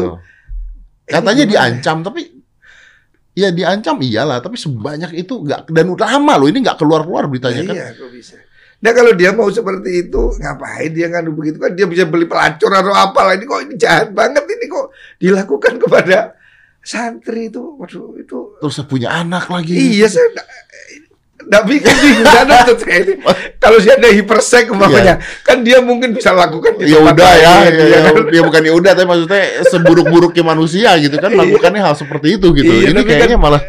Katanya 1.13 1.45
diancam 1.45 2.01
tapi 2.01 2.23
ya 3.33 3.49
diancam 3.53 3.97
iyalah 4.01 4.45
tapi 4.45 4.61
sebanyak 4.61 5.13
itu 5.17 5.41
nggak 5.41 5.73
dan 5.73 5.87
udah 5.89 6.05
lama 6.17 6.37
loh 6.41 6.49
ini 6.49 6.61
nggak 6.65 6.81
keluar 6.81 7.05
keluar 7.05 7.29
beritanya 7.29 7.69
kan. 7.69 7.75
Iya, 7.77 7.87
kok 7.97 8.11
bisa. 8.13 8.37
Nah 8.83 8.91
kalau 8.91 9.13
dia 9.15 9.31
mau 9.31 9.47
seperti 9.47 10.11
itu, 10.11 10.23
ngapain 10.43 10.91
dia 10.91 11.07
nganu 11.07 11.31
begitu 11.39 11.63
kan? 11.63 11.71
Dia 11.71 11.87
bisa 11.87 12.03
beli 12.03 12.27
pelacur 12.27 12.73
atau 12.75 12.91
apa 12.91 13.31
lah. 13.31 13.39
Ini 13.39 13.45
kok 13.47 13.61
ini 13.63 13.75
jahat 13.79 14.11
banget 14.11 14.43
ini 14.43 14.67
kok 14.67 14.91
dilakukan 15.23 15.75
kepada 15.79 16.35
santri 16.83 17.47
itu. 17.47 17.63
Waduh 17.79 18.19
itu. 18.19 18.59
Terus 18.59 18.83
punya 18.91 19.15
anak 19.15 19.47
lagi. 19.47 19.71
Iya 19.71 20.11
saya 20.11 20.27
nggak 21.43 21.63
bikin 21.67 21.95
bingung 21.99 22.27
nggak 22.33 22.45
nonton 22.47 22.77
saya 22.79 22.97
ini. 23.03 23.15
Kalau 23.57 23.79
dia 23.79 23.95
ada 23.95 24.09
hipersek 24.09 24.65
umpamanya, 24.69 25.15
kan 25.43 25.63
dia 25.63 25.79
mungkin 25.79 26.13
bisa 26.13 26.31
lakukan 26.31 26.79
di 26.79 26.91
Ya 26.91 26.99
udah 26.99 27.33
ya, 27.37 27.53
lain, 27.63 27.73
ya, 27.73 27.85
ya 27.85 27.87
ya, 27.87 27.99
kan? 28.11 28.15
ya 28.31 28.41
bukan 28.43 28.63
ya 28.63 28.73
udah 28.75 28.91
tapi 28.93 29.07
maksudnya 29.07 29.43
seburuk-buruknya 29.67 30.43
manusia 30.43 30.91
gitu 30.99 31.17
kan 31.17 31.31
lakukannya 31.41 31.81
hal 31.81 31.95
seperti 31.95 32.39
itu 32.39 32.51
gitu. 32.55 32.73
Iya, 32.73 32.91
ini 32.91 33.01
tapi 33.01 33.09
kayaknya 33.09 33.39
kan- 33.39 33.45
malah 33.45 33.63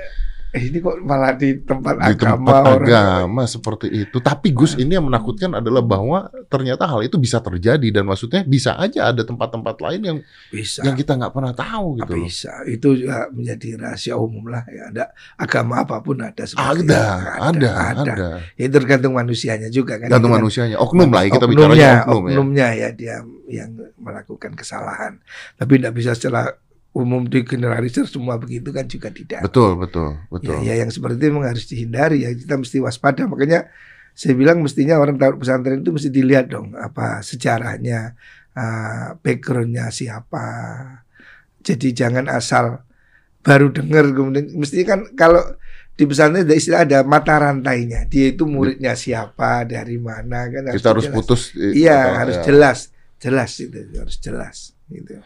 Eh, 0.53 0.69
ini 0.69 0.77
kok 0.79 1.01
malah 1.01 1.33
di 1.33 1.57
tempat 1.65 1.97
di 1.97 2.13
agama 2.13 2.37
tempat 2.45 2.61
orang. 2.61 2.85
agama 2.85 3.43
seperti 3.49 3.87
itu. 3.89 4.21
Tapi 4.21 4.53
Gus 4.53 4.77
ini 4.77 4.93
yang 4.93 5.09
menakutkan 5.09 5.49
adalah 5.57 5.81
bahwa 5.81 6.29
ternyata 6.45 6.85
hal 6.85 7.01
itu 7.01 7.17
bisa 7.17 7.41
terjadi 7.41 7.89
dan 7.89 8.05
maksudnya 8.05 8.45
bisa 8.45 8.77
aja 8.77 9.09
ada 9.09 9.25
tempat-tempat 9.25 9.81
lain 9.81 10.01
yang 10.05 10.17
Bisa. 10.53 10.85
yang 10.85 10.93
kita 10.93 11.17
nggak 11.17 11.33
pernah 11.33 11.57
tahu 11.57 11.97
gitu 11.97 12.13
loh. 12.13 12.25
bisa 12.29 12.53
itu 12.69 12.87
juga 12.93 13.25
menjadi 13.33 13.67
rahasia 13.81 14.13
umum 14.13 14.45
lah 14.45 14.61
ya 14.69 14.93
ada 14.93 15.03
agama 15.35 15.81
apa 15.81 15.97
pun 16.05 16.21
ada 16.21 16.45
seperti 16.45 16.85
Ada, 16.85 17.01
itu. 17.01 17.41
ada, 17.41 17.71
ada. 17.97 18.13
Ya, 18.53 18.63
itu 18.69 18.73
tergantung 18.77 19.17
manusianya 19.17 19.73
juga 19.73 19.97
kan. 19.97 20.13
Gantung 20.13 20.29
Itu 20.29 20.37
kan 20.37 20.37
manusianya. 20.37 20.77
Oknum 20.77 21.09
lah, 21.09 21.21
ya, 21.25 21.29
kita 21.33 21.45
oknumnya, 21.49 21.65
bicaranya 21.65 21.89
oknum 22.05 22.21
ya. 22.21 22.29
oknumnya 22.29 22.67
ya 22.77 22.89
dia 22.93 23.15
yang 23.49 23.69
melakukan 23.97 24.53
kesalahan. 24.53 25.17
Tapi 25.57 25.81
tidak 25.81 25.97
bisa 25.97 26.13
secara 26.13 26.53
umum 26.93 27.25
digeneralisir 27.25 28.05
semua 28.05 28.37
begitu 28.37 28.69
kan 28.69 28.85
juga 28.85 29.09
tidak. 29.09 29.41
Betul, 29.41 29.81
betul, 29.81 30.13
betul. 30.29 30.61
Ya, 30.61 30.77
ya 30.77 30.85
yang 30.85 30.93
seperti 30.93 31.17
itu 31.17 31.25
memang 31.33 31.49
harus 31.49 31.65
dihindari 31.65 32.21
ya 32.21 32.29
kita 32.37 32.53
mesti 32.53 32.77
waspada. 32.85 33.25
Makanya 33.25 33.65
saya 34.13 34.37
bilang 34.37 34.61
mestinya 34.61 35.01
orang 35.01 35.17
tahu 35.17 35.41
pesantren 35.41 35.81
itu 35.81 35.89
mesti 35.89 36.13
dilihat 36.13 36.53
dong 36.53 36.77
apa 36.77 37.25
sejarahnya, 37.25 38.13
uh, 38.53 39.17
backgroundnya 39.25 39.89
siapa. 39.89 40.45
Jadi 41.65 41.97
jangan 41.97 42.29
asal 42.29 42.85
baru 43.41 43.73
dengar 43.73 44.13
kemudian 44.13 44.53
mestinya 44.53 44.85
kan 44.93 44.99
kalau 45.17 45.41
di 45.97 46.05
pesantren 46.05 46.45
ada 46.45 46.53
istilah 46.53 46.85
ada 46.85 47.01
mata 47.01 47.41
rantainya. 47.41 48.05
Dia 48.05 48.37
itu 48.37 48.45
muridnya 48.45 48.93
siapa, 48.93 49.65
dari 49.65 49.97
mana 49.97 50.45
kan 50.45 50.69
kita 50.69 50.93
harus 50.93 51.09
jelas. 51.09 51.17
putus. 51.17 51.41
eh, 51.57 51.73
Iya, 51.73 52.21
harus 52.21 52.37
ya. 52.37 52.43
jelas, 52.53 52.79
jelas 53.17 53.51
itu 53.57 53.81
harus 53.97 54.17
jelas 54.21 54.57
gitu. 54.93 55.17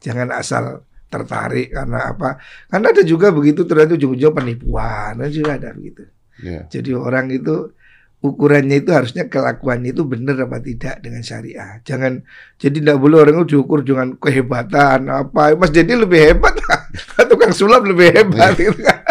Jangan 0.00 0.28
asal 0.32 0.84
tertarik 1.10 1.74
karena 1.74 2.14
apa? 2.14 2.38
Karena 2.70 2.86
ada 2.94 3.02
juga 3.02 3.34
begitu 3.34 3.66
ternyata 3.66 3.98
ujung-ujung 3.98 4.32
penipuan, 4.32 5.18
ada 5.18 5.28
juga 5.28 5.58
ada 5.58 5.74
begitu. 5.74 6.06
Iya. 6.40 6.70
Jadi 6.70 6.90
orang 6.96 7.28
itu 7.28 7.74
ukurannya 8.20 8.84
itu 8.84 8.92
harusnya 8.92 9.32
kelakuannya 9.32 9.96
itu 9.96 10.04
benar 10.04 10.36
apa 10.44 10.60
tidak 10.60 11.00
dengan 11.00 11.24
syariah. 11.24 11.80
Jangan 11.82 12.20
jadi 12.60 12.76
tidak 12.84 12.96
boleh 13.00 13.16
orang 13.24 13.34
itu 13.42 13.56
diukur 13.56 13.80
dengan 13.80 14.16
kehebatan 14.16 15.08
apa. 15.08 15.56
Mas 15.56 15.72
jadi 15.72 15.96
lebih 15.96 16.20
hebat. 16.20 16.54
Tukang 17.30 17.52
sulap 17.52 17.84
lebih 17.84 18.12
hebat 18.12 18.54
gitu 18.56 18.76
kan. 18.80 19.00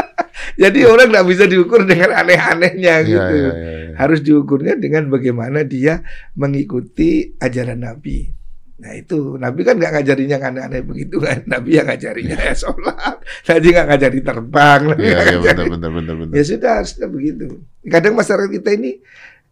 Jadi 0.60 0.84
orang 0.84 1.08
nggak 1.08 1.28
bisa 1.28 1.48
diukur 1.48 1.88
dengan 1.88 2.12
aneh-anehnya 2.20 3.04
Iya, 3.04 3.08
gitu 3.08 3.36
iya, 3.36 3.52
iya, 3.56 3.76
iya. 3.80 3.96
harus 3.96 4.20
diukurnya 4.20 4.76
dengan 4.76 5.08
bagaimana 5.08 5.64
dia 5.64 6.04
mengikuti 6.36 7.32
ajaran 7.40 7.80
Nabi. 7.80 8.28
Nah 8.80 8.96
itu 8.96 9.36
Nabi 9.36 9.62
kan 9.62 9.76
nggak 9.76 9.92
ngajarin 9.92 10.30
yang 10.30 10.40
aneh-aneh 10.42 10.82
begitu 10.82 11.20
kan. 11.20 11.44
Nabi 11.46 11.70
yang 11.76 11.88
ngajarinya 11.88 12.38
ya 12.40 12.54
sholat. 12.54 13.16
Nabi 13.46 13.68
nggak 13.70 13.88
ngajari 13.88 14.20
terbang. 14.22 14.82
Nabi 14.88 15.04
Iya, 15.04 15.12
nggak 15.12 15.26
iya, 15.26 15.36
ngajari- 15.36 15.70
benar, 15.70 15.92
benar, 15.92 16.16
benar. 16.16 16.34
Ya 16.34 16.44
sudah 16.44 16.72
harusnya 16.80 17.08
begitu. 17.08 17.46
Kadang 17.84 18.14
masyarakat 18.16 18.50
kita 18.54 18.70
ini 18.74 18.92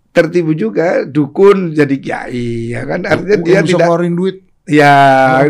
tertipu 0.09 0.51
juga 0.51 1.03
dukun 1.03 1.71
jadi 1.71 1.95
kiai 1.95 2.73
ya 2.73 2.81
kan 2.83 3.03
artinya 3.03 3.37
dia 3.37 3.59
tidak 3.61 3.85
ngeluarin 3.85 4.15
duit. 4.15 4.37
ya 4.65 4.93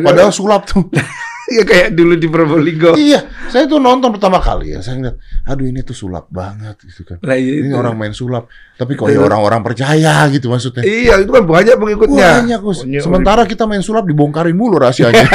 Padahal 0.02 0.34
sulap 0.34 0.66
tuh. 0.66 0.90
ya 1.56 1.64
kayak 1.64 1.96
dulu 1.96 2.14
di 2.14 2.28
Probolinggo. 2.28 2.92
iya, 2.96 3.24
saya 3.48 3.66
tuh 3.66 3.78
nonton 3.78 4.12
pertama 4.12 4.38
kali 4.38 4.76
ya. 4.76 4.80
Saya 4.80 5.00
ngeliat, 5.00 5.16
aduh 5.44 5.64
ini 5.64 5.80
tuh 5.80 5.94
sulap 5.94 6.28
banget 6.28 6.76
gitu 6.84 7.04
kan. 7.04 7.18
Nah, 7.24 7.34
Ini 7.34 7.68
itu. 7.68 7.74
orang 7.74 7.96
main 7.96 8.12
sulap, 8.12 8.48
tapi 8.76 8.94
kok 8.94 9.08
ya 9.08 9.18
orang-orang 9.18 9.60
percaya 9.64 10.28
gitu 10.28 10.48
maksudnya. 10.48 10.82
Iya 10.82 11.20
itu 11.20 11.32
kan 11.32 11.44
banyak 11.44 11.74
pengikutnya. 11.74 12.44
Banyak, 12.44 12.60
Gus. 12.60 12.84
Sementara 13.00 13.44
kita 13.44 13.64
main 13.64 13.80
sulap 13.80 14.04
dibongkarin 14.04 14.52
mulu 14.52 14.76
rahasianya. 14.76 15.24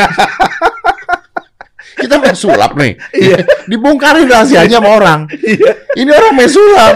kita 2.02 2.14
main 2.18 2.34
sulap 2.34 2.72
nih. 2.74 2.92
Iya. 3.12 3.36
Dibongkarin 3.68 4.26
rahasianya 4.26 4.80
sama 4.80 4.90
orang. 4.92 5.20
Iya. 5.32 5.72
Ini 5.94 6.10
orang 6.10 6.32
main 6.34 6.50
sulap. 6.50 6.94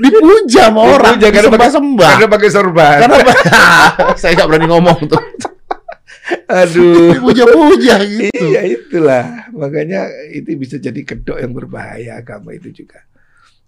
Dipuja 0.00 0.70
sama 0.70 0.80
orang. 0.86 1.18
Dipuja 1.18 1.28
karena 1.28 1.48
pakai- 1.50 1.70
Disembah-sembah. 1.70 2.10
Karena 2.14 2.28
pakai 2.30 2.48
sorban. 2.50 2.96
Karena 2.98 3.16
saya 4.20 4.32
nggak 4.38 4.48
berani 4.48 4.66
ngomong 4.70 4.98
tuh. 5.06 5.20
Aduh. 6.50 7.14
Dipuja-puja 7.14 7.96
gitu. 8.06 8.44
Iya 8.44 8.62
itulah 8.66 9.24
makanya 9.54 10.06
itu 10.30 10.54
bisa 10.58 10.76
jadi 10.78 11.00
kedok 11.02 11.38
yang 11.38 11.52
berbahaya 11.54 12.18
agama 12.18 12.54
itu 12.54 12.70
juga. 12.72 13.02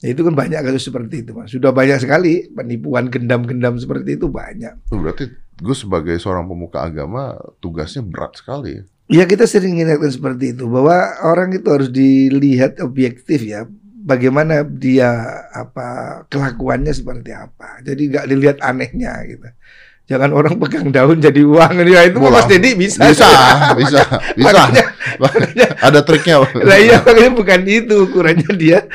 Ya, 0.02 0.10
itu 0.10 0.26
kan 0.26 0.34
banyak 0.34 0.66
kasus 0.66 0.90
seperti 0.90 1.22
itu 1.22 1.30
mas. 1.30 1.54
Sudah 1.54 1.70
banyak 1.70 2.02
sekali 2.02 2.50
penipuan 2.50 3.06
gendam-gendam 3.06 3.78
seperti 3.78 4.18
itu 4.18 4.26
banyak. 4.26 4.90
Berarti 4.90 5.30
gue 5.62 5.76
sebagai 5.78 6.18
seorang 6.18 6.50
pemuka 6.50 6.82
agama 6.82 7.38
tugasnya 7.62 8.02
berat 8.02 8.34
sekali. 8.34 8.82
ya. 8.82 8.82
Ya 9.12 9.24
kita 9.30 9.46
sering 9.46 9.78
ingatkan 9.78 10.10
seperti 10.10 10.58
itu 10.58 10.66
bahwa 10.66 11.22
orang 11.22 11.54
itu 11.54 11.68
harus 11.70 11.86
dilihat 11.92 12.82
objektif 12.82 13.46
ya. 13.46 13.62
Bagaimana 14.02 14.66
dia 14.66 15.14
apa 15.54 16.22
kelakuannya 16.26 16.90
seperti 16.90 17.30
apa. 17.30 17.78
Jadi 17.86 18.10
nggak 18.10 18.26
dilihat 18.26 18.58
anehnya 18.58 19.22
gitu. 19.30 19.46
Jangan 20.02 20.30
orang 20.30 20.54
pegang 20.58 20.90
daun 20.90 21.18
jadi 21.18 21.40
uang. 21.40 21.78
Ya 21.86 22.02
itu 22.04 22.18
Bola. 22.18 22.42
Mas 22.42 22.46
Dedi 22.46 22.74
bisa. 22.74 23.06
Bisa, 23.06 23.26
bisa, 23.80 24.00
bisa. 24.34 24.44
Makanya- 24.44 24.88
Ada 25.78 26.00
triknya. 26.02 26.42
Lah 26.58 26.78
iya 26.78 26.98
makanya 26.98 27.30
bukan 27.32 27.60
itu 27.64 27.94
ukurannya 28.06 28.50
dia 28.54 28.86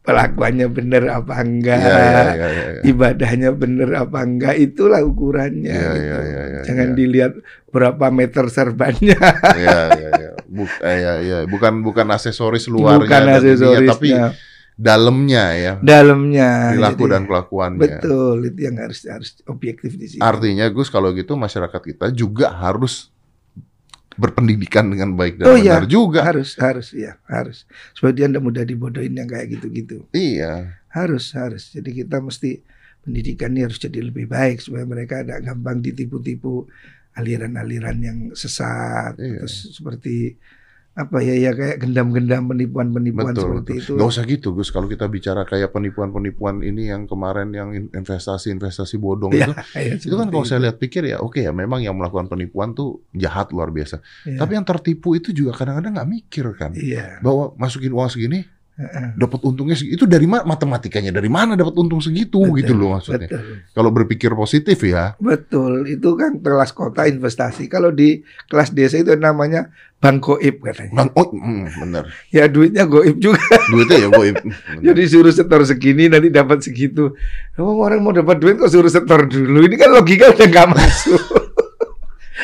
kelakuannya 0.00 0.68
benar 0.68 1.02
apa 1.10 1.40
enggak. 1.40 1.80
Iya, 1.80 1.88
iya, 1.88 2.04
iya, 2.04 2.20
iya, 2.28 2.66
iya. 2.76 2.80
ibadahnya 2.84 3.50
bener 3.52 3.88
apa 3.94 4.18
enggak 4.20 4.54
itulah 4.54 5.00
ukurannya 5.00 5.72
Iya, 5.72 5.90
gitu. 5.90 6.04
iya, 6.04 6.18
iya, 6.20 6.42
iya, 6.44 6.60
jangan 6.62 6.88
iya. 6.92 6.94
dilihat 6.94 7.32
berapa 7.72 8.06
meter 8.12 8.44
serbannya 8.46 9.16
Iya, 9.56 9.80
iya, 9.96 10.10
iya. 10.12 10.30
Buk- 10.44 10.80
eh, 10.80 10.96
iya, 11.00 11.12
iya. 11.20 11.38
Bukan 11.48 11.80
bukan 11.80 12.04
aksesoris 12.12 12.68
luarnya 12.68 13.00
bukan 13.00 13.22
aksesorisnya 13.32 13.80
tapi 13.96 14.08
dalamnya 14.74 15.44
ya. 15.54 15.72
dalamnya 15.78 16.74
Perilaku 16.74 17.04
dan 17.06 17.22
kelakuannya. 17.30 17.78
betul 17.78 18.42
itu 18.42 18.60
yang 18.66 18.76
harus 18.82 19.06
harus 19.06 19.38
objektif 19.46 19.94
di 19.94 20.06
sini 20.10 20.20
Artinya 20.20 20.66
Gus 20.74 20.90
kalau 20.90 21.14
gitu 21.14 21.38
masyarakat 21.38 21.78
kita 21.78 22.10
juga 22.10 22.50
harus 22.50 23.14
berpendidikan 24.14 24.86
dengan 24.90 25.14
baik 25.18 25.42
dan 25.42 25.46
Oh, 25.50 25.58
iya. 25.58 25.78
benar 25.78 25.90
juga. 25.90 26.22
Harus, 26.22 26.54
harus, 26.54 26.94
ya, 26.94 27.18
harus. 27.26 27.66
Supaya 27.98 28.14
dia 28.14 28.30
tidak 28.30 28.46
mudah 28.46 28.62
dibodohin 28.62 29.10
yang 29.18 29.26
kayak 29.26 29.58
gitu-gitu. 29.58 30.06
Iya. 30.14 30.78
Harus, 30.86 31.34
harus. 31.34 31.74
Jadi 31.74 31.90
kita 32.06 32.22
mesti 32.22 32.62
pendidikan 33.02 33.50
ini 33.50 33.66
harus 33.66 33.82
jadi 33.82 34.06
lebih 34.06 34.30
baik 34.30 34.62
supaya 34.62 34.86
mereka 34.86 35.26
tidak 35.26 35.42
gampang 35.42 35.82
ditipu-tipu 35.82 36.62
aliran-aliran 37.18 37.98
yang 37.98 38.18
sesat. 38.38 39.18
Iya. 39.18 39.42
Terus 39.42 39.54
seperti 39.74 40.38
apa 40.94 41.18
ya 41.26 41.34
ya 41.34 41.50
kayak 41.58 41.82
gendam-gendam 41.82 42.46
penipuan-penipuan 42.54 43.34
seperti 43.34 43.82
betul. 43.82 43.82
itu. 43.82 43.92
Gak 43.98 44.08
usah 44.14 44.24
gitu, 44.30 44.48
Gus. 44.54 44.70
Kalau 44.70 44.86
kita 44.86 45.10
bicara 45.10 45.42
kayak 45.42 45.74
penipuan-penipuan 45.74 46.62
ini 46.62 46.86
yang 46.86 47.10
kemarin 47.10 47.50
yang 47.50 47.74
in- 47.74 47.90
investasi-investasi 47.90 49.02
bodong 49.02 49.34
Ya, 49.34 49.50
itu, 49.50 49.52
ya, 49.74 49.94
itu 49.98 50.14
kan 50.14 50.30
kalau 50.30 50.46
saya 50.46 50.62
lihat 50.70 50.78
pikir 50.78 51.10
ya, 51.10 51.18
oke 51.18 51.42
ya, 51.42 51.50
memang 51.50 51.82
yang 51.82 51.98
melakukan 51.98 52.30
penipuan 52.30 52.78
tuh 52.78 53.02
jahat 53.10 53.50
luar 53.50 53.74
biasa. 53.74 53.98
Ya, 54.22 54.38
Tapi 54.38 54.54
yang 54.54 54.62
tertipu 54.62 55.18
itu 55.18 55.34
juga 55.34 55.58
kadang-kadang 55.58 55.98
nggak 55.98 56.10
mikir 56.14 56.46
kan, 56.54 56.70
iya. 56.78 57.18
bahwa 57.18 57.50
masukin 57.58 57.90
uang 57.90 58.14
segini. 58.14 58.46
Dapat 59.14 59.40
untungnya 59.46 59.78
segitu. 59.78 60.02
Itu 60.02 60.06
dari 60.10 60.26
mana 60.26 60.42
matematikanya? 60.42 61.14
Dari 61.14 61.30
mana 61.30 61.54
dapat 61.54 61.74
untung 61.78 62.02
segitu 62.02 62.42
Betul, 62.42 62.58
gitu 62.58 62.72
loh 62.74 62.98
maksudnya. 62.98 63.30
Betul. 63.30 63.62
Kalau 63.70 63.90
berpikir 63.94 64.30
positif 64.34 64.82
ya, 64.82 65.14
Betul, 65.22 65.86
itu 65.86 66.18
kan 66.18 66.42
kelas 66.42 66.74
kota 66.74 67.06
investasi. 67.06 67.70
Kalau 67.70 67.94
di 67.94 68.26
kelas 68.50 68.74
desa 68.74 68.98
itu 68.98 69.14
namanya 69.14 69.70
bank 70.02 70.20
goib 70.20 70.60
katanya. 70.60 70.90
bang, 70.90 71.10
oh, 71.14 71.28
mm, 71.32 71.64
bener. 71.86 72.04
Ya 72.34 72.44
duitnya 72.50 72.84
goib 72.84 73.16
juga. 73.22 73.40
Duitnya 73.72 73.96
ya 74.04 74.08
gue. 74.10 74.26
bener. 74.36 74.82
Jadi 74.82 75.02
suruh 75.06 75.32
setor 75.32 75.62
segini 75.64 76.10
nanti 76.10 76.28
dapat 76.28 76.60
segitu. 76.66 77.14
Oh, 77.56 77.78
orang 77.78 78.02
mau 78.02 78.10
dapat 78.10 78.42
duit 78.42 78.58
kok 78.58 78.68
suruh 78.68 78.90
setor 78.90 79.30
dulu. 79.30 79.64
Ini 79.64 79.76
kan 79.78 79.94
logika 79.94 80.34
udah 80.34 80.46
nggak 80.50 80.68
masuk. 80.74 81.22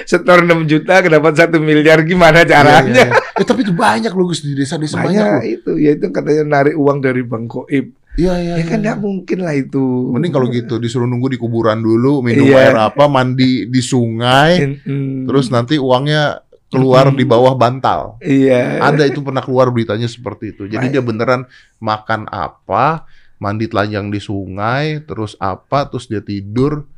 setor 0.05 0.43
6 0.43 0.65
juta 0.65 1.01
dapat 1.01 1.33
satu 1.35 1.57
miliar 1.59 2.01
gimana 2.03 2.43
caranya? 2.43 2.87
iya, 2.87 3.07
iya. 3.11 3.37
Eh, 3.37 3.45
tapi 3.45 3.65
itu 3.65 3.73
banyak 3.73 4.11
loh 4.11 4.27
Gus 4.27 4.41
di 4.41 4.53
desa-desa 4.53 4.97
banyak, 4.97 5.11
Banyak 5.11 5.27
loh. 5.27 5.43
itu, 5.43 5.71
ya 5.77 5.91
itu 5.93 6.07
katanya 6.09 6.45
narik 6.61 6.75
uang 6.75 6.99
dari 6.99 7.23
bank 7.23 7.45
goib. 7.47 7.87
Iya 8.13 8.35
iya. 8.37 8.55
Ya 8.59 8.65
kan 8.65 8.79
iya. 8.79 8.93
nggak 8.93 8.99
mungkin 9.01 9.39
lah 9.41 9.55
itu. 9.55 9.85
Mending 10.11 10.31
kalau 10.31 10.47
gitu 10.47 10.77
disuruh 10.77 11.07
nunggu 11.07 11.31
di 11.31 11.39
kuburan 11.39 11.79
dulu, 11.79 12.21
minum 12.21 12.45
Iya. 12.45 12.59
air 12.69 12.77
apa, 12.77 13.07
mandi 13.07 13.65
di 13.65 13.81
sungai, 13.81 14.61
Mm-mm. 14.61 15.25
terus 15.25 15.49
nanti 15.49 15.79
uangnya 15.79 16.43
keluar 16.69 17.11
Mm. 17.11 17.17
di 17.17 17.25
bawah 17.25 17.55
bantal. 17.55 18.19
iya. 18.21 18.79
Ada 18.79 19.07
itu 19.07 19.23
pernah 19.23 19.41
keluar 19.41 19.71
beritanya 19.71 20.07
seperti 20.07 20.53
itu. 20.53 20.67
Jadi 20.67 20.87
Baik. 20.87 20.93
dia 20.93 21.03
beneran 21.03 21.41
makan 21.79 22.27
apa, 22.27 23.07
mandi 23.37 23.67
telanjang 23.67 24.07
di 24.07 24.21
sungai, 24.21 25.01
terus 25.01 25.39
apa, 25.39 25.87
terus 25.87 26.05
dia 26.05 26.21
tidur, 26.21 26.90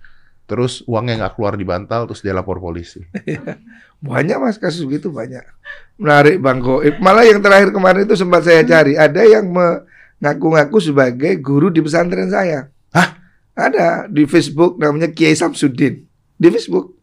terus 0.53 0.85
uangnya 0.85 1.25
nggak 1.25 1.41
keluar 1.41 1.57
di 1.57 1.65
bantal, 1.65 2.05
terus 2.05 2.21
dia 2.21 2.37
lapor 2.37 2.61
polisi. 2.61 3.01
Banyak 4.05 4.37
mas 4.37 4.61
kasus 4.61 4.85
gitu 4.85 5.15
banyak. 5.15 5.47
Menarik 5.97 6.43
bank 6.43 6.59
goib. 6.61 6.95
Malah 6.99 7.25
yang 7.25 7.39
terakhir 7.39 7.71
kemarin 7.71 8.05
itu 8.05 8.19
sempat 8.19 8.43
saya 8.43 8.67
cari. 8.67 8.99
Ada 8.99 9.23
yang 9.23 9.47
mengaku-ngaku 9.49 10.83
sebagai 10.83 11.39
guru 11.39 11.71
di 11.71 11.79
pesantren 11.79 12.27
saya. 12.27 12.67
Hah? 12.91 13.15
Ada 13.55 14.11
di 14.11 14.27
Facebook 14.27 14.77
namanya 14.83 15.07
Kiai 15.07 15.39
Samsudin. 15.39 16.03
Di 16.35 16.49
Facebook. 16.51 16.99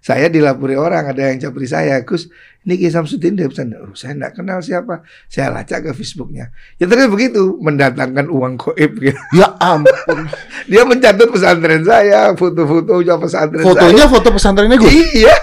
Saya 0.00 0.32
dilapori 0.32 0.80
orang, 0.80 1.12
ada 1.12 1.28
yang 1.28 1.36
capri 1.36 1.68
saya. 1.68 2.00
Gus, 2.08 2.32
ini 2.64 2.80
Kiai 2.80 2.88
Samsudin 2.88 3.36
dari 3.36 3.52
pesantren. 3.52 3.84
Oh, 3.84 3.92
saya 3.92 4.16
enggak 4.16 4.32
kenal 4.40 4.64
siapa. 4.64 5.04
Saya 5.28 5.52
lacak 5.52 5.88
ke 5.88 5.90
Facebooknya. 5.92 6.48
Ya 6.80 6.88
ternyata 6.88 7.12
begitu. 7.12 7.60
Mendatangkan 7.60 8.32
uang 8.32 8.56
goib. 8.56 8.96
gitu. 8.96 9.20
Ya 9.36 9.52
ampun. 9.60 10.24
Dia 10.68 10.88
mencatat 10.88 11.28
pesantren 11.28 11.84
saya. 11.84 12.32
Foto-foto 12.32 13.04
pesantren 13.20 13.60
saya. 13.60 13.68
Fotonya 13.68 14.04
foto 14.08 14.28
pesantrennya 14.32 14.76
gue. 14.80 14.88
Iya. 14.88 15.36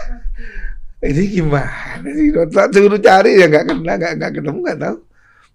Ini 1.05 1.23
gimana 1.29 2.09
sih? 2.09 2.33
Suruh 2.73 2.97
cari 2.97 3.37
ya 3.37 3.45
nggak 3.45 3.69
kena, 3.69 3.93
nggak 4.01 4.13
nggak 4.17 4.31
ketemu 4.41 4.59
nggak 4.65 4.79
tahu. 4.81 4.97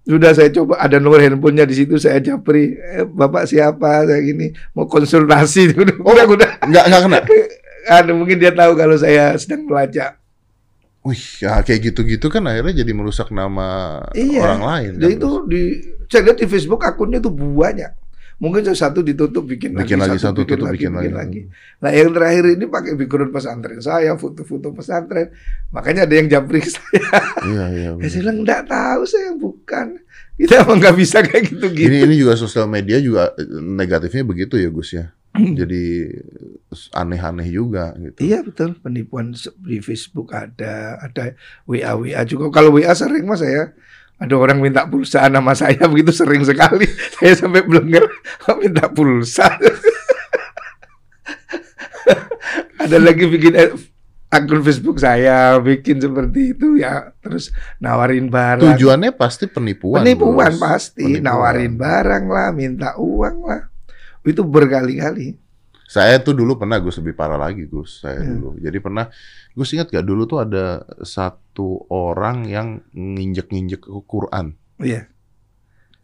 Sudah 0.03 0.31
saya 0.35 0.51
coba 0.51 0.83
ada 0.83 0.99
nomor 0.99 1.23
handphonenya 1.23 1.67
di 1.67 1.79
situ 1.79 1.95
saya 1.99 2.19
japri, 2.19 2.75
eh, 2.75 3.07
bapak 3.07 3.47
siapa 3.47 4.07
saya 4.07 4.19
gini 4.23 4.55
mau 4.75 4.87
konsultasi. 4.87 5.75
Udah 6.03 6.27
udah. 6.27 6.51
Nggak 6.67 6.85
nggak 6.91 7.03
kena. 7.07 7.19
Ada 7.89 8.13
mungkin 8.15 8.39
dia 8.39 8.53
tahu 8.53 8.73
kalau 8.75 8.95
saya 8.95 9.35
sedang 9.35 9.67
melacak. 9.67 10.19
Wih, 11.03 11.19
ya 11.43 11.59
kayak 11.67 11.91
gitu-gitu 11.91 12.31
kan 12.31 12.47
akhirnya 12.47 12.87
jadi 12.87 12.93
merusak 12.95 13.35
nama 13.35 13.99
Iya. 14.15 14.39
orang 14.47 14.63
lain. 14.63 14.93
Kan, 15.03 15.11
itu 15.11 15.31
di 15.51 15.63
saya 16.07 16.31
lihat 16.31 16.39
di 16.39 16.47
Facebook 16.47 16.87
akunnya 16.87 17.19
tuh 17.19 17.35
banyak. 17.35 17.91
Mungkin 18.39 18.67
satu 18.75 19.07
ditutup 19.07 19.47
bikin, 19.47 19.71
Bikin 19.75 20.03
lagi, 20.03 20.19
satu 20.19 20.43
tutup, 20.43 20.67
bikin 20.75 20.91
lagi. 20.91 21.47
Nah 21.79 21.91
yang 21.95 22.11
terakhir 22.11 22.59
ini 22.59 22.67
pakai 22.67 22.99
background 22.99 23.31
pesantren 23.31 23.79
saya, 23.79 24.19
foto-foto 24.19 24.75
pesantren. 24.75 25.31
Makanya 25.71 26.11
ada 26.11 26.15
yang 26.19 26.27
japri 26.27 26.59
saya. 26.63 27.03
Iya 27.47 27.65
iya. 27.71 27.83
Ya, 27.87 27.91
bener. 27.95 28.11
saya 28.11 28.21
bilang 28.23 28.39
enggak 28.43 28.63
tahu 28.67 29.03
saya 29.07 29.31
bukan. 29.39 29.87
Kita 30.35 30.67
emang 30.67 30.79
nggak 30.83 30.97
bisa 30.99 31.19
kayak 31.23 31.45
gitu-gitu. 31.55 31.87
Ini 31.87 31.99
ini 32.03 32.15
juga 32.19 32.35
sosial 32.35 32.67
media 32.67 32.99
juga 32.99 33.31
negatifnya 33.63 34.27
begitu 34.27 34.59
ya 34.59 34.71
Gus 34.75 34.91
ya. 34.91 35.15
Jadi 35.33 36.13
aneh-aneh 36.93 37.49
juga 37.49 37.97
gitu. 37.97 38.21
Iya 38.21 38.45
betul 38.45 38.77
penipuan 38.77 39.33
di 39.65 39.81
Facebook 39.81 40.29
ada, 40.37 41.01
ada 41.01 41.33
WA 41.65 41.97
WA 41.97 42.21
juga. 42.29 42.53
Kalau 42.53 42.77
WA 42.77 42.93
sering 42.93 43.25
mas 43.25 43.41
saya 43.41 43.73
ada 44.21 44.35
orang 44.39 44.61
minta 44.61 44.85
pulsa 44.87 45.27
nama 45.33 45.57
saya 45.57 45.89
begitu 45.89 46.13
sering 46.13 46.45
sekali. 46.45 46.87
Saya 47.19 47.35
sampai 47.35 47.67
belenger 47.67 48.07
kok 48.39 48.61
minta 48.61 48.87
pulsa. 48.87 49.51
ada 52.83 52.99
lagi 53.03 53.25
bikin 53.27 53.55
eh, 53.59 53.73
akun 54.31 54.63
Facebook 54.63 54.99
saya 54.99 55.61
bikin 55.61 56.03
seperti 56.03 56.55
itu 56.55 56.79
ya 56.79 57.11
terus 57.19 57.51
nawarin 57.83 58.31
barang. 58.31 58.77
Tujuannya 58.77 59.11
pasti 59.17 59.51
penipuan. 59.51 60.05
Penipuan 60.05 60.55
Gus. 60.55 60.61
pasti, 60.61 61.19
Penipuan. 61.19 61.27
nawarin 61.27 61.75
barang 61.75 62.25
lah, 62.31 62.49
minta 62.55 62.95
uang 63.01 63.37
lah. 63.43 63.72
Itu 64.23 64.43
berkali-kali. 64.43 65.39
Saya 65.85 66.17
tuh 66.19 66.33
dulu 66.33 66.57
pernah 66.57 66.81
Gus 66.81 66.97
lebih 66.97 67.13
parah 67.13 67.37
lagi 67.37 67.69
Gus. 67.69 68.01
Saya 68.01 68.25
Hmm. 68.25 68.41
dulu. 68.41 68.49
Jadi 68.57 68.79
pernah 68.81 69.13
Gus 69.53 69.69
ingat 69.77 69.93
gak 69.93 70.07
dulu 70.07 70.25
tuh 70.25 70.41
ada 70.41 70.81
satu 71.03 71.85
orang 71.93 72.49
yang 72.49 72.81
nginjek-nginjek 72.91 73.85
Quran. 74.07 74.57
Iya. 74.81 75.05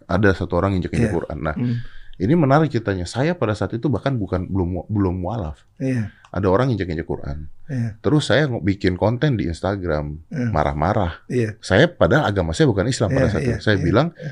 Ada 0.05 0.37
satu 0.37 0.61
orang 0.61 0.77
nginjek-nginjek 0.77 1.09
Iya. 1.09 1.17
Quran. 1.17 1.39
Nah, 1.41 1.57
Hmm. 1.57 1.81
ini 2.17 2.35
menarik 2.35 2.69
ceritanya. 2.69 3.09
Saya 3.09 3.33
pada 3.33 3.57
saat 3.57 3.73
itu 3.73 3.89
bahkan 3.89 4.13
bukan 4.13 4.45
belum 4.45 4.85
belum 4.89 5.15
mualaf. 5.21 5.65
Iya. 5.81 6.13
Ada 6.29 6.47
orang 6.53 6.69
nginjek-nginjek 6.69 7.09
Quran. 7.09 7.49
Iya. 7.65 7.97
Terus 8.05 8.29
saya 8.29 8.45
bikin 8.45 9.01
konten 9.01 9.41
di 9.41 9.49
Instagram 9.49 10.21
Hmm. 10.29 10.53
marah-marah. 10.53 11.25
Iya. 11.33 11.57
Saya 11.61 11.89
padahal 11.89 12.29
agama 12.29 12.53
saya 12.53 12.69
bukan 12.69 12.85
Islam 12.85 13.09
pada 13.09 13.25
Iya, 13.25 13.33
saat 13.33 13.43
iya, 13.45 13.57
itu. 13.57 13.65
Saya 13.65 13.77
iya, 13.81 13.85
bilang 13.85 14.09
iya. 14.13 14.31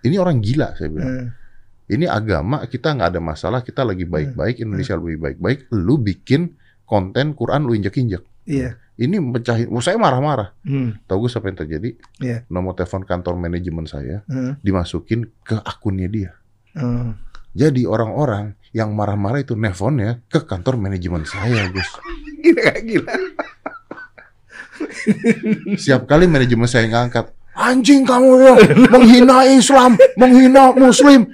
ini 0.00 0.16
orang 0.16 0.40
gila. 0.40 0.72
Saya 0.80 0.88
bilang. 0.88 1.36
Ini 1.88 2.04
agama 2.04 2.64
kita 2.64 2.92
nggak 2.92 3.16
ada 3.16 3.20
masalah. 3.20 3.60
Kita 3.60 3.82
lagi 3.82 4.04
Hmm. 4.04 4.12
baik-baik. 4.12 4.60
Indonesia 4.60 4.94
lebih 4.94 5.18
baik-baik. 5.18 5.58
Lu 5.72 5.96
bikin 5.96 6.54
konten 6.84 7.32
Quran 7.32 7.64
lu 7.64 7.72
injek-injek. 7.72 8.22
Iya. 8.44 8.76
Ini 8.98 9.16
mecahin. 9.20 9.70
Oh, 9.70 9.78
saya 9.78 9.94
marah-marah. 9.94 10.52
Hmm. 10.64 10.98
Tahu 11.06 11.24
gue 11.24 11.30
apa 11.30 11.46
yang 11.48 11.58
terjadi? 11.58 11.90
Iya. 12.18 12.36
Nomor 12.48 12.74
telepon 12.74 13.04
kantor 13.04 13.38
manajemen 13.38 13.84
saya 13.84 14.20
Hmm. 14.26 14.58
dimasukin 14.60 15.28
ke 15.40 15.56
akunnya 15.56 16.08
dia. 16.08 16.30
Hmm. 16.74 17.14
Jadi 17.52 17.84
orang-orang 17.84 18.52
yang 18.70 18.92
marah-marah 18.92 19.40
itu 19.40 19.56
nelfonnya 19.56 20.20
ke 20.28 20.44
kantor 20.44 20.76
manajemen 20.76 21.24
saya, 21.24 21.66
Gus. 21.70 21.88
Gila 22.44 22.60
kayak 22.60 22.82
gila. 22.84 23.12
Siap 25.82 26.06
kali 26.06 26.26
manajemen 26.26 26.68
saya 26.70 26.86
ngangkat, 26.86 27.32
anjing 27.52 28.06
kamu 28.06 28.30
ya, 28.38 28.54
menghina 28.94 29.42
Islam, 29.48 29.98
menghina 30.14 30.70
Muslim. 30.72 31.26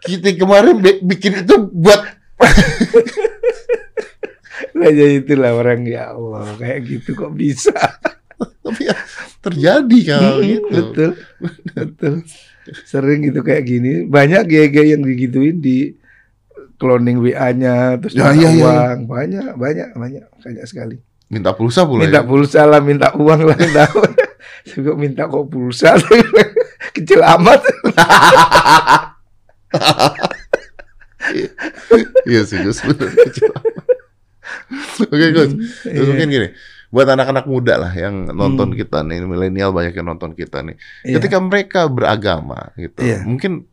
Kita 0.00 0.28
kemarin 0.34 0.80
bi- 0.80 1.02
bikin 1.04 1.44
itu 1.44 1.56
buat 1.70 2.00
jadi 4.80 5.20
itulah 5.20 5.52
orang 5.54 5.84
ya 5.84 6.12
Allah 6.12 6.56
kayak 6.56 6.80
gitu 6.88 7.12
kok 7.14 7.32
bisa. 7.36 7.74
tapi 8.60 8.88
ya 8.88 8.96
terjadi 9.44 9.98
kalau 10.06 10.40
gitu. 10.40 10.68
betul. 10.72 11.10
Betul. 11.76 12.14
Sering 12.88 13.20
gitu 13.28 13.40
kayak 13.44 13.64
gini. 13.66 14.08
Banyak 14.08 14.48
gaya-gaya 14.48 14.96
yang 14.96 15.04
digituin 15.04 15.60
di 15.60 15.96
cloning 16.80 17.20
WA-nya 17.20 18.00
terus 18.00 18.16
Ya, 18.16 18.32
iya, 18.32 18.48
iya, 18.52 18.64
uang. 18.64 18.98
Banyak, 19.04 19.52
banyak, 19.56 19.88
banyak. 19.92 20.24
Banyak 20.40 20.64
sekali. 20.64 20.96
Minta 21.30 21.52
pulsa 21.54 21.86
pula 21.86 22.02
minta 22.02 22.20
ya. 22.20 22.26
pulsa 22.26 22.60
lah, 22.66 22.80
minta 22.82 23.08
uang 23.14 23.40
lah, 23.46 23.54
minta 23.54 23.86
kok 23.86 24.96
minta 24.98 25.22
kok 25.30 25.46
pulsa 25.46 25.94
kecil 26.96 27.22
amat. 27.22 27.60
Iya 32.24 32.40
sih 32.44 32.58
Gus. 32.60 32.80
bener. 32.82 33.10
Oke 35.04 35.26
Gus. 35.30 35.50
Terus 35.84 35.86
Iya. 35.86 36.08
mungkin 36.08 36.28
gini, 36.28 36.48
buat 36.90 37.06
anak-anak 37.06 37.46
muda 37.46 37.74
lah 37.78 37.92
yang 37.92 38.30
nonton 38.30 38.72
Hmm. 38.72 38.78
kita 38.78 38.98
nih, 39.02 39.22
milenial 39.22 39.70
banyak 39.70 39.94
yang 39.94 40.08
nonton 40.08 40.32
kita 40.32 40.62
nih. 40.62 40.76
Iya. 41.04 41.14
Ketika 41.18 41.38
mereka 41.38 41.80
beragama 41.86 42.72
gitu, 42.74 43.00
Iya. 43.00 43.22
mungkin 43.22 43.66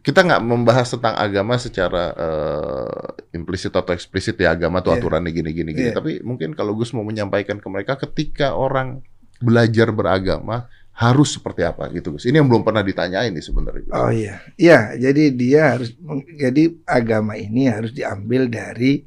kita 0.00 0.24
nggak 0.24 0.40
membahas 0.40 0.88
tentang 0.88 1.12
agama 1.14 1.60
secara 1.60 2.04
eh, 2.10 3.06
implisit 3.36 3.70
atau 3.70 3.92
eksplisit 3.92 4.34
ya 4.34 4.50
agama 4.50 4.80
tuh 4.80 4.96
Iya. 4.96 4.98
aturannya 4.98 5.30
gini 5.30 5.50
gini 5.52 5.70
gini. 5.70 5.88
Iya. 5.92 5.96
Tapi 5.96 6.24
mungkin 6.24 6.56
kalau 6.56 6.72
Gus 6.72 6.90
mau 6.90 7.04
menyampaikan 7.04 7.60
ke 7.60 7.68
mereka 7.68 8.00
ketika 8.00 8.56
orang 8.56 9.04
belajar 9.40 9.88
beragama 9.90 10.68
harus 11.00 11.40
seperti 11.40 11.64
apa 11.64 11.88
gitu 11.96 12.12
Gus. 12.12 12.28
Ini 12.28 12.44
yang 12.44 12.48
belum 12.52 12.60
pernah 12.60 12.84
ditanyain 12.84 13.32
nih 13.32 13.40
sebenarnya. 13.40 13.88
Oh 13.96 14.12
iya, 14.12 14.44
iya. 14.60 14.92
Jadi 15.00 15.32
dia 15.32 15.72
harus, 15.72 15.96
jadi 16.36 16.76
agama 16.84 17.40
ini 17.40 17.72
harus 17.72 17.96
diambil 17.96 18.52
dari 18.52 19.00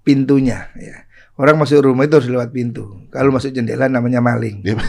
pintunya. 0.00 0.72
Ya. 0.80 1.04
Orang 1.34 1.60
masuk 1.60 1.84
rumah 1.84 2.08
itu 2.08 2.16
harus 2.16 2.30
lewat 2.30 2.56
pintu. 2.56 3.04
Kalau 3.12 3.36
masuk 3.36 3.52
jendela 3.52 3.84
namanya 3.84 4.24
maling. 4.24 4.64
Iya. 4.64 4.80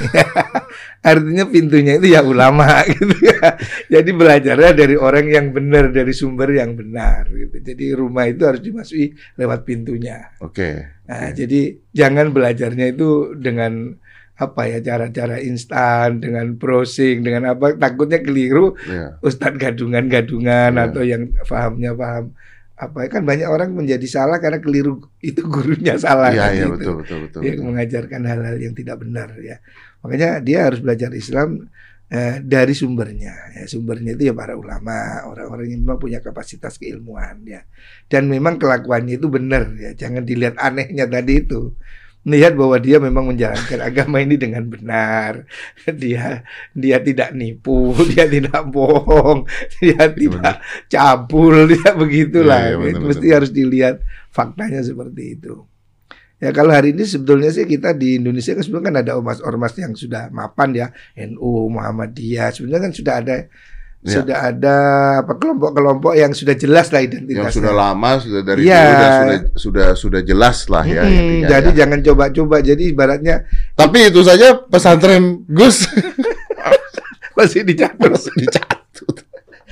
Artinya 1.12 1.52
pintunya 1.52 2.00
itu 2.00 2.08
ya 2.16 2.24
ulama 2.24 2.64
gitu 2.96 3.18
ya. 3.20 3.60
Jadi 3.92 4.10
belajarnya 4.16 4.72
dari 4.72 4.96
orang 4.96 5.26
yang 5.28 5.52
benar, 5.52 5.92
dari 5.92 6.16
sumber 6.16 6.56
yang 6.56 6.80
benar. 6.80 7.28
Gitu. 7.28 7.60
Jadi 7.60 7.86
rumah 7.92 8.24
itu 8.30 8.48
harus 8.48 8.64
dimasuki 8.64 9.12
lewat 9.36 9.68
pintunya. 9.68 10.32
Oke. 10.40 10.96
Nah, 11.12 11.28
jadi 11.36 11.76
jangan 11.92 12.32
belajarnya 12.32 12.94
itu 12.94 13.36
dengan 13.36 14.00
apa 14.36 14.68
ya 14.68 14.84
cara-cara 14.84 15.40
instan 15.40 16.20
dengan 16.20 16.60
browsing 16.60 17.24
dengan 17.24 17.56
apa 17.56 17.72
takutnya 17.76 18.20
keliru 18.20 18.76
Iya. 18.84 19.16
Ustadz 19.24 19.56
gadungan-gadungan 19.58 20.76
Iya. 20.76 20.84
atau 20.92 21.02
yang 21.04 21.32
pahamnya 21.48 21.96
paham 21.96 22.36
apa 22.76 23.08
kan 23.08 23.24
banyak 23.24 23.48
orang 23.48 23.72
menjadi 23.72 24.04
salah 24.04 24.36
karena 24.44 24.60
keliru 24.60 25.00
itu 25.24 25.40
gurunya 25.48 25.96
salah 25.96 26.36
Iya 26.36 26.42
kan 26.44 26.52
iya 26.52 26.66
gitu. 26.68 26.74
betul 26.76 26.94
betul 27.00 27.18
betul. 27.24 27.40
Dia 27.40 27.52
betul. 27.56 27.66
mengajarkan 27.72 28.22
hal-hal 28.28 28.56
yang 28.60 28.74
tidak 28.76 28.98
benar 29.00 29.30
ya 29.40 29.58
makanya 30.04 30.30
dia 30.44 30.60
harus 30.68 30.84
belajar 30.84 31.16
Islam 31.16 31.72
eh, 32.12 32.44
dari 32.44 32.76
sumbernya 32.76 33.34
ya 33.56 33.64
sumbernya 33.66 34.20
itu 34.20 34.28
ya 34.28 34.36
para 34.36 34.60
ulama 34.60 35.24
orang-orang 35.24 35.72
yang 35.72 35.88
memang 35.88 35.98
punya 35.98 36.20
kapasitas 36.20 36.76
keilmuan 36.76 37.40
ya 37.48 37.64
dan 38.12 38.28
memang 38.28 38.60
kelakuannya 38.60 39.16
itu 39.18 39.32
benar 39.32 39.72
ya 39.80 39.96
jangan 39.96 40.28
dilihat 40.28 40.60
anehnya 40.60 41.08
tadi 41.08 41.48
itu 41.48 41.72
melihat 42.26 42.58
bahwa 42.58 42.76
dia 42.82 42.98
memang 42.98 43.32
menjalankan 43.32 43.80
agama 43.90 44.18
ini 44.20 44.36
dengan 44.36 44.66
benar. 44.66 45.46
Dia 45.86 46.42
dia 46.74 46.98
tidak 47.00 47.32
nipu 47.38 47.94
dia 48.12 48.26
tidak 48.26 48.66
bohong 48.74 49.46
dia 49.80 50.10
tidak 50.10 50.60
cabul 50.90 51.70
dia 51.70 51.94
begitulah. 51.94 52.60
Iya, 52.60 52.76
iya, 52.76 52.78
benar, 52.82 53.02
mesti 53.06 53.28
benar. 53.30 53.36
harus 53.38 53.52
dilihat 53.54 53.96
faktanya 54.34 54.82
seperti 54.82 55.38
itu. 55.38 55.56
Ya 56.36 56.52
kalau 56.52 56.76
hari 56.76 56.92
ini 56.92 57.08
sebetulnya 57.08 57.48
sih 57.48 57.64
kita 57.64 57.96
di 57.96 58.20
Indonesia 58.20 58.52
kan 58.52 58.60
sebetulnya 58.60 58.88
kan 58.92 58.98
ada 59.00 59.12
ormas-ormas 59.16 59.72
yang 59.80 59.96
sudah 59.96 60.28
mapan 60.36 60.70
ya. 60.76 60.88
NU 61.16 61.72
Muhammadiyah 61.72 62.52
sebenarnya 62.52 62.92
kan 62.92 62.94
sudah 62.94 63.14
ada 63.24 63.38
Ya. 64.06 64.22
sudah 64.22 64.38
ada 64.38 64.76
apa 65.20 65.34
kelompok-kelompok 65.34 66.14
yang 66.14 66.30
sudah 66.30 66.54
jelas 66.54 66.94
lah 66.94 67.02
Yang 67.02 67.10
identitasnya 67.10 67.58
sudah 67.58 67.74
lama 67.74 68.10
sudah 68.22 68.42
dari 68.46 68.62
Iya. 68.64 68.78
dulu 68.78 68.94
sudah 68.94 69.40
sudah 69.58 69.88
sudah 69.98 70.22
jelas 70.22 70.58
lah 70.70 70.86
ya 70.86 71.02
intinya. 71.04 71.48
jadi 71.50 71.70
ya. 71.74 71.78
jangan 71.82 72.00
coba-coba 72.06 72.56
jadi 72.62 72.84
ibaratnya 72.86 73.36
Tapi 73.74 74.14
itu 74.14 74.22
saja 74.22 74.54
pesantren 74.62 75.42
Gus 75.50 75.90
masih 77.38 77.66
dicatat 77.66 77.98
masih 78.06 78.32
dicatut. 78.38 79.26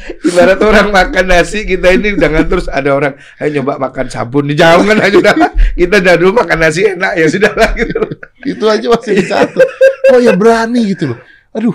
Ibarat 0.04 0.60
orang 0.60 0.92
makan 0.92 1.32
nasi 1.32 1.64
kita 1.64 1.94
ini 1.94 2.20
jangan 2.20 2.44
terus 2.44 2.68
ada 2.68 2.92
orang 2.92 3.14
ayo 3.38 3.56
nyoba 3.56 3.80
makan 3.80 4.12
sabun 4.12 4.50
di 4.50 4.56
jauh 4.58 4.84
kan 4.84 5.00
aja 5.00 5.16
udah 5.16 5.36
kita 5.80 6.04
dah 6.04 6.20
dulu 6.20 6.44
makan 6.44 6.58
nasi 6.60 6.84
enak 6.84 7.16
ya 7.16 7.28
sudah 7.30 7.54
lah 7.56 7.72
gitu. 7.72 8.02
Itu 8.44 8.66
aja 8.68 8.84
masih 8.90 9.14
dicatut. 9.22 9.64
Oh 10.12 10.20
ya 10.20 10.36
berani 10.36 10.92
gitu 10.92 11.16
loh. 11.16 11.20
Aduh, 11.56 11.74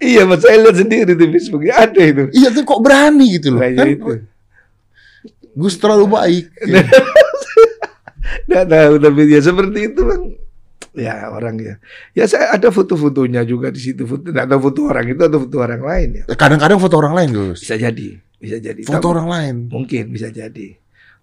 Iya, 0.00 0.24
mas 0.24 0.40
saya 0.40 0.56
lihat 0.64 0.80
sendiri 0.80 1.12
di 1.12 1.26
Facebook 1.28 1.68
ada 1.68 2.00
itu. 2.00 2.32
iya 2.32 2.48
tuh 2.48 2.64
kok 2.64 2.80
berani 2.80 3.36
gitu 3.36 3.52
loh. 3.52 3.60
Kan 3.60 3.84
itu. 3.84 4.24
Gus 5.52 5.76
terlalu 5.76 6.08
baik. 6.08 6.44
Nggak 8.48 8.66
tahu 8.66 8.94
tapi 8.96 9.20
ya 9.28 9.40
seperti 9.44 9.78
itu 9.92 10.00
bang. 10.02 10.22
Ya 10.96 11.30
orang 11.30 11.54
ya. 11.60 11.74
Ya 12.16 12.24
saya 12.26 12.50
ada 12.50 12.72
foto-fotonya 12.72 13.46
juga 13.46 13.70
di 13.70 13.78
situ. 13.78 14.08
Foto, 14.08 14.26
nggak 14.26 14.46
tahu 14.50 14.60
foto 14.72 14.80
orang 14.90 15.06
itu 15.06 15.22
atau 15.22 15.38
foto 15.46 15.56
orang 15.62 15.82
lain 15.84 16.08
ya. 16.16 16.24
Kadang-kadang 16.34 16.80
foto 16.82 16.96
orang 16.98 17.14
lain 17.14 17.28
Gus. 17.30 17.60
Bisa 17.62 17.76
jadi, 17.78 18.08
bisa 18.40 18.56
jadi. 18.58 18.80
Foto 18.82 18.98
Tapi- 18.98 19.12
orang 19.14 19.28
lain. 19.28 19.54
Mungkin 19.70 20.10
bisa 20.10 20.32
jadi. 20.32 20.79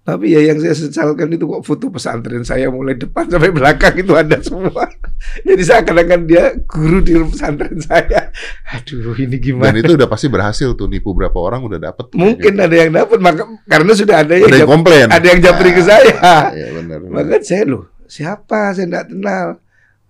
Tapi 0.07 0.31
ya 0.31 0.39
yang 0.39 0.55
saya 0.55 0.71
sesalkan 0.71 1.27
itu 1.29 1.43
kok 1.43 1.67
foto 1.67 1.91
pesantren 1.91 2.39
saya 2.41 2.71
mulai 2.71 2.95
depan 2.95 3.27
sampai 3.27 3.51
belakang 3.51 3.91
itu 3.91 4.15
ada 4.15 4.39
semua. 4.39 4.87
Jadi 5.47 5.59
seakan-akan 5.59 6.21
dia 6.23 6.55
guru 6.63 7.03
di 7.03 7.11
pesantren 7.27 7.75
saya. 7.77 8.31
Aduh 8.71 9.11
ini 9.19 9.35
Dan 9.35 9.43
gimana? 9.43 9.75
itu 9.75 9.99
udah 9.99 10.07
pasti 10.07 10.31
berhasil 10.31 10.71
tuh 10.73 10.87
nipu 10.87 11.11
berapa 11.11 11.35
orang 11.35 11.59
udah 11.61 11.79
dapet. 11.81 12.15
Mungkin 12.15 12.55
ada 12.55 12.71
yang 12.71 12.95
dapat 12.95 13.19
maka 13.19 13.43
karena 13.67 13.91
sudah 13.91 14.23
ada 14.23 14.31
Ada 14.31 14.39
yang, 14.39 14.47
yang 14.47 14.61
jap- 14.63 14.71
komplain. 14.71 15.07
ada 15.11 15.25
yang 15.27 15.39
japri 15.43 15.69
ke 15.75 15.83
saya. 15.83 16.15
Iya 16.55 16.67
benar. 16.79 16.97
Maka 17.03 17.35
saya 17.43 17.63
loh 17.67 17.83
siapa 18.07 18.71
saya 18.71 18.87
tidak 18.87 19.11
kenal. 19.11 19.47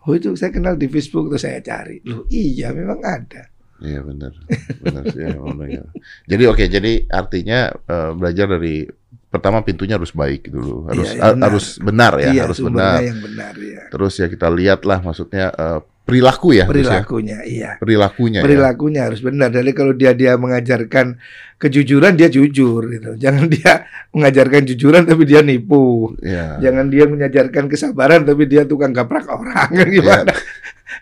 Oh 0.06 0.14
itu 0.14 0.30
saya 0.38 0.54
kenal 0.54 0.78
di 0.78 0.86
Facebook 0.88 1.28
tuh 1.28 1.42
saya 1.42 1.58
cari. 1.60 2.06
Loh 2.06 2.30
iya 2.30 2.70
memang 2.70 3.02
ada. 3.02 3.50
Iya 3.78 4.02
benar, 4.02 4.34
benar 4.82 5.06
ya, 5.14 5.38
benar, 5.38 5.70
ya. 5.70 5.86
Jadi 6.26 6.44
oke, 6.46 6.66
jadi 6.66 7.06
artinya 7.08 7.70
eh, 7.70 8.12
belajar 8.14 8.50
dari 8.50 8.90
pertama 9.28 9.60
pintunya 9.60 10.00
harus 10.00 10.12
baik 10.12 10.48
dulu, 10.48 10.88
harus 10.88 11.08
Iya, 11.12 11.20
ha- 11.22 11.34
benar. 11.36 11.46
harus 11.52 11.66
benar 11.78 12.14
ya, 12.16 12.30
iya 12.32 12.42
harus 12.48 12.60
benar. 12.64 12.98
yang 13.04 13.20
benar 13.20 13.54
ya. 13.60 13.82
Terus 13.92 14.14
ya 14.16 14.28
kita 14.28 14.48
lihatlah 14.48 15.00
maksudnya 15.04 15.52
eh, 15.52 15.80
perilaku 16.08 16.56
ya, 16.56 16.64
ya. 16.64 16.66
Perilakunya 16.72 17.38
iya. 17.44 17.72
perilakunya. 17.76 18.40
ya. 18.40 18.44
perilakunya 18.48 19.02
harus 19.12 19.20
benar. 19.20 19.52
Jadi 19.52 19.72
kalau 19.76 19.92
dia 19.92 20.16
dia 20.16 20.40
mengajarkan 20.40 21.20
kejujuran 21.60 22.16
dia 22.16 22.32
jujur 22.32 22.88
gitu. 22.88 23.20
Jangan 23.20 23.52
dia 23.56 23.84
mengajarkan 24.16 24.62
jujuran 24.64 25.04
tapi 25.04 25.24
dia 25.28 25.44
nipu. 25.44 26.16
Ya. 26.24 26.56
Jangan 26.64 26.88
dia 26.88 27.04
mengajarkan 27.06 27.68
kesabaran 27.68 28.24
tapi 28.24 28.48
dia 28.48 28.64
tukang 28.64 28.96
gaprak 28.96 29.28
orang 29.28 29.68
kan 29.84 29.88
Iya. 29.92 29.96
gimana? 30.00 30.32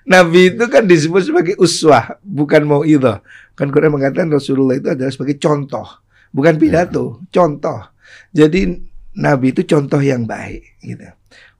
Nabi 0.05 0.53
itu 0.53 0.65
kan 0.65 0.85
disebut 0.85 1.21
sebagai 1.21 1.53
uswah, 1.57 2.17
bukan 2.21 2.61
mau 2.65 2.81
itu. 2.81 3.09
Kan 3.53 3.69
Quran 3.69 3.93
mengatakan 3.93 4.33
Rasulullah 4.33 4.77
itu 4.77 4.89
adalah 4.89 5.13
sebagai 5.13 5.37
contoh, 5.37 5.85
bukan 6.29 6.57
pidato, 6.57 7.21
contoh. 7.29 7.93
Jadi 8.31 8.79
Nabi 9.15 9.55
itu 9.55 9.63
contoh 9.63 10.01
yang 10.03 10.27
baik 10.27 10.79
gitu. 10.83 11.07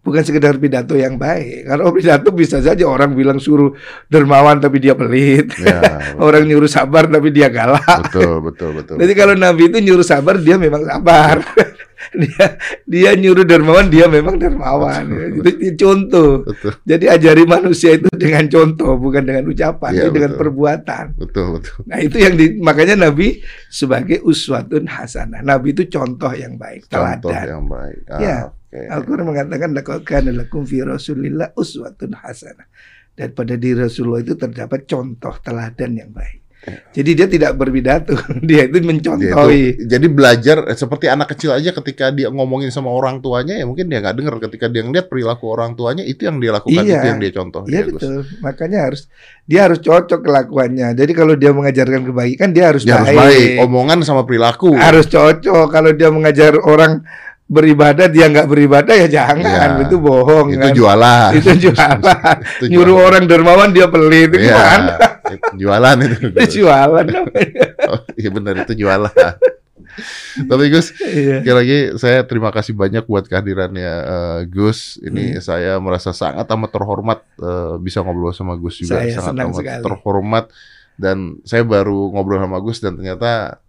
Bukan 0.05 0.21
sekedar 0.21 0.53
pidato 0.61 0.93
yang 0.93 1.17
baik. 1.17 1.65
Kalau 1.65 1.89
pidato 1.89 2.29
bisa 2.29 2.61
saja 2.61 2.85
orang 2.85 3.17
bilang 3.17 3.41
suruh 3.41 3.73
dermawan 4.05 4.61
tapi 4.61 4.77
dia 4.77 4.93
pelit. 4.93 5.49
Ya, 5.57 5.81
Orang 6.25 6.45
nyuruh 6.45 6.69
sabar 6.69 7.09
tapi 7.09 7.33
dia 7.33 7.49
galak. 7.49 7.81
betul, 8.13 8.37
betul, 8.45 8.69
betul. 8.77 8.95
Jadi 9.01 9.13
kalau 9.17 9.33
Nabi 9.33 9.65
itu 9.65 9.81
nyuruh 9.81 10.05
sabar 10.05 10.37
dia 10.37 10.61
memang 10.61 10.85
sabar. 10.85 11.41
dia 12.21 12.45
dia 12.85 13.09
nyuruh 13.13 13.43
dermawan 13.43 13.87
dia 13.87 14.05
memang 14.05 14.37
dermawan. 14.37 15.03
Betul. 15.41 15.57
Itu, 15.59 15.75
contoh. 15.81 16.45
betul, 16.45 16.71
Jadi 16.85 17.05
ajari 17.07 17.43
manusia 17.43 17.95
itu 17.95 18.07
dengan 18.13 18.45
contoh 18.47 18.95
bukan 18.95 19.23
dengan 19.23 19.43
ucapan, 19.45 19.91
Iya, 19.91 20.01
tapi 20.05 20.15
dengan 20.15 20.31
betul. 20.33 20.41
perbuatan. 20.45 21.05
betul, 21.17 21.45
betul. 21.57 21.75
Nah 21.87 21.99
itu 21.99 22.17
yang 22.19 22.33
di, 22.35 22.45
makanya 22.59 22.95
Nabi 23.09 23.41
sebagai 23.67 24.21
uswatun 24.21 24.85
hasanah. 24.85 25.41
Nabi 25.41 25.73
itu 25.73 25.89
contoh 25.89 26.31
yang 26.31 26.55
baik, 26.55 26.87
Contoh 26.87 27.33
teladan. 27.33 27.45
yang 27.49 27.65
baik. 27.65 27.99
Ah, 28.07 28.19
Ya. 28.21 28.37
oke. 28.47 28.79
Al-Quran 28.91 29.25
mengatakan 29.25 29.69
laqad 29.73 30.01
kana 30.03 30.29
lakum 30.31 30.63
fi 30.63 30.85
Rasulillah 30.85 31.51
uswatun 31.55 32.13
hasanah. 32.13 32.67
Dan 33.15 33.31
pada 33.31 33.55
diri 33.55 33.79
Rasulullah 33.79 34.19
itu 34.19 34.35
terdapat 34.35 34.83
contoh 34.85 35.31
teladan 35.39 35.91
yang 35.95 36.11
baik. 36.11 36.44
Jadi 36.91 37.11
dia 37.13 37.27
tidak 37.27 37.51
berpidato, 37.53 38.15
dia 38.41 38.65
itu 38.65 38.77
Dia 38.77 38.87
mencontohi. 38.87 39.61
itu- 39.75 39.85
jadi 39.85 40.07
belajar 40.07 40.57
eh, 40.65 40.73
seperti 40.73 41.05
anak 41.05 41.29
kecil 41.29 41.51
aja 41.51 41.69
ketika 41.71 42.09
dia 42.09 42.27
ngomongin 42.27 42.69
sama 42.69 42.87
orang 42.87 43.19
tuanya 43.19 43.53
ya 43.53 43.63
mungkin 43.63 43.85
dia 43.85 43.99
nggak 43.99 44.15
dengar 44.15 44.35
ketika 44.41 44.65
dia 44.65 44.81
ngeliat 44.81 45.05
perilaku 45.05 45.45
orang 45.45 45.73
tuanya 45.73 46.01
itu 46.01 46.23
yang 46.23 46.37
dia 46.37 46.51
lakukan 46.51 46.81
Iya. 46.81 46.95
itu 46.95 47.05
yang 47.05 47.19
dia 47.19 47.31
contoh 47.31 47.61
Iya 47.63 47.75
ya, 47.75 47.81
Gus. 47.83 47.93
betul. 47.95 48.15
Makanya 48.39 48.79
harus 48.83 49.01
dia 49.43 49.59
harus 49.61 49.77
cocok 49.77 50.19
kelakuannya. 50.19 50.87
Jadi 50.91 51.11
kalau 51.11 51.33
dia 51.33 51.51
mengajarkan 51.51 52.01
kebaikan 52.03 52.49
dia 52.49 52.65
harus 52.69 52.81
Dia 52.81 52.97
harus 52.97 53.13
baik. 53.13 53.19
baik 53.19 53.49
omongan 53.61 53.97
sama 54.01 54.23
perilaku 54.23 54.73
Harus 54.73 55.05
cocok. 55.05 55.65
Kalau 55.67 55.91
dia 55.91 56.09
mengajar 56.09 56.57
orang 56.57 57.05
beribadah 57.45 58.05
dia 58.07 58.25
nggak 58.25 58.45
beribadah 58.45 58.95
ya 58.95 59.07
jangan. 59.07 59.77
Iya. 59.77 59.85
Itu 59.85 59.97
bohong 59.97 60.49
itu 60.49 60.61
kan. 60.61 60.73
jualan 60.73 61.29
Itu 61.35 61.51
jualan. 61.59 61.97
Itu 62.57 62.63
Nyuruh 62.67 62.89
jualan. 62.91 63.07
orang 63.07 63.23
dermawan 63.25 63.69
dia 63.69 63.85
pelit 63.85 64.29
itu 64.29 64.41
Iya, 64.43 64.57
kan. 64.57 64.81
jualan 65.53 65.97
itu 66.01 66.15
Itu 66.33 66.43
jualan. 66.59 67.05
Oh, 67.85 68.01
iya 68.15 68.29
benar 68.29 68.57
itu 68.59 68.73
jualan 68.75 69.13
tapi 70.41 70.67
Gus 70.67 70.91
Iya. 70.97 71.39
sekali 71.39 71.55
lagi 71.55 71.77
saya 71.95 72.19
terima 72.21 72.49
kasih 72.49 72.73
banyak 72.73 73.05
buat 73.05 73.23
kehadirannya 73.23 73.91
eh, 74.03 74.39
Gus 74.45 74.97
Hmm. 74.97 75.07
ini 75.07 75.23
saya 75.39 75.77
merasa 75.77 76.11
sangat 76.11 76.43
amat 76.49 76.69
terhormat 76.69 77.19
eh, 77.37 77.75
bisa 77.77 78.01
ngobrol 78.01 78.33
sama 78.33 78.57
Gus 78.57 78.81
juga 78.81 78.99
Saya 78.99 79.21
sangat 79.21 79.45
amat 79.45 79.55
sekali. 79.55 79.83
terhormat 79.83 80.45
dan 80.95 81.17
saya 81.43 81.61
baru 81.61 82.09
ngobrol 82.09 82.39
sama 82.39 82.57
Gus 82.57 82.79
dan 82.79 82.95
ternyata 82.95 83.61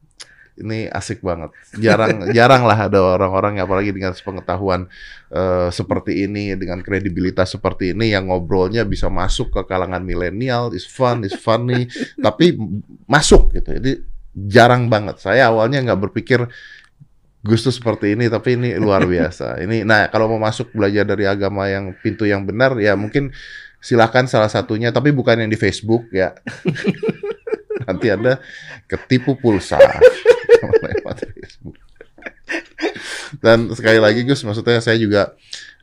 ini 0.57 0.89
asik 0.89 1.21
banget. 1.21 1.53
Jarang 1.77 2.27
jarang 2.37 2.65
lah 2.65 2.89
ada 2.89 2.99
orang-orang 3.17 3.61
yang 3.61 3.69
apalagi 3.69 3.93
dengan 3.93 4.17
pengetahuan 4.17 4.89
eh, 5.31 5.69
seperti 5.69 6.25
ini 6.25 6.57
dengan 6.57 6.81
kredibilitas 6.81 7.53
seperti 7.55 7.93
ini 7.93 8.13
yang 8.17 8.33
ngobrolnya 8.33 8.89
bisa 8.89 9.13
masuk 9.13 9.53
ke 9.53 9.61
kalangan 9.69 10.01
milenial, 10.03 10.73
is 10.73 10.89
fun, 10.89 11.23
is 11.25 11.37
funny, 11.37 11.89
tapi 12.27 12.57
masuk 13.05 13.53
gitu. 13.53 13.77
Jadi 13.77 13.93
jarang 14.37 14.89
banget. 14.89 15.21
Saya 15.21 15.53
awalnya 15.53 15.81
nggak 15.85 16.01
berpikir 16.09 16.45
Gus 17.47 17.63
tuh 17.63 17.71
seperti 17.71 18.19
ini, 18.19 18.27
tapi 18.27 18.59
ini 18.59 18.75
luar 18.75 19.07
biasa. 19.13 19.63
Ini, 19.63 19.87
nah 19.87 20.11
kalau 20.11 20.27
mau 20.35 20.41
masuk 20.43 20.75
belajar 20.75 21.07
dari 21.07 21.29
agama 21.29 21.71
yang 21.71 21.95
pintu 22.03 22.27
yang 22.27 22.43
benar, 22.43 22.75
ya 22.83 22.99
mungkin 22.99 23.31
silakan 23.79 24.27
salah 24.27 24.51
satunya, 24.51 24.91
tapi 24.91 25.15
bukan 25.15 25.47
yang 25.47 25.51
di 25.53 25.55
Facebook 25.55 26.11
ya. 26.11 26.35
Nanti 27.87 28.11
ada 28.11 28.43
ketipu 28.91 29.39
pulsa 29.39 29.79
Dan 33.43 33.71
sekali 33.75 33.99
lagi 33.99 34.23
Gus, 34.23 34.43
maksudnya 34.47 34.79
saya 34.79 34.97
juga 34.99 35.35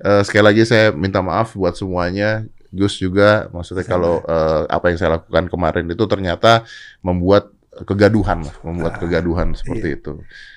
eh, 0.02 0.22
sekali 0.24 0.44
lagi 0.44 0.64
saya 0.64 0.92
minta 0.96 1.20
maaf 1.20 1.54
buat 1.56 1.76
semuanya. 1.76 2.48
Gus 2.74 2.98
juga, 2.98 3.54
maksudnya 3.54 3.86
kalau 3.86 4.26
eh, 4.26 4.64
apa 4.66 4.90
yang 4.90 4.98
saya 4.98 5.22
lakukan 5.22 5.46
kemarin 5.52 5.86
itu 5.86 6.04
ternyata 6.10 6.66
membuat 7.06 7.54
kegaduhan 7.86 8.46
lah, 8.46 8.56
membuat 8.62 9.02
kegaduhan 9.02 9.54
seperti 9.58 9.98
itu. 9.98 10.14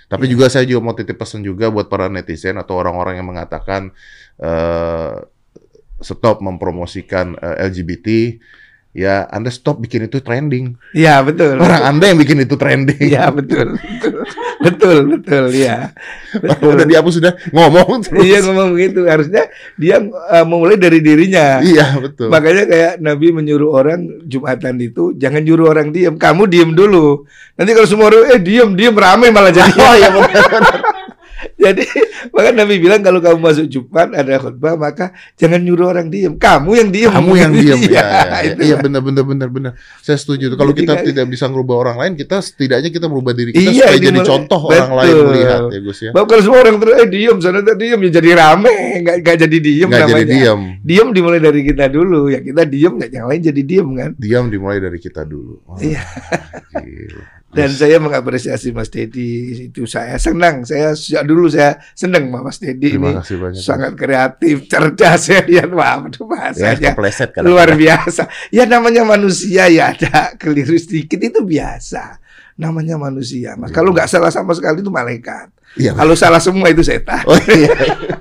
Tapi 0.07 0.25
juga 0.29 0.47
saya 0.53 0.69
juga 0.69 0.81
mau 0.85 0.95
titip 0.95 1.17
pesan 1.17 1.43
juga 1.43 1.73
buat 1.73 1.89
para 1.89 2.07
netizen 2.13 2.61
atau 2.61 2.79
orang-orang 2.79 3.19
yang 3.21 3.29
mengatakan 3.29 3.91
eh, 4.41 5.17
stop 6.01 6.45
mempromosikan 6.45 7.37
eh, 7.41 7.57
LGBT. 7.73 8.07
Ya, 8.97 9.29
Anda 9.29 9.53
stop 9.53 9.85
bikin 9.85 10.09
itu 10.09 10.25
trending. 10.25 10.81
Iya 10.97 11.21
betul. 11.21 11.61
Orang 11.61 11.85
Anda 11.85 12.09
yang 12.09 12.17
bikin 12.17 12.41
itu 12.41 12.57
trending. 12.57 12.97
Iya 12.97 13.29
betul, 13.29 13.77
betul, 13.77 14.25
betul, 14.65 14.97
betul, 15.13 15.45
ya. 15.53 15.93
Udah 16.65 16.89
dihapus 16.89 17.21
sudah 17.21 17.37
ngomong 17.53 18.01
terus. 18.09 18.25
Iya 18.25 18.41
ngomong 18.49 18.73
begitu. 18.73 19.05
Harusnya 19.05 19.53
dia 19.77 20.01
uh, 20.01 20.49
memulai 20.49 20.81
dari 20.81 21.05
dirinya. 21.05 21.61
Iya, 21.61 22.01
betul. 22.01 22.33
Makanya 22.33 22.65
kayak 22.65 22.93
Nabi 23.05 23.37
menyuruh 23.37 23.69
orang 23.77 24.25
Jumatan 24.25 24.81
itu 24.81 25.13
jangan 25.21 25.45
nyuruh 25.45 25.77
orang 25.77 25.93
diem, 25.93 26.17
kamu 26.17 26.49
diem 26.49 26.73
dulu. 26.73 27.29
Nanti 27.61 27.77
kalau 27.77 27.89
semua 27.93 28.09
orang 28.09 28.33
eh 28.33 28.41
diem 28.41 28.73
diem 28.73 28.97
rame 28.97 29.29
malah 29.29 29.53
jadi. 29.53 29.77
Oh 29.87 29.93
iya 29.93 30.09
benar. 30.17 30.96
Jadi 31.67 31.83
maka 32.35 32.49
Nabi 32.53 32.75
bilang 32.77 33.01
kalau 33.01 33.19
kamu 33.19 33.39
masuk 33.39 33.67
Jumat 33.67 34.09
ada 34.11 34.39
khutbah 34.39 34.75
maka 34.75 35.11
jangan 35.35 35.59
nyuruh 35.59 35.89
orang 35.89 36.07
diem, 36.07 36.35
kamu 36.35 36.71
yang 36.77 36.91
diem. 36.91 37.11
Kamu 37.11 37.33
yang 37.35 37.53
diam 37.57 37.79
Iya, 37.79 37.91
ya. 37.91 38.03
ya, 38.07 38.39
itu 38.45 38.61
Iya 38.63 38.77
benar 38.79 39.01
benar 39.01 39.25
benar 39.25 39.49
benar. 39.49 39.73
Saya 39.99 40.15
setuju. 40.17 40.53
Kalau 40.53 40.71
Jadi 40.71 40.81
kita 40.81 40.93
kayak- 40.95 41.07
tidak 41.09 41.27
bisa 41.27 41.45
merubah 41.47 41.77
orang 41.81 41.97
lain, 41.99 42.13
kita 42.15 42.39
setidaknya 42.39 42.89
kita 42.89 43.07
merubah 43.07 43.33
diri 43.33 43.51
kita 43.51 43.67
Iya, 43.67 43.87
supaya 43.87 43.99
jadi 43.99 44.11
mulai- 44.17 44.29
contoh 44.29 44.61
orang 44.65 44.91
lain 44.93 45.11
betul. 45.11 45.27
melihat 45.27 45.61
ya 45.67 45.79
Gus 45.81 45.99
ya. 46.01 46.11
Bahwa 46.11 46.27
kalau 46.27 46.43
semua 46.43 46.59
orang 46.61 46.77
terus 46.77 46.95
eh 46.97 47.09
diem, 47.09 47.37
sana 47.39 47.59
diem 47.67 47.99
ya 47.99 48.11
jadi 48.13 48.31
rame, 48.33 48.73
nggak 49.03 49.17
nggak 49.21 49.37
jadi 49.39 49.57
diem 49.59 49.89
Nggak 49.89 50.01
namanya. 50.01 50.15
jadi 50.17 50.27
diam. 50.31 50.61
Diem 50.81 51.09
dimulai 51.11 51.41
dari 51.41 51.61
kita 51.63 51.85
dulu, 51.87 52.21
ya 52.29 52.41
kita 52.41 52.63
diem, 52.65 52.93
nggak 52.95 53.11
yang 53.11 53.27
lain 53.27 53.41
jadi 53.43 53.63
diem 53.63 53.89
kan. 53.93 54.11
Diam 54.15 54.45
dimulai 54.47 54.79
dari 54.79 54.99
kita 54.99 55.23
dulu. 55.23 55.61
Wah, 55.65 55.79
Iya. 55.79 56.03
gila. 56.77 57.25
Dan 57.47 57.71
saya 57.73 58.03
mengapresiasi 58.03 58.75
Mas 58.75 58.91
Dedi 58.91 59.71
itu 59.71 59.87
saya 59.87 60.19
senang. 60.19 60.67
Saya 60.67 60.93
sejak 60.99 61.25
dulu 61.25 61.47
saya 61.47 61.79
senang 61.95 62.29
sama 62.29 62.51
Mas 62.51 62.59
Dedi 62.59 62.99
ini. 62.99 63.17
kasih 63.17 63.37
banyak. 63.39 63.63
Sangat 63.63 63.93
kreatif, 63.95 64.67
cerdas 64.67 65.31
lihat 65.31 65.71
wah 65.71 66.05
ya, 66.05 66.23
bahasanya 66.27 66.91
kepleset 66.93 67.31
kan. 67.33 67.47
luar 67.47 67.73
biasa. 67.79 68.27
Ya 68.51 68.67
namanya 68.67 69.07
manusia 69.07 69.71
ya 69.71 69.95
ada 69.95 70.35
keliru 70.37 70.75
sedikit 70.77 71.23
itu 71.23 71.41
biasa. 71.47 72.19
Namanya 72.57 72.97
manusia, 72.97 73.53
Mas. 73.55 73.69
Kalau 73.69 73.93
nggak 73.93 74.09
salah 74.09 74.33
sama 74.33 74.57
sekali 74.57 74.81
itu 74.81 74.89
malaikat. 74.89 75.53
Iya. 75.77 75.93
Kalau 75.93 76.17
salah 76.17 76.41
semua 76.41 76.73
itu 76.73 76.81
setan. 76.81 77.21
Oh 77.29 77.37
iya. 77.53 77.73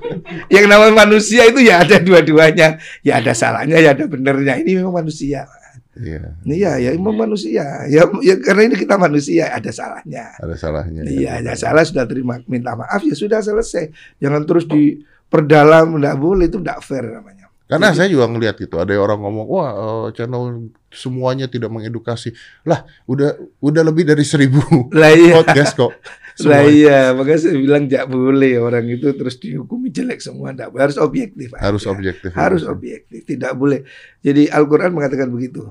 Yang 0.59 0.65
namanya 0.67 0.93
manusia 1.07 1.47
itu 1.47 1.63
ya 1.63 1.81
ada 1.87 2.03
dua-duanya. 2.03 2.77
Ya 2.99 3.23
ada 3.23 3.31
salahnya, 3.31 3.79
ya 3.79 3.95
ada 3.95 4.05
benernya. 4.11 4.59
Ini 4.59 4.83
memang 4.83 5.03
manusia. 5.03 5.47
Iya. 5.95 6.35
Iya, 6.43 6.71
ya 6.83 6.89
memang 6.99 7.15
manusia. 7.27 7.87
Ya, 7.87 8.03
ya 8.19 8.35
karena 8.43 8.67
ini 8.67 8.75
kita 8.75 8.99
manusia, 8.99 9.47
ada 9.47 9.71
salahnya. 9.71 10.35
Ada 10.43 10.55
salahnya. 10.59 11.07
Iya, 11.07 11.39
ya 11.39 11.53
salah 11.55 11.87
sudah 11.87 12.03
terima 12.03 12.43
minta 12.51 12.75
maaf 12.75 12.99
ya 13.07 13.15
sudah 13.15 13.39
selesai. 13.39 13.95
Jangan 14.19 14.43
terus 14.43 14.67
diperdalam, 14.67 15.95
enggak 15.95 16.19
boleh 16.19 16.51
itu 16.51 16.59
enggak 16.59 16.83
fair 16.83 17.07
namanya. 17.07 17.47
Karena 17.65 17.89
saya 17.97 18.13
juga 18.13 18.29
ngelihat 18.29 18.61
gitu, 18.61 18.77
ada 18.77 18.93
orang 18.93 19.25
ngomong, 19.25 19.47
wah 19.49 19.69
eh, 19.73 20.07
channel 20.13 20.69
semuanya 20.93 21.49
tidak 21.49 21.73
mengedukasi. 21.73 22.29
Lah, 22.61 22.85
udah 23.09 23.41
udah 23.57 23.81
lebih 23.81 24.05
dari 24.05 24.21
seribu 24.21 24.61
Lah 24.93 25.09
iya. 25.09 25.33
podcast 25.33 25.73
kok. 25.73 25.89
Lah 26.51 26.61
iya, 26.67 27.15
makanya 27.15 27.47
saya 27.47 27.57
bilang 27.57 27.89
enggak 27.89 28.05
boleh 28.11 28.59
orang 28.59 28.85
itu 28.91 29.07
terus 29.17 29.39
dihukumi 29.39 29.89
jelek 29.89 30.19
semua 30.21 30.51
boleh. 30.51 30.77
harus 30.77 30.99
objektif. 30.99 31.55
Harus 31.57 31.87
aja. 31.87 31.91
objektif. 31.95 32.29
Harus 32.35 32.61
ya. 32.61 32.69
objektif, 32.69 33.19
tidak 33.23 33.55
boleh. 33.55 33.81
Jadi 34.21 34.51
Al-Qur'an 34.51 34.91
mengatakan 34.93 35.31
begitu. 35.31 35.65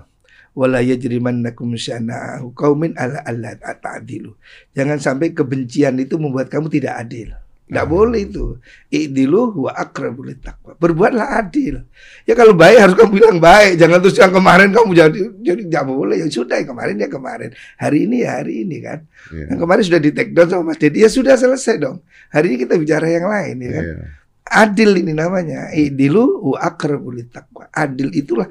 Wala 0.54 0.78
yajrimannakum 0.86 1.74
syana'u 1.74 2.54
qaumin 2.54 2.94
ala 2.94 3.26
alla 3.26 3.58
ta'dilu. 3.58 4.38
Jangan 4.70 5.02
sampai 5.02 5.34
kebencian 5.34 5.98
itu 5.98 6.14
membuat 6.14 6.46
kamu 6.46 6.70
tidak 6.70 6.94
adil. 7.02 7.34
Tidak 7.64 7.80
Ah. 7.80 7.88
boleh 7.88 8.28
itu. 8.28 8.60
I'dilu 8.92 9.66
wa 9.66 9.72
aqrabu 9.72 10.20
taqwa. 10.38 10.76
Berbuatlah 10.76 11.42
adil. 11.42 11.80
Ya 12.28 12.36
kalau 12.36 12.52
baik 12.54 12.76
harus 12.76 12.94
kamu 12.94 13.10
bilang 13.18 13.38
baik. 13.40 13.80
Jangan 13.80 13.98
terus 14.04 14.14
yang 14.20 14.30
kemarin 14.36 14.68
kamu 14.70 14.90
jadi 14.94 15.18
jadi 15.42 15.62
tidak 15.72 15.84
boleh. 15.88 16.16
Ya 16.22 16.28
sudah 16.28 16.60
yang 16.60 16.68
kemarin 16.70 16.94
ya 17.02 17.08
kemarin. 17.08 17.50
Hari 17.80 17.98
ini 18.04 18.16
ya 18.22 18.30
hari 18.38 18.54
ini 18.68 18.76
kan. 18.84 18.98
Iya. 19.32 19.44
Yang 19.48 19.58
kemarin 19.64 19.82
sudah 19.90 20.00
di 20.04 20.10
take 20.12 20.32
down 20.36 20.48
sama 20.52 20.62
Mas 20.70 20.78
Dedi. 20.78 21.02
Ya 21.02 21.08
sudah 21.08 21.34
selesai 21.40 21.80
dong. 21.80 22.04
Hari 22.30 22.46
ini 22.52 22.56
kita 22.68 22.76
bicara 22.76 23.08
yang 23.08 23.26
lain 23.26 23.56
ya 23.58 23.70
kan. 23.74 23.84
Iya. 23.90 23.96
Adil 24.44 24.90
ini 25.00 25.12
namanya. 25.16 25.72
Idilu 25.72 26.52
wa 26.52 26.60
aqrabu 26.60 27.16
taqwa. 27.32 27.64
Adil 27.72 28.12
itulah 28.12 28.44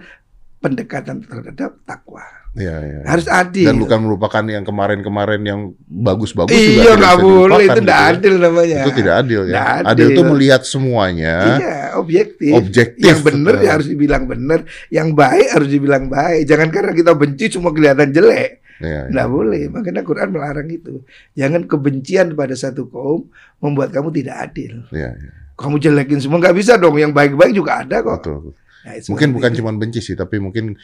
pendekatan 0.63 1.19
terhadap 1.27 1.75
takwa. 1.83 2.23
Iya, 2.53 2.75
iya. 2.85 2.99
Harus 3.03 3.27
adil. 3.27 3.65
Dan 3.65 3.81
bukan 3.81 3.99
merupakan 4.05 4.43
yang 4.45 4.61
kemarin-kemarin 4.61 5.41
yang 5.41 5.61
bagus-bagus 5.89 6.53
juga 6.53 6.85
Iya 6.85 6.91
nggak 7.01 7.17
boleh 7.17 7.65
itu 7.65 7.65
gitu 7.65 7.79
tidak 7.81 7.97
ya. 7.97 8.09
adil 8.13 8.33
namanya. 8.37 8.77
Itu 8.79 8.91
tidak 8.93 9.13
adil 9.25 9.41
ya. 9.43 9.53
Nggak 9.57 9.69
Adil 9.89 10.07
itu 10.13 10.21
melihat 10.23 10.61
semuanya. 10.63 11.35
Iya, 11.57 11.77
objektif. 11.97 12.51
Objektif, 12.53 13.03
Yang 13.09 13.19
benar 13.25 13.53
ya 13.59 13.69
harus 13.73 13.87
dibilang 13.89 14.23
benar, 14.29 14.59
yang 14.93 15.09
baik 15.17 15.47
harus 15.49 15.69
dibilang 15.73 16.05
baik. 16.07 16.41
Jangan 16.45 16.69
karena 16.69 16.91
kita 16.93 17.11
benci 17.17 17.45
cuma 17.57 17.69
kelihatan 17.73 18.09
jelek. 18.13 18.61
Iya. 18.79 19.01
Nggak 19.09 19.27
boleh. 19.33 19.63
Makanya 19.73 20.01
Quran 20.05 20.29
melarang 20.31 20.69
itu. 20.69 21.01
Jangan 21.33 21.65
kebencian 21.65 22.37
pada 22.37 22.53
satu 22.53 22.85
kaum 22.85 23.33
membuat 23.65 23.89
kamu 23.89 24.13
tidak 24.13 24.35
adil. 24.39 24.85
Iya, 24.93 25.09
iya. 25.09 25.31
Kamu 25.57 25.81
jelekin 25.81 26.21
semua 26.21 26.37
nggak 26.37 26.53
bisa 26.53 26.77
dong. 26.77 27.01
Yang 27.01 27.17
baik-baik 27.17 27.53
juga 27.57 27.81
ada 27.81 27.97
kok. 28.05 28.21
Betul. 28.21 28.53
Nah, 28.83 28.93
Mungkin 29.07 29.29
bukan 29.31 29.51
itu. 29.51 29.57
cuma 29.59 29.71
benci 29.71 29.99
sih, 29.99 30.13
tapi 30.13 30.37
mungkin 30.37 30.75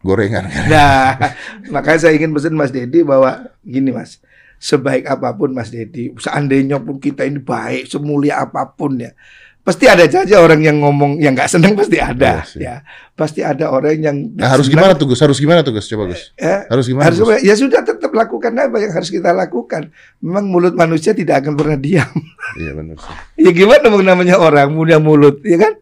gorengan. 0.00 0.48
Nah, 0.66 1.14
makanya 1.74 2.08
saya 2.08 2.16
ingin 2.16 2.32
pesan 2.32 2.56
Mas 2.56 2.72
Dedi 2.72 3.04
bahwa 3.04 3.52
gini 3.60 3.92
Mas, 3.92 4.18
sebaik 4.56 5.04
apa 5.04 5.30
pun 5.32 5.52
Mas 5.52 5.68
Dedi, 5.68 6.10
seandainya 6.16 6.80
pun 6.80 6.96
kita 6.96 7.22
ini 7.22 7.38
baik, 7.38 7.86
semulia 7.86 8.40
apa 8.40 8.64
pun 8.66 8.96
ya, 8.96 9.12
pasti 9.60 9.84
ada 9.84 10.08
saja 10.08 10.40
orang 10.40 10.64
yang 10.64 10.80
ngomong 10.80 11.20
yang 11.20 11.36
nggak 11.36 11.52
senang 11.52 11.76
pasti 11.76 12.00
ada, 12.00 12.40
sih. 12.42 12.64
ya, 12.64 12.80
pasti 13.12 13.44
ada 13.44 13.68
orang 13.68 14.00
yang 14.00 14.16
Nah, 14.32 14.48
harus 14.48 14.66
senang, 14.66 14.88
gimana 14.88 14.92
tuh 14.96 15.06
Gus? 15.12 15.20
Harus 15.20 15.36
gimana 15.36 15.60
tuh 15.60 15.76
Gus? 15.76 15.84
Coba 15.84 16.08
Gus. 16.08 16.32
ya, 16.34 16.64
Harus 16.66 16.84
gimana? 16.88 17.04
harus 17.04 17.18
Gus? 17.20 17.44
ya 17.44 17.54
sudah 17.54 17.84
tetap 17.84 18.08
lakukan 18.10 18.56
apa 18.56 18.80
yang 18.80 18.90
harus 18.90 19.12
kita 19.12 19.36
lakukan. 19.36 19.92
Memang 20.18 20.48
mulut 20.48 20.72
manusia 20.72 21.12
tidak 21.12 21.44
akan 21.44 21.60
pernah 21.60 21.76
diam. 21.76 22.08
Iya 22.56 22.72
benar 22.72 22.96
sih. 22.96 23.14
ya 23.44 23.50
gimana 23.52 23.84
namanya 23.92 24.40
orang 24.40 24.72
punya 24.72 24.96
mulut, 24.96 25.44
ya 25.44 25.60
kan? 25.60 25.76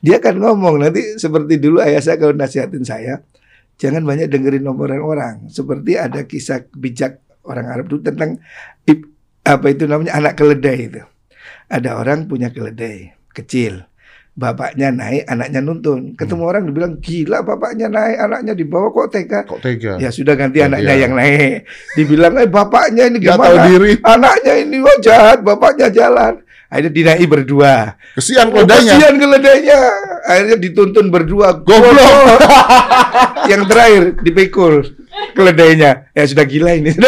Dia 0.00 0.16
akan 0.16 0.36
ngomong 0.40 0.80
nanti 0.80 1.20
seperti 1.20 1.60
dulu 1.60 1.84
ayah 1.84 2.00
saya 2.00 2.16
kalau 2.16 2.32
nasihatin 2.32 2.84
saya, 2.84 3.20
jangan 3.76 4.00
banyak 4.04 4.32
dengerin 4.32 4.64
omongan 4.64 5.00
orang. 5.00 5.34
Seperti 5.52 6.00
ada 6.00 6.24
kisah 6.24 6.64
bijak 6.72 7.20
orang 7.44 7.68
Arab 7.68 7.92
itu 7.92 8.00
tentang 8.00 8.40
apa 9.44 9.66
itu 9.72 9.84
namanya 9.84 10.16
anak 10.16 10.40
keledai 10.40 10.78
itu. 10.88 11.02
Ada 11.70 12.00
orang 12.00 12.26
punya 12.26 12.48
keledai 12.48 13.12
kecil. 13.32 13.84
Bapaknya 14.30 14.88
naik, 14.94 15.28
anaknya 15.28 15.60
nuntun. 15.60 16.16
Ketemu 16.16 16.42
orang 16.48 16.62
dibilang 16.64 16.96
gila 17.02 17.44
bapaknya 17.44 17.92
naik, 17.92 18.16
anaknya 18.24 18.52
dibawa 18.56 18.88
kok 18.88 19.10
tega. 19.12 19.40
Kok 19.44 19.60
tega? 19.60 20.00
Ya 20.00 20.08
sudah 20.08 20.32
ganti 20.32 20.64
anaknya 20.64 20.96
ya. 20.96 21.02
yang 21.04 21.12
naik. 21.12 21.68
Dibilang 21.98 22.40
eh 22.40 22.48
bapaknya 22.48 23.10
ini 23.10 23.20
gimana? 23.20 23.42
tahu 23.42 23.56
diri. 23.68 23.92
Anaknya 24.00 24.52
ini 24.64 24.76
wah 24.80 24.96
jahat, 25.02 25.44
bapaknya 25.44 25.92
jalan. 25.92 26.40
Akhirnya 26.70 26.92
dinaiki 26.94 27.26
berdua. 27.26 27.98
Kesian 28.14 28.46
keledainya. 28.54 28.94
kasihan 28.94 29.14
keledainya. 29.18 29.78
Akhirnya 30.22 30.56
dituntun 30.62 31.10
berdua. 31.10 31.58
Goblok. 31.66 32.38
yang 33.50 33.66
terakhir 33.66 34.14
dipikul 34.22 34.86
keledainya. 35.34 36.06
Ya 36.14 36.22
sudah 36.30 36.46
gila 36.46 36.78
ini. 36.78 36.94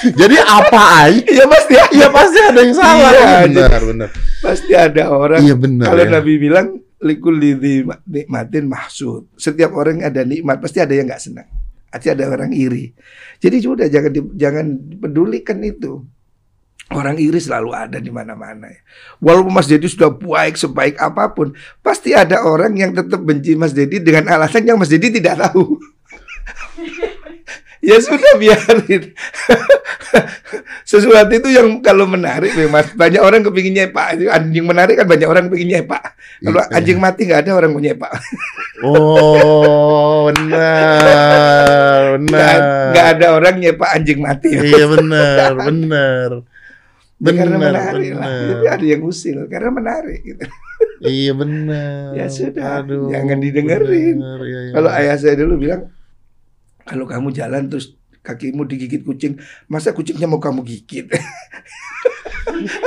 Jadi 0.00 0.36
apa 0.40 0.80
ay? 1.04 1.20
ya 1.28 1.44
pasti 1.44 1.76
ada. 1.76 1.92
Iya 1.92 2.08
pasti 2.08 2.38
ada 2.40 2.58
yang 2.64 2.72
salah. 2.72 3.10
Iya, 3.12 3.28
benar, 3.44 3.82
benar. 3.84 4.08
Pasti 4.40 4.72
ada 4.72 5.02
orang. 5.12 5.40
Iya 5.44 5.54
benar. 5.60 5.86
Kalau 5.92 6.04
ya. 6.08 6.10
Nabi 6.16 6.32
bilang 6.40 6.66
likul 7.04 7.36
lidhi 7.36 7.84
nikmatin 8.08 8.64
mahsud. 8.72 9.28
Setiap 9.36 9.76
orang 9.76 10.00
ada 10.00 10.24
nikmat 10.24 10.64
pasti 10.64 10.80
ada 10.80 10.96
yang 10.96 11.04
nggak 11.04 11.20
senang. 11.20 11.48
Pasti 11.92 12.08
ada 12.08 12.24
orang 12.24 12.56
iri. 12.56 12.96
Jadi 13.36 13.56
sudah 13.60 13.84
jangan 13.92 14.12
di- 14.16 14.32
jangan 14.40 14.66
pedulikan 14.96 15.60
itu. 15.60 16.00
Orang 16.90 17.22
iri 17.22 17.38
selalu 17.38 17.70
ada 17.70 18.02
di 18.02 18.10
mana-mana. 18.10 18.66
ya. 18.66 18.80
Walaupun 19.22 19.54
Mas 19.54 19.70
Dedi 19.70 19.86
sudah 19.86 20.10
baik 20.10 20.58
sebaik 20.58 20.98
apa 20.98 21.30
pun, 21.30 21.54
pasti 21.80 22.10
ada 22.10 22.42
orang 22.42 22.74
yang 22.74 22.90
tetap 22.90 23.22
benci 23.22 23.54
Mas 23.54 23.70
Dedi 23.70 24.02
dengan 24.02 24.26
alasan 24.26 24.66
yang 24.66 24.74
Mas 24.74 24.90
Dedi 24.90 25.06
tidak 25.14 25.38
tahu. 25.38 25.78
ya 27.86 27.94
sudah 28.02 28.34
biarin. 28.36 29.14
Sesuatu 30.90 31.30
itu 31.30 31.48
yang 31.54 31.78
kalau 31.78 32.10
menarik 32.10 32.50
Mas. 32.66 32.90
Banyak 32.92 33.22
orang 33.22 33.46
kepingin 33.46 33.86
nyepak. 33.86 34.18
Anjing 34.26 34.66
menarik 34.66 34.98
kan 34.98 35.06
banyak 35.06 35.28
orang 35.30 35.46
kepingin 35.46 35.78
nyepak. 35.78 36.02
Kalau 36.42 36.58
Iya. 36.66 36.72
anjing 36.74 36.98
mati 36.98 37.20
nggak 37.28 37.40
ada 37.46 37.50
orang 37.54 37.70
mau 37.70 37.82
nyepak. 37.82 38.12
Oh, 38.80 40.32
benar, 40.32 42.16
benar. 42.16 42.56
nggak 42.96 43.06
ada 43.12 43.26
orang 43.36 43.60
nyepak 43.60 43.92
anjing 43.92 44.24
mati. 44.24 44.56
Iya 44.56 44.88
benar, 44.88 45.52
benar. 45.52 46.30
Ya, 47.20 47.32
karena 47.36 47.56
menarik 47.60 48.10
lah. 48.16 48.24
benar. 48.24 48.48
Tapi 48.56 48.66
ada 48.80 48.86
yang 48.88 49.02
usil 49.04 49.38
karena 49.52 49.70
menarik. 49.70 50.20
Gitu. 50.24 50.44
Iya 51.00 51.32
benar. 51.36 52.16
Ya 52.16 52.26
sudah, 52.32 52.80
Aduh, 52.80 53.12
jangan 53.12 53.38
didengerin. 53.40 54.16
iya, 54.20 54.58
iya. 54.68 54.72
Kalau 54.72 54.90
ayah 54.92 55.16
saya 55.20 55.36
dulu 55.36 55.60
bilang, 55.60 55.92
kalau 56.84 57.04
kamu 57.04 57.28
jalan 57.32 57.68
terus 57.68 57.96
kakimu 58.20 58.64
digigit 58.64 59.04
kucing, 59.04 59.36
masa 59.64 59.92
kucingnya 59.92 60.28
mau 60.28 60.40
kamu 60.40 60.64
gigit? 60.64 61.08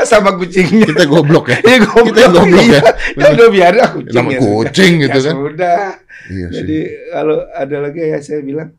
Sama 0.06 0.38
kucingnya. 0.38 0.86
kita 0.86 1.06
goblok 1.06 1.50
ya. 1.50 1.58
Iya 1.70 1.78
goblok. 1.86 2.14
Kita 2.14 2.30
goblok 2.30 2.66
ya. 2.70 2.82
iya. 2.82 2.82
Ya 3.18 3.26
udah 3.34 3.48
biarin 3.50 3.82
aku 3.82 3.98
kucing. 4.06 4.16
Nama 4.18 4.30
ya 4.30 4.40
kucing 4.42 4.92
sudah. 4.94 5.04
gitu 5.06 5.18
Ya 5.18 5.24
kan. 5.26 5.34
Sudah. 5.34 5.84
Iya 6.24 6.46
sih. 6.50 6.56
Jadi 6.58 6.78
kalau 7.12 7.38
ada 7.50 7.78
lagi 7.82 8.00
ya 8.02 8.20
saya 8.22 8.42
bilang 8.42 8.70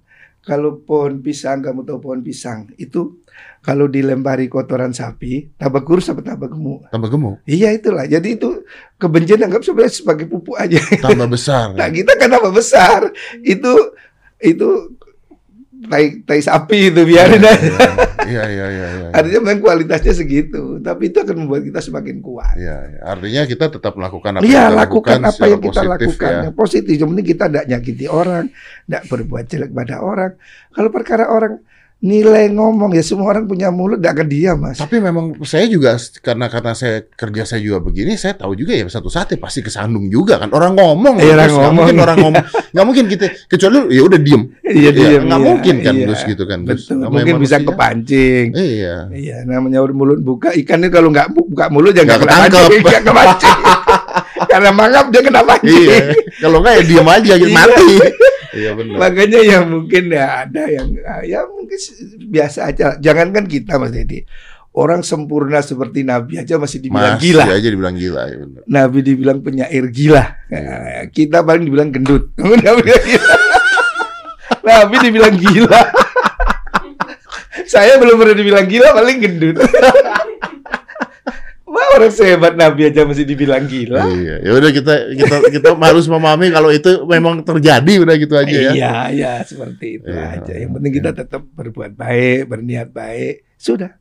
kalau 0.44 0.70
pohon 0.78 1.24
pisang 1.24 1.58
kamu 1.64 1.82
tahu 1.82 1.98
pohon 1.98 2.20
pisang 2.20 2.68
itu 2.76 3.23
kalau 3.64 3.88
dilempari 3.88 4.46
kotoran 4.52 4.92
sapi 4.92 5.56
tambah 5.56 5.80
kurus 5.82 6.12
apa 6.12 6.20
tambah 6.20 6.52
gemuk? 6.52 6.84
Tambah 6.92 7.08
gemuk, 7.08 7.40
Iya 7.48 7.72
itulah. 7.72 8.04
Jadi 8.04 8.36
itu 8.36 8.60
kebencian 9.00 9.40
anggap 9.40 9.64
sebenarnya 9.64 9.94
sebagai 9.96 10.26
pupuk 10.28 10.60
aja. 10.60 10.76
tambah 11.04 11.28
besar. 11.32 11.72
Nah 11.72 11.88
kita 11.88 12.12
kan 12.20 12.28
tambah 12.28 12.52
besar. 12.52 13.08
Itu 13.40 13.96
itu 14.44 14.68
tai 15.88 16.20
tai 16.24 16.40
sapi 16.40 16.92
itu 16.92 17.02
biarin 17.04 17.44
aja. 17.44 17.72
Iya, 18.24 18.44
iya, 18.48 18.66
iya, 18.72 18.86
iya. 18.88 19.08
Artinya 19.12 19.40
memang 19.44 19.60
kualitasnya 19.60 20.16
segitu, 20.16 20.80
tapi 20.80 21.12
itu 21.12 21.20
akan 21.20 21.44
membuat 21.44 21.60
kita 21.60 21.80
semakin 21.84 22.24
kuat. 22.24 22.56
Iya, 22.56 22.76
iya. 22.88 23.00
artinya 23.04 23.42
kita 23.44 23.68
tetap 23.68 23.92
melakukan 24.00 24.40
apa 24.40 24.44
Iya 24.48 24.48
yang 24.48 24.64
kita 24.64 24.80
lakukan 24.80 25.18
apa 25.20 25.28
secara 25.28 25.48
yang 25.52 25.60
kita 25.60 25.68
positif 25.68 25.92
lakukan 25.92 26.32
ya. 26.32 26.40
yang 26.40 26.56
positif. 26.56 26.94
Yang 26.96 27.08
penting 27.12 27.28
kita 27.28 27.44
tidak 27.52 27.64
nyakiti 27.68 28.06
orang, 28.08 28.44
tidak 28.88 29.02
berbuat 29.12 29.44
jelek 29.44 29.70
pada 29.76 29.96
orang. 30.00 30.32
Kalau 30.72 30.88
perkara 30.88 31.24
orang 31.28 31.52
nilai 32.00 32.50
ngomong 32.50 32.92
ya 32.92 33.00
semua 33.00 33.30
orang 33.30 33.44
punya 33.44 33.68
mulut 33.68 33.96
tidak 33.96 34.12
akan 34.12 34.28
diam 34.28 34.56
mas. 34.60 34.76
Tapi 34.76 34.98
memang 34.98 35.40
saya 35.40 35.64
juga 35.64 35.94
karena 36.20 36.46
karena 36.46 36.72
saya 36.72 37.00
kerja 37.06 37.42
saya 37.44 37.60
juga 37.60 37.80
begini, 37.80 38.12
saya 38.14 38.34
tahu 38.34 38.52
juga 38.54 38.72
ya 38.72 38.84
satu 38.84 39.08
saat 39.08 39.30
ya 39.30 39.38
pasti 39.38 39.60
kesandung 39.60 40.08
juga 40.08 40.36
kan. 40.36 40.52
Orang 40.52 40.74
ngomong, 40.74 41.16
Iya, 41.16 41.32
orang 41.32 41.40
terus 41.42 41.56
ngomong. 41.56 41.74
mungkin 41.74 41.96
orang 41.98 42.16
ngomong, 42.20 42.44
nggak 42.44 42.84
mungkin 42.84 43.04
kita 43.06 43.24
kecuali 43.46 43.78
ya 43.88 44.02
udah 44.02 44.20
diem. 44.20 44.42
Iya 44.60 44.72
Iya, 44.76 44.90
diam, 44.90 45.22
nggak 45.24 45.40
iya, 45.40 45.46
mungkin 45.46 45.74
kan, 45.80 45.94
iya. 45.94 46.06
Gus, 46.06 46.20
gitu 46.24 46.44
kan, 46.44 46.58
Gus. 46.62 46.82
Betul. 46.84 47.08
Mungkin 47.08 47.34
bisa 47.38 47.56
manusia. 47.56 47.68
kepancing. 47.72 48.46
Iya. 48.52 48.94
Iya, 49.08 49.36
namanya 49.44 49.78
mulut 49.86 50.20
buka 50.20 50.52
ikan 50.54 50.82
itu 50.82 50.90
kalau 50.90 51.08
nggak 51.08 51.32
bu- 51.32 51.48
buka 51.48 51.66
mulut 51.68 51.92
ya 51.92 52.04
Nggak 52.04 52.20
ketangkep. 52.20 52.68
nggak 52.84 53.02
kepancing. 53.02 53.58
Karena 54.34 54.70
mangap 54.70 55.08
dia 55.08 55.22
kena 55.22 55.42
pancing. 55.42 55.70
Iya. 55.86 55.98
Kalau 56.40 56.58
nggak 56.58 56.74
ya 56.74 56.82
diem 56.82 57.08
aja 57.08 57.32
gitu 57.36 57.50
Iya. 57.50 57.56
mati. 57.56 57.90
Iya 58.54 58.70
benar. 58.74 58.96
Makanya 58.98 59.40
ya 59.42 59.58
mungkin 59.62 60.04
ya 60.10 60.24
ada 60.42 60.62
yang 60.66 60.88
ya 61.22 61.40
mungkin 61.46 61.78
biasa 62.28 62.58
aja. 62.70 62.86
Jangankan 62.98 63.44
kita 63.46 63.78
Mas 63.78 63.90
Dedi. 63.90 64.22
Orang 64.74 65.06
sempurna 65.06 65.62
seperti 65.62 66.02
Nabi 66.02 66.42
aja 66.42 66.58
masih 66.58 66.82
dibilang 66.82 67.14
Masih 67.14 67.30
gila. 67.30 67.44
aja 67.46 67.68
dibilang 67.70 67.94
gila 67.94 68.22
ya 68.26 68.36
benar. 68.42 68.62
Nabi 68.66 68.98
dibilang 69.00 69.38
penyair 69.38 69.84
gila. 69.86 70.24
Nah, 70.50 71.06
kita 71.14 71.46
paling 71.46 71.62
dibilang 71.62 71.94
gendut. 71.94 72.34
Nabi 72.38 72.82
dibilang 72.82 73.06
gila. 73.06 73.34
Nabi 74.64 74.94
dibilang 74.98 75.34
gila. 75.38 75.80
Saya 77.70 77.96
belum 77.96 78.18
pernah 78.18 78.34
dibilang 78.34 78.66
gila, 78.66 78.88
paling 78.92 79.18
gendut. 79.22 79.56
Orang 81.94 82.10
sehebat 82.10 82.54
Nabi 82.54 82.80
aja 82.86 83.02
masih 83.02 83.22
dibilang 83.22 83.64
gila. 83.64 84.02
Iya, 84.08 84.34
ya 84.40 84.50
udah 84.52 84.70
kita 84.70 84.94
kita 85.14 85.36
kita 85.48 85.68
harus 85.76 86.04
memahami 86.04 86.50
kalau 86.50 86.68
itu 86.68 86.90
memang 87.04 87.40
terjadi 87.40 87.92
udah 88.00 88.14
gitu 88.16 88.34
aja 88.34 88.50
ya. 88.52 88.72
Iya, 88.72 88.94
iya, 89.08 89.32
seperti 89.40 89.98
itu 89.98 90.08
Iya. 90.08 90.26
aja. 90.36 90.52
Yang 90.52 90.70
penting 90.72 90.92
kita 90.92 91.10
tetap 91.14 91.42
berbuat 91.48 91.94
baik, 91.94 92.46
berniat 92.46 92.90
baik. 92.90 93.46
Sudah. 93.54 93.94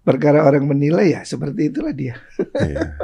Perkara 0.00 0.42
orang 0.42 0.64
menilai 0.64 1.12
ya 1.12 1.20
seperti 1.22 1.68
itulah 1.68 1.92
dia. 1.92 2.20
Iya. 2.54 2.96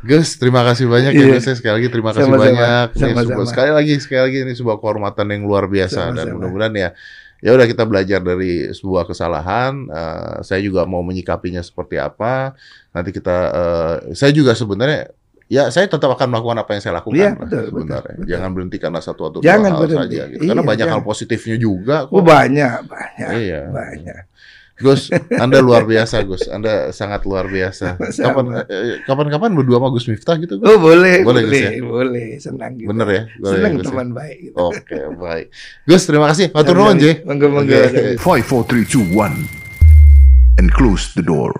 Gus, 0.00 0.36
terima 0.36 0.64
kasih 0.64 0.88
banyak 0.88 1.12
ya 1.12 1.20
Iya. 1.20 1.36
Gus. 1.36 1.44
ya. 1.44 1.54
Sekali 1.54 1.74
lagi 1.76 1.88
terima 1.88 2.10
kasih 2.10 2.24
Sama-sama. 2.24 2.44
banyak. 2.46 2.86
Ini 2.88 3.00
Sama-sama. 3.04 3.24
sebuah- 3.28 3.48
sekali 3.48 3.70
lagi 3.70 3.94
sekali 3.96 4.20
lagi 4.24 4.38
ini 4.42 4.52
sebuah 4.54 4.76
kehormatan 4.76 5.26
yang 5.28 5.42
luar 5.44 5.64
biasa 5.66 6.00
dan 6.08 6.24
Sama-sama. 6.24 6.32
mudah-mudahan 6.40 6.74
ya 6.74 6.88
ya 7.40 7.50
udah 7.50 7.64
kita 7.64 7.84
belajar 7.84 8.20
dari 8.20 8.68
sebuah 8.70 9.04
kesalahan. 9.04 9.84
Eh, 9.86 10.36
saya 10.40 10.60
juga 10.60 10.84
mau 10.84 11.00
menyikapinya 11.00 11.60
seperti 11.60 11.96
apa. 11.96 12.52
Nanti 12.90 13.10
kita 13.10 13.36
eh, 13.50 13.96
saya 14.12 14.30
juga 14.30 14.52
sebenarnya 14.52 15.10
ya 15.50 15.66
saya 15.66 15.84
tetap 15.84 16.14
akan 16.14 16.30
melakukan 16.30 16.58
apa 16.58 16.70
yang 16.72 16.82
saya 16.82 16.94
lakukan 16.96 17.18
lah, 17.18 17.34
betul, 17.36 17.62
sebenarnya. 17.66 18.02
betul, 18.06 18.14
betul. 18.14 18.30
Jangan 18.30 18.50
berhenti 18.54 18.76
karena 18.78 19.00
satu 19.00 19.22
atau 19.26 19.38
Jangan 19.42 19.66
dua 19.66 19.74
hal 19.74 19.82
berhenti. 19.82 20.14
saja 20.14 20.22
gitu. 20.28 20.40
Karena 20.46 20.62
Iya, 20.62 20.68
banyak 20.70 20.86
hal 20.86 20.94
jangan. 20.94 21.08
positifnya 21.10 21.56
juga 21.58 21.96
kok. 22.06 22.14
Oh 22.14 22.22
banyak, 22.22 22.74
banyak, 22.86 23.28
Iya. 23.34 23.62
banyak. 23.68 24.20
Gus, 24.80 25.12
Anda 25.36 25.60
luar 25.60 25.84
biasa, 25.84 26.24
Gus. 26.24 26.48
Anda 26.48 26.88
sangat 26.90 27.28
luar 27.28 27.46
biasa. 27.46 28.00
Kapan 28.24 28.64
eh, 28.64 29.04
kapan-kapan 29.04 29.52
berdua 29.52 29.76
sama 29.76 29.88
Gus 29.92 30.08
Miftah 30.08 30.36
gitu, 30.40 30.56
Gus? 30.56 30.66
Oh 30.66 30.80
boleh, 30.80 31.20
Boleh, 31.20 31.44
boleh, 31.44 31.44
Gus, 31.44 31.60
ya? 31.60 31.70
boleh, 31.84 32.28
senang 32.40 32.72
gitu. 32.80 32.88
Bener 32.88 33.08
ya? 33.08 33.22
Boleh, 33.36 33.54
Senang 33.60 33.72
Gus, 33.76 33.84
ya? 33.84 33.88
teman 33.92 34.08
baik. 34.16 34.36
Gitu. 34.40 34.56
Oke, 34.56 34.98
baik. 35.20 35.46
Gus, 35.84 36.02
terima 36.08 36.26
kasih. 36.32 36.46
Matur 36.56 36.74
nuwun, 36.80 36.96
Ji. 36.96 37.12
Monggo, 37.28 37.46
monggo. 37.52 37.76
Oke. 37.76 38.16
5, 38.16 38.42
4, 38.42 38.64
3, 38.66 38.88
2, 38.88 39.12
1. 39.12 40.58
And 40.60 40.68
close 40.72 41.12
the 41.16 41.24
door. 41.24 41.52